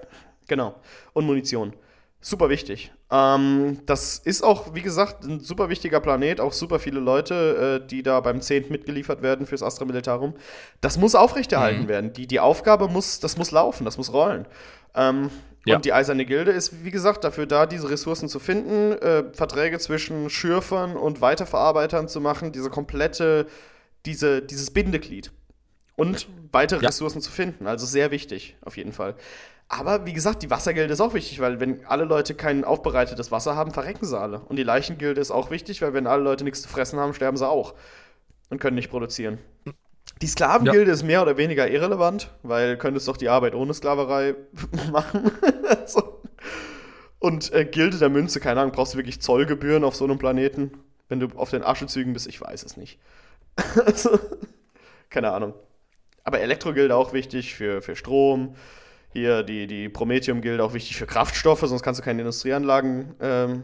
[0.47, 0.75] genau.
[1.13, 1.73] Und Munition.
[2.19, 2.91] Super wichtig.
[3.11, 7.87] Ähm, das ist auch, wie gesagt, ein super wichtiger Planet, auch super viele Leute, äh,
[7.87, 8.69] die da beim 10.
[8.71, 10.33] mitgeliefert werden fürs Astra Militarum.
[10.81, 11.87] Das muss aufrechterhalten Mhm.
[11.87, 12.13] werden.
[12.13, 14.45] Die, die Aufgabe muss, das muss laufen, das muss rollen.
[14.95, 15.29] Ähm,
[15.67, 15.75] Ja.
[15.75, 19.79] Und die Eiserne Gilde ist, wie gesagt, dafür da, diese Ressourcen zu finden, äh, Verträge
[19.79, 23.47] zwischen Schürfern und Weiterverarbeitern zu machen, diese komplette,
[24.05, 25.31] diese, dieses Bindeglied.
[25.95, 26.89] Und weitere Ja.
[26.89, 27.65] Ressourcen zu finden.
[27.67, 29.15] Also sehr wichtig, auf jeden Fall.
[29.67, 33.55] Aber wie gesagt, die Wassergilde ist auch wichtig, weil wenn alle Leute kein aufbereitetes Wasser
[33.55, 34.39] haben, verrecken sie alle.
[34.39, 37.35] Und die Leichengilde ist auch wichtig, weil wenn alle Leute nichts zu fressen haben, sterben
[37.35, 37.73] sie auch.
[38.49, 39.39] Und können nicht produzieren.
[40.21, 44.35] Die Sklavengilde ist mehr oder weniger irrelevant, weil könntest doch die Arbeit ohne Sklaverei
[44.91, 45.31] machen.
[45.85, 46.21] so.
[47.19, 50.71] Und äh, Gilde der Münze, keine Ahnung, brauchst du wirklich Zollgebühren auf so einem Planeten?
[51.09, 52.99] Wenn du auf den Aschezügen bist, ich weiß es nicht.
[53.85, 54.19] also,
[55.09, 55.53] keine Ahnung.
[56.23, 58.55] Aber Elektrogilde auch wichtig für, für Strom.
[59.13, 63.63] Hier die, die Prometheum-Gilde auch wichtig für Kraftstoffe, sonst kannst du keine Industrieanlagen ähm,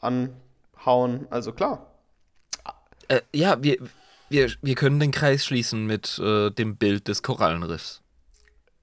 [0.00, 1.26] anhauen.
[1.30, 1.90] Also klar.
[3.08, 3.78] Äh, ja, wir,
[4.28, 8.02] wir, wir können den Kreis schließen mit äh, dem Bild des Korallenriffs.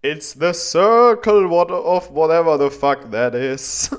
[0.01, 3.89] It's the circle what of whatever the fuck that is.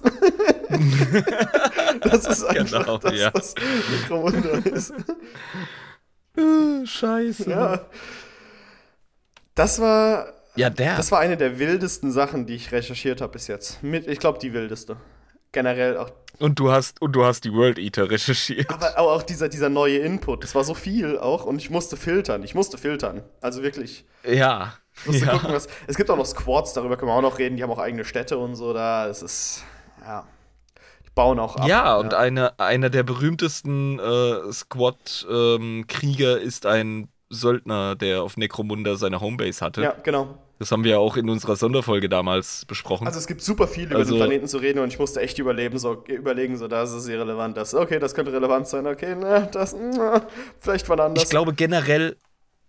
[2.02, 3.30] das ist einfach Genau, das, ja.
[3.32, 3.54] was
[3.90, 4.92] Necromunda ist.
[6.84, 7.50] Scheiße.
[7.50, 7.86] Ja.
[9.54, 10.96] Das war, Ja, der.
[10.96, 13.82] das war eine der wildesten Sachen, die ich recherchiert habe bis jetzt.
[13.82, 14.96] Mit, ich glaube, die wildeste.
[15.52, 16.10] Generell auch.
[16.38, 18.70] Und du hast und du hast die World Eater recherchiert.
[18.70, 20.42] Aber aber auch dieser, dieser neue Input.
[20.42, 22.42] Das war so viel auch und ich musste filtern.
[22.42, 23.22] Ich musste filtern.
[23.40, 24.04] Also wirklich.
[24.28, 24.74] Ja.
[25.04, 25.32] Musste ja.
[25.32, 25.68] gucken, was.
[25.86, 27.56] Es gibt auch noch Squads, darüber können wir auch noch reden.
[27.56, 29.08] Die haben auch eigene Städte und so da.
[29.08, 29.64] Es ist.
[30.00, 30.26] Ja.
[31.06, 31.66] Die bauen auch ab.
[31.66, 39.20] Ja, und eine, einer der berühmtesten äh, Squad-Krieger ist ein Söldner, der auf Necromunda seine
[39.20, 39.82] Homebase hatte.
[39.82, 40.38] Ja, genau.
[40.58, 43.06] Das haben wir ja auch in unserer Sonderfolge damals besprochen.
[43.06, 45.38] Also es gibt super viel über Also- den Planeten zu reden und ich musste echt
[45.38, 49.48] überleben, so, überlegen, so, das ist irrelevant, das, okay, das könnte relevant sein, okay, ne,
[49.52, 50.26] das, na,
[50.60, 51.24] vielleicht wann anders.
[51.24, 52.16] ich glaube generell,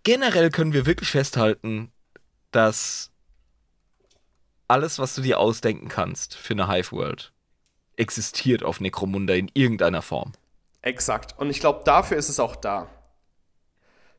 [0.02, 1.92] generell können wir wirklich festhalten,
[2.50, 3.10] dass
[4.68, 7.32] alles, was du dir ausdenken kannst für eine Hive-World,
[7.96, 10.32] existiert auf Necromunda in irgendeiner Form.
[10.82, 11.34] Exakt.
[11.38, 12.88] Und ich glaube, dafür ist es auch da.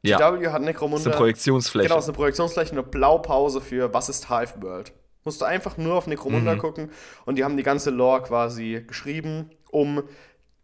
[0.04, 1.10] Ja, GW hat das ist Necromunda.
[1.10, 1.88] eine Projektionsfläche.
[1.88, 4.94] Genau, ist eine Projektionsfläche, eine Blaupause für was ist Hive World.
[5.24, 6.60] Musst du einfach nur auf Necromunda Mhm.
[6.60, 6.92] gucken
[7.26, 10.04] und die haben die ganze Lore quasi geschrieben, um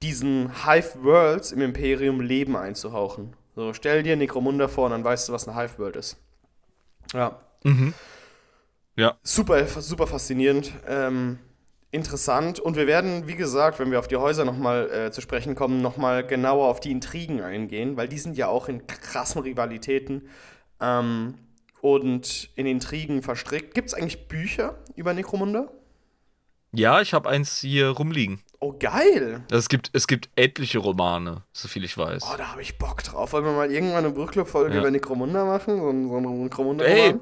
[0.01, 3.35] diesen Hive Worlds im Imperium Leben einzuhauchen.
[3.55, 6.17] So, stell dir Necromunda vor und dann weißt du, was eine Hive World ist.
[7.13, 7.39] Ja.
[7.63, 7.93] Mhm.
[8.95, 9.17] Ja.
[9.23, 10.71] Super, super faszinierend.
[10.87, 11.39] Ähm,
[11.93, 12.59] interessant.
[12.59, 15.81] Und wir werden, wie gesagt, wenn wir auf die Häuser nochmal äh, zu sprechen kommen,
[15.81, 20.27] nochmal genauer auf die Intrigen eingehen, weil die sind ja auch in krassen Rivalitäten
[20.81, 21.35] ähm,
[21.81, 23.73] und in Intrigen verstrickt.
[23.73, 25.67] Gibt es eigentlich Bücher über Necromunda?
[26.75, 28.41] Ja, ich habe eins hier rumliegen.
[28.59, 29.43] Oh, geil!
[29.51, 32.23] Also es gibt, es gibt etliche Romane, soviel ich weiß.
[32.23, 33.33] Oh, da habe ich Bock drauf.
[33.33, 34.79] Wollen wir mal irgendwann eine Buchclub-Folge Ja.
[34.79, 35.77] über Necromunda machen?
[35.77, 37.15] So so ein necromunda Ey,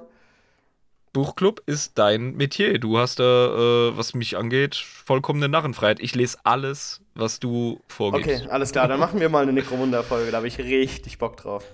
[1.14, 2.80] Buchclub ist dein Metier.
[2.80, 6.00] Du hast da, äh, was mich angeht, vollkommene Narrenfreiheit.
[6.00, 8.30] Ich lese alles, was du vorgibst.
[8.30, 8.88] Okay, alles klar.
[8.88, 10.32] Dann machen wir mal eine Necromunda-Folge.
[10.32, 11.66] Da habe ich richtig Bock drauf.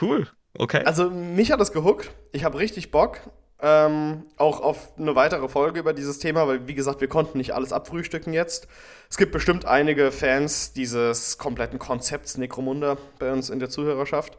[0.00, 0.28] Cool.
[0.56, 0.82] Okay.
[0.84, 2.10] Also mich hat das gehuckt.
[2.32, 3.20] Ich habe richtig Bock.
[3.64, 7.54] Ähm, auch auf eine weitere Folge über dieses Thema, weil wie gesagt, wir konnten nicht
[7.54, 8.66] alles abfrühstücken jetzt.
[9.08, 14.36] Es gibt bestimmt einige Fans dieses kompletten Konzepts Necromunda bei uns in der Zuhörerschaft,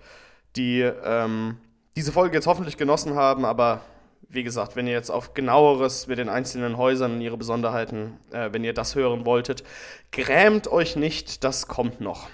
[0.58, 1.58] die ähm,
[1.96, 3.82] diese Folge jetzt hoffentlich genossen haben, aber
[4.30, 8.50] wie gesagt, wenn ihr jetzt auf genaueres mit den einzelnen Häusern und ihre Besonderheiten, äh,
[8.52, 9.64] wenn ihr das hören wolltet,
[10.12, 12.28] grämt euch nicht, das kommt noch.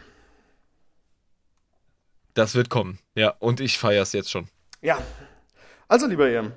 [2.40, 3.00] das wird kommen.
[3.16, 4.48] Ja, und ich feiere es jetzt schon.
[4.82, 4.98] Ja.
[5.88, 6.54] Also, lieber ihr,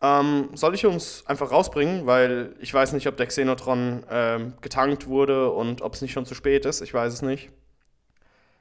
[0.00, 5.06] ähm, soll ich uns einfach rausbringen, weil ich weiß nicht, ob der Xenotron ähm, getankt
[5.08, 6.80] wurde und ob es nicht schon zu spät ist.
[6.80, 7.50] Ich weiß es nicht.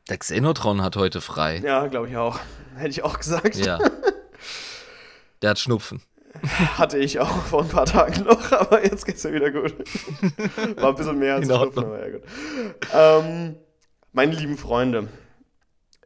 [0.10, 1.62] Der Xenotron hat heute frei.
[1.64, 2.40] Ja, glaube ich auch.
[2.76, 3.56] Hätte ich auch gesagt.
[3.56, 3.80] Ja.
[5.42, 6.02] Der hat Schnupfen.
[6.78, 9.74] Hatte ich auch vor ein paar Tagen noch, aber jetzt geht's ja wieder gut.
[10.76, 11.86] War ein bisschen mehr als Ordnung.
[11.86, 12.24] aber ja gut.
[12.94, 13.56] Ähm,
[14.12, 15.08] meine lieben Freunde,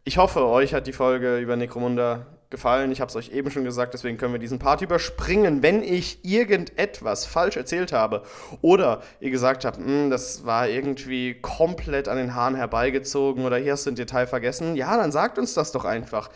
[0.04, 2.92] ich hoffe, euch hat die Folge über Necromunda gefallen.
[2.92, 5.62] Ich habe es euch eben schon gesagt, deswegen können wir diesen Part überspringen.
[5.62, 8.24] Wenn ich irgendetwas falsch erzählt habe
[8.62, 13.74] oder ihr gesagt habt, "Hm, das war irgendwie komplett an den Haaren herbeigezogen oder hier
[13.74, 16.30] hast du ein Detail vergessen, ja, dann sagt uns das doch einfach.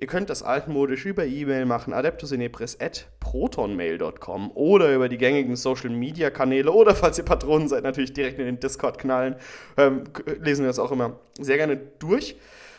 [0.00, 7.18] Ihr könnt das altmodisch über E-Mail machen, adeptusinepris.protonmail.com oder über die gängigen Social-Media-Kanäle oder falls
[7.18, 9.34] ihr Patronen seid, natürlich direkt in den Discord knallen.
[9.76, 10.04] Ähm,
[10.40, 12.36] lesen wir das auch immer sehr gerne durch.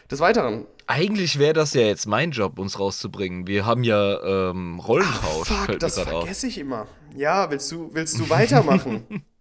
[0.09, 3.45] Des Weiteren, Eigentlich wäre das ja jetzt mein Job, uns rauszubringen.
[3.45, 5.47] Wir haben ja ähm, Rollentausch.
[5.47, 6.05] fuck, fällt mir das auf.
[6.05, 6.87] vergesse ich immer.
[7.15, 9.23] Ja, willst du, willst du weitermachen?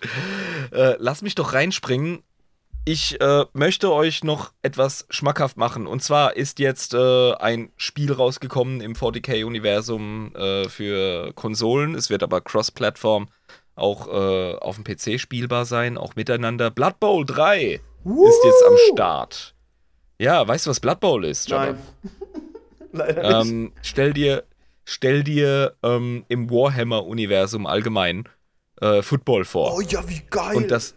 [0.72, 2.22] Äh, lass mich doch reinspringen.
[2.86, 5.86] Ich äh, möchte euch noch etwas schmackhaft machen.
[5.86, 11.94] Und zwar ist jetzt äh, ein Spiel rausgekommen im 40k-Universum äh, für Konsolen.
[11.94, 13.28] Es wird aber cross-Plattform
[13.74, 16.70] auch äh, auf dem PC spielbar sein, auch miteinander.
[16.70, 19.54] Blood Bowl 3 ist jetzt am Start.
[20.20, 21.72] Ja, weißt du, was Blood Bowl ist, Jabba?
[21.72, 21.78] Nein.
[22.92, 23.50] Leider nicht.
[23.50, 24.44] Ähm, stell dir,
[24.84, 28.28] stell dir ähm, im Warhammer-Universum allgemein
[28.82, 29.74] äh, Football vor.
[29.74, 30.56] Oh ja, wie geil.
[30.56, 30.94] und das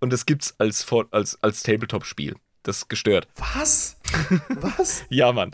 [0.00, 2.36] und das gibt's als, als, als Tabletop-Spiel.
[2.62, 3.28] Das ist gestört.
[3.36, 3.96] Was?
[4.48, 5.04] Was?
[5.10, 5.50] Ja, Mann.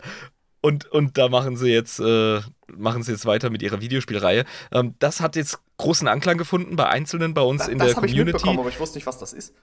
[0.61, 4.45] Und, und da machen sie jetzt, äh, machen sie jetzt weiter mit ihrer Videospielreihe.
[4.71, 8.05] Ähm, das hat jetzt großen Anklang gefunden bei Einzelnen bei uns in das der habe
[8.05, 8.33] ich Community.
[8.33, 9.53] mitbekommen, aber ich wusste nicht, was das ist.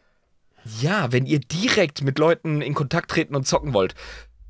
[0.80, 3.94] Ja, wenn ihr direkt mit Leuten in Kontakt treten und zocken wollt,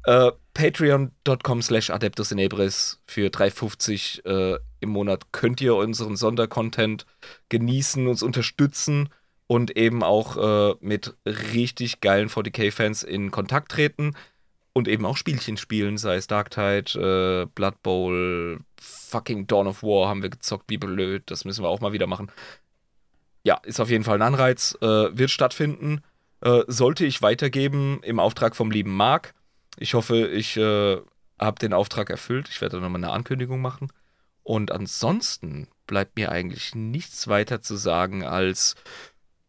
[0.05, 7.07] äh, patreon.com slash adeptus inebris für 3,50 äh, im Monat könnt ihr unseren Sondercontent
[7.49, 9.09] genießen, uns unterstützen
[9.47, 14.15] und eben auch äh, mit richtig geilen 40k-Fans in Kontakt treten
[14.73, 19.83] und eben auch Spielchen spielen, sei es Dark Tide, äh, Blood Bowl, fucking Dawn of
[19.83, 22.31] War haben wir gezockt, wie blöd, das müssen wir auch mal wieder machen.
[23.45, 26.03] Ja, ist auf jeden Fall ein Anreiz, äh, wird stattfinden,
[26.43, 29.35] äh, sollte ich weitergeben im Auftrag vom lieben Marc.
[29.79, 30.99] Ich hoffe, ich äh,
[31.39, 32.49] habe den Auftrag erfüllt.
[32.49, 33.93] Ich werde nochmal eine Ankündigung machen.
[34.43, 38.75] Und ansonsten bleibt mir eigentlich nichts weiter zu sagen als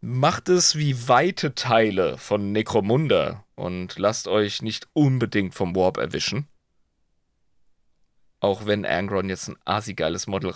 [0.06, 6.48] macht es wie weite Teile von Necromunda und lasst euch nicht unbedingt vom Warp erwischen.
[8.42, 10.50] Auch wenn Angron jetzt ein asigeiles Model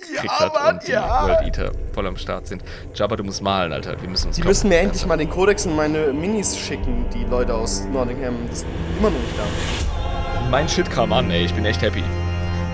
[0.00, 1.28] rausgekriegt Ja, hat Mann, und die ja.
[1.28, 2.62] World Eater voll am Start sind.
[2.94, 4.00] Jabba, du musst malen, Alter.
[4.00, 7.24] Wir müssen uns Die müssen mir endlich mal den Kodex und meine Minis schicken, die
[7.24, 8.34] Leute aus Nottingham.
[8.48, 8.66] Das ist
[8.98, 10.50] immer noch nicht da.
[10.50, 11.44] mein Shit kam an, ey.
[11.44, 12.02] Ich bin echt happy.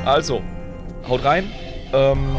[0.04, 0.42] Also,
[1.08, 1.50] haut rein.
[1.92, 2.36] Ähm,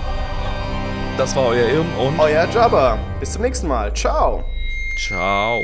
[1.17, 2.97] das war euer Irm und Euer Jabba.
[3.19, 3.93] Bis zum nächsten Mal.
[3.93, 4.43] Ciao.
[5.07, 5.63] ciao.